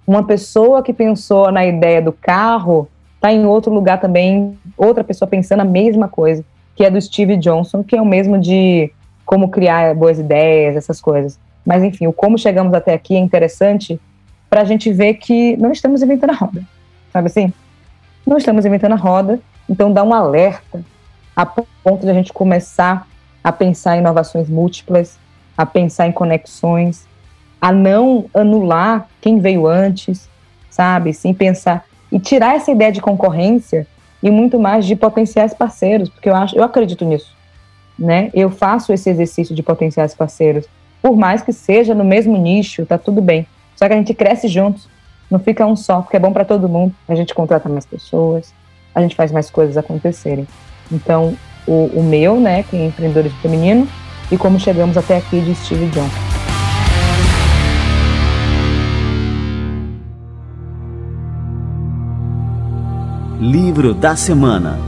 Uma 0.07 0.24
pessoa 0.24 0.84
que 0.84 0.93
pensou 0.93 1.51
na 1.51 1.66
ideia 1.66 2.01
do 2.01 2.11
carro 2.11 2.88
está 3.16 3.34
em 3.34 3.45
outro 3.45 3.74
lugar 3.74 3.99
também, 3.99 4.57
outra 4.78 5.03
pessoa 5.03 5.28
pensando 5.28 5.61
a 5.61 5.66
mesma 5.66 6.07
coisa, 6.07 6.43
que 6.76 6.84
é 6.84 6.89
do 6.89 7.01
Steve 7.01 7.38
Johnson, 7.38 7.84
que 7.84 7.95
é 7.95 8.01
o 8.01 8.05
mesmo 8.05 8.38
de 8.38 8.91
como 9.26 9.49
criar 9.49 9.95
boas 9.95 10.20
ideias, 10.20 10.76
essas 10.76 11.01
coisas. 11.01 11.39
Mas 11.66 11.84
enfim, 11.84 12.05
o 12.05 12.13
como 12.13 12.38
chegamos 12.38 12.74
até 12.74 12.93
aqui 12.93 13.16
é 13.16 13.20
interessante 13.20 13.99
para 14.49 14.61
a 14.61 14.66
gente 14.66 14.93
ver 14.93 15.16
que 15.16 15.57
não 15.57 15.72
estamos 15.72 16.03
inventando 16.03 16.30
a 16.30 16.36
roda, 16.36 16.61
sabe 17.11 17.28
assim? 17.28 17.51
Não 18.26 18.38
estamos 18.38 18.66
inventando 18.66 18.93
a 18.93 18.97
roda, 18.97 19.39
então 19.68 19.91
dá 19.91 20.03
um 20.03 20.13
alerta 20.13 20.84
a 21.36 21.45
ponto 21.45 22.01
de 22.01 22.09
a 22.09 22.13
gente 22.13 22.32
começar 22.32 23.07
a 23.43 23.51
pensar 23.51 23.95
em 23.95 23.99
inovações 23.99 24.49
múltiplas, 24.49 25.18
a 25.57 25.66
pensar 25.66 26.07
em 26.07 26.11
conexões, 26.11 27.07
a 27.60 27.72
não 27.72 28.26
anular 28.34 29.08
quem 29.22 29.39
veio 29.39 29.68
antes, 29.68 30.30
sabe? 30.70 31.14
Sem 31.14 31.34
pensar 31.34 31.86
e 32.12 32.20
tirar 32.20 32.56
essa 32.56 32.72
ideia 32.72 32.91
de 32.91 33.01
concorrência 33.01 33.88
e 34.22 34.32
muito 34.32 34.60
mais 34.60 34.86
de 34.86 34.95
potenciais 34.95 35.53
parceiros, 35.53 36.10
porque 36.10 36.30
eu 36.30 36.36
acho, 36.36 36.56
eu 36.56 36.64
acredito 36.64 37.06
nisso, 37.06 37.36
né? 37.97 38.30
Eu 38.34 38.49
faço 38.49 38.93
esse 38.93 39.10
exercício 39.10 39.56
de 39.56 39.62
potenciais 39.62 40.14
parceiros, 40.14 40.66
por 41.01 41.16
mais 41.16 41.41
que 41.41 41.51
seja 41.51 41.93
no 41.93 42.03
mesmo 42.03 42.38
nicho, 42.38 42.86
tá 42.86 42.97
tudo 42.97 43.22
bem. 43.22 43.45
Só 43.76 43.88
que 43.88 43.93
a 43.93 43.97
gente 43.97 44.14
cresce 44.14 44.47
juntos, 44.47 44.88
não 45.30 45.39
fica 45.39 45.66
um 45.66 45.76
só, 45.76 46.01
porque 46.01 46.18
é 46.18 46.20
bom 46.20 46.32
para 46.32 46.45
todo 46.45 46.70
mundo. 46.70 46.95
A 47.08 47.16
gente 47.16 47.34
contrata 47.34 47.68
mais 47.68 47.86
pessoas, 47.86 48.53
a 48.93 49.01
gente 49.01 49.16
faz 49.16 49.32
mais 49.32 49.49
coisas 49.49 49.78
acontecerem. 49.78 50.47
Então, 50.91 51.36
o, 51.68 51.91
o 51.93 52.03
meu, 52.03 52.39
né, 52.39 52.64
que 52.64 52.78
é 52.78 52.86
empreendedorismo 52.86 53.38
feminino, 53.39 53.88
e 54.32 54.38
como 54.38 54.60
chegamos 54.60 54.97
até 54.97 55.18
aqui 55.18 55.41
de 55.41 55.53
Steve 55.53 55.88
Johnson. 55.88 56.34
Livro 63.45 63.93
da 63.93 64.15
Semana. 64.15 64.79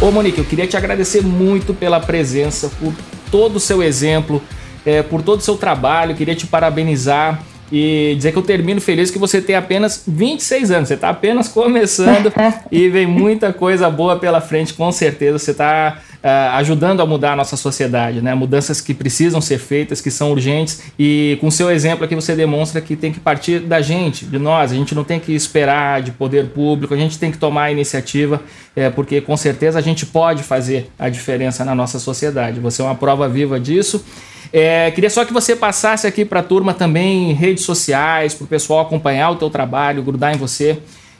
Ô 0.00 0.10
Monique, 0.10 0.38
eu 0.38 0.44
queria 0.46 0.66
te 0.66 0.74
agradecer 0.74 1.22
muito 1.22 1.74
pela 1.74 2.00
presença, 2.00 2.70
por 2.80 2.94
todo 3.30 3.56
o 3.56 3.60
seu 3.60 3.82
exemplo, 3.82 4.42
é, 4.86 5.02
por 5.02 5.20
todo 5.20 5.40
o 5.40 5.42
seu 5.42 5.58
trabalho, 5.58 6.16
queria 6.16 6.34
te 6.34 6.46
parabenizar 6.46 7.42
e 7.70 8.14
dizer 8.16 8.32
que 8.32 8.38
eu 8.38 8.42
termino 8.42 8.80
feliz 8.80 9.10
que 9.10 9.18
você 9.18 9.40
tem 9.40 9.56
apenas 9.56 10.04
26 10.06 10.70
anos, 10.70 10.88
você 10.88 10.94
está 10.94 11.08
apenas 11.08 11.48
começando 11.48 12.32
e 12.70 12.88
vem 12.88 13.06
muita 13.06 13.52
coisa 13.52 13.90
boa 13.90 14.16
pela 14.16 14.40
frente, 14.40 14.74
com 14.74 14.90
certeza. 14.92 15.38
Você 15.38 15.50
está 15.50 15.98
uh, 16.26 16.56
ajudando 16.56 17.00
a 17.00 17.06
mudar 17.06 17.32
a 17.32 17.36
nossa 17.36 17.56
sociedade, 17.56 18.20
né? 18.20 18.34
Mudanças 18.34 18.80
que 18.80 18.94
precisam 18.94 19.40
ser 19.40 19.58
feitas, 19.58 20.00
que 20.00 20.10
são 20.10 20.30
urgentes. 20.30 20.82
E 20.98 21.38
com 21.40 21.48
o 21.48 21.52
seu 21.52 21.70
exemplo 21.70 22.04
aqui 22.04 22.14
você 22.14 22.34
demonstra 22.34 22.80
que 22.80 22.96
tem 22.96 23.12
que 23.12 23.20
partir 23.20 23.60
da 23.60 23.80
gente, 23.80 24.24
de 24.24 24.38
nós. 24.38 24.72
A 24.72 24.74
gente 24.74 24.94
não 24.94 25.04
tem 25.04 25.20
que 25.20 25.32
esperar 25.32 26.02
de 26.02 26.10
poder 26.10 26.46
público, 26.48 26.94
a 26.94 26.96
gente 26.96 27.18
tem 27.18 27.30
que 27.30 27.38
tomar 27.38 27.64
a 27.64 27.72
iniciativa, 27.72 28.42
é, 28.74 28.90
porque 28.90 29.20
com 29.20 29.36
certeza 29.36 29.78
a 29.78 29.82
gente 29.82 30.06
pode 30.06 30.42
fazer 30.42 30.90
a 30.98 31.08
diferença 31.08 31.64
na 31.64 31.74
nossa 31.74 31.98
sociedade. 31.98 32.60
Você 32.60 32.82
é 32.82 32.84
uma 32.84 32.94
prova 32.94 33.28
viva 33.28 33.58
disso. 33.58 34.04
É, 34.52 34.90
queria 34.90 35.10
só 35.10 35.24
que 35.24 35.32
você 35.32 35.54
passasse 35.54 36.06
aqui 36.06 36.24
para 36.24 36.40
a 36.40 36.42
turma 36.42 36.72
também 36.72 37.32
redes 37.32 37.64
sociais, 37.64 38.34
para 38.34 38.44
o 38.44 38.48
pessoal 38.48 38.80
acompanhar 38.80 39.30
o 39.30 39.36
teu 39.36 39.50
trabalho, 39.50 40.02
grudar 40.02 40.34
em 40.34 40.38
você. 40.38 40.78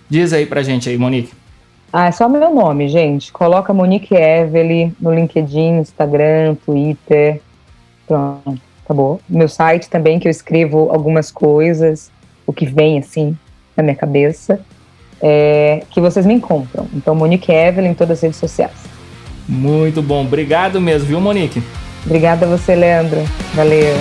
Diz 0.08 0.32
aí 0.32 0.46
para 0.46 0.62
gente 0.62 0.88
aí, 0.88 0.96
Monique. 0.96 1.32
Ah, 1.92 2.06
é 2.06 2.12
só 2.12 2.28
meu 2.28 2.54
nome, 2.54 2.88
gente. 2.88 3.32
Coloca 3.32 3.72
Monique 3.72 4.14
Evely 4.14 4.92
no 5.00 5.14
LinkedIn, 5.14 5.78
Instagram, 5.78 6.54
Twitter. 6.64 7.40
Pronto, 8.06 8.60
acabou. 8.84 9.20
Meu 9.28 9.48
site 9.48 9.88
também, 9.88 10.18
que 10.18 10.28
eu 10.28 10.30
escrevo 10.30 10.90
algumas 10.90 11.30
coisas, 11.30 12.10
o 12.46 12.52
que 12.52 12.66
vem 12.66 12.98
assim 12.98 13.36
na 13.76 13.82
minha 13.82 13.96
cabeça, 13.96 14.60
é, 15.20 15.82
que 15.90 16.00
vocês 16.00 16.26
me 16.26 16.34
encontram. 16.34 16.86
Então, 16.94 17.14
Monique 17.14 17.50
Evely 17.50 17.88
em 17.88 17.94
todas 17.94 18.18
as 18.18 18.22
redes 18.22 18.38
sociais. 18.38 18.76
Muito 19.48 20.02
bom. 20.02 20.22
Obrigado 20.22 20.80
mesmo, 20.80 21.08
viu, 21.08 21.20
Monique? 21.20 21.62
Obrigada 22.06 22.46
a 22.46 22.48
você, 22.48 22.74
Leandro. 22.74 23.20
Valeu. 23.54 23.96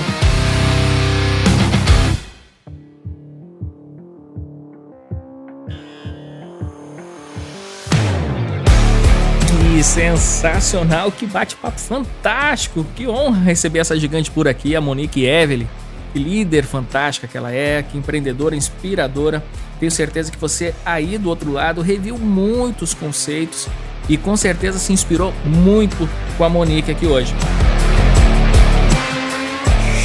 sensacional, 9.86 11.12
que 11.12 11.26
bate-papo 11.26 11.80
fantástico. 11.80 12.86
Que 12.95 13.08
honra 13.08 13.39
receber 13.41 13.80
essa 13.80 13.97
gigante 13.97 14.32
por 14.32 14.47
aqui, 14.47 14.76
a 14.76 14.82
Monique 14.82 15.26
Evelyn. 15.26 15.68
Que 16.12 16.20
líder 16.20 16.66
fantástica 16.66 17.28
que 17.28 17.38
ela 17.38 17.53
é, 17.53 17.84
que 17.84 17.97
empreendedora 17.97 18.56
inspiradora. 18.56 19.43
Tenho 19.80 19.91
certeza 19.91 20.32
que 20.32 20.38
você 20.38 20.74
aí 20.86 21.18
do 21.18 21.30
outro 21.30 21.51
lado 21.51 21.82
reviu 21.82 22.18
muitos 22.18 22.93
conceitos 22.93 23.68
e 24.10 24.18
com 24.18 24.36
certeza 24.36 24.80
se 24.80 24.91
inspirou 24.91 25.34
muito 25.45 26.10
com 26.38 26.43
a 26.43 26.49
Monique 26.49 26.91
aqui 26.91 27.06
hoje. 27.06 27.34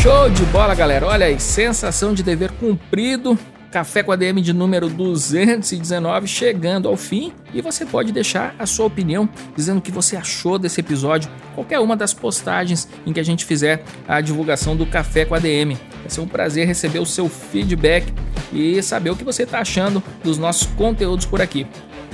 Show 0.02 0.30
de 0.30 0.46
bola, 0.46 0.74
galera! 0.74 1.04
Olha 1.06 1.26
aí, 1.26 1.38
sensação 1.38 2.14
de 2.14 2.22
dever 2.22 2.50
cumprido 2.52 3.38
Café 3.70 4.02
com 4.02 4.10
a 4.10 4.16
DM 4.16 4.40
de 4.40 4.50
número 4.50 4.88
219 4.88 6.26
chegando 6.26 6.88
ao 6.88 6.96
fim 6.96 7.34
e 7.52 7.60
você 7.60 7.84
pode 7.84 8.10
deixar 8.10 8.54
a 8.58 8.64
sua 8.64 8.86
opinião 8.86 9.28
dizendo 9.54 9.76
o 9.76 9.82
que 9.82 9.92
você 9.92 10.16
achou 10.16 10.58
desse 10.58 10.80
episódio, 10.80 11.30
qualquer 11.54 11.80
uma 11.80 11.94
das 11.94 12.14
postagens 12.14 12.88
em 13.06 13.12
que 13.12 13.20
a 13.20 13.22
gente 13.22 13.44
fizer 13.44 13.84
a 14.08 14.22
divulgação 14.22 14.74
do 14.74 14.86
Café 14.86 15.26
com 15.26 15.34
a 15.34 15.38
DM. 15.38 15.74
Vai 15.74 16.08
ser 16.08 16.22
um 16.22 16.26
prazer 16.26 16.66
receber 16.66 16.98
o 16.98 17.06
seu 17.06 17.28
feedback 17.28 18.10
e 18.54 18.82
saber 18.82 19.10
o 19.10 19.16
que 19.16 19.22
você 19.22 19.42
está 19.42 19.60
achando 19.60 20.02
dos 20.24 20.38
nossos 20.38 20.66
conteúdos 20.66 21.26
por 21.26 21.42
aqui. 21.42 21.66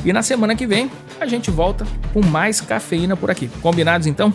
E 0.05 0.13
na 0.13 0.23
semana 0.23 0.57
que 0.57 0.67
vem 0.67 0.91
a 1.21 1.27
gente 1.27 1.53
volta 1.53 1.87
com 2.13 2.21
mais 2.21 2.61
cafeína 2.61 3.17
por 3.17 3.31
aqui. 3.31 3.49
Combinados 3.63 4.09
então? 4.09 4.35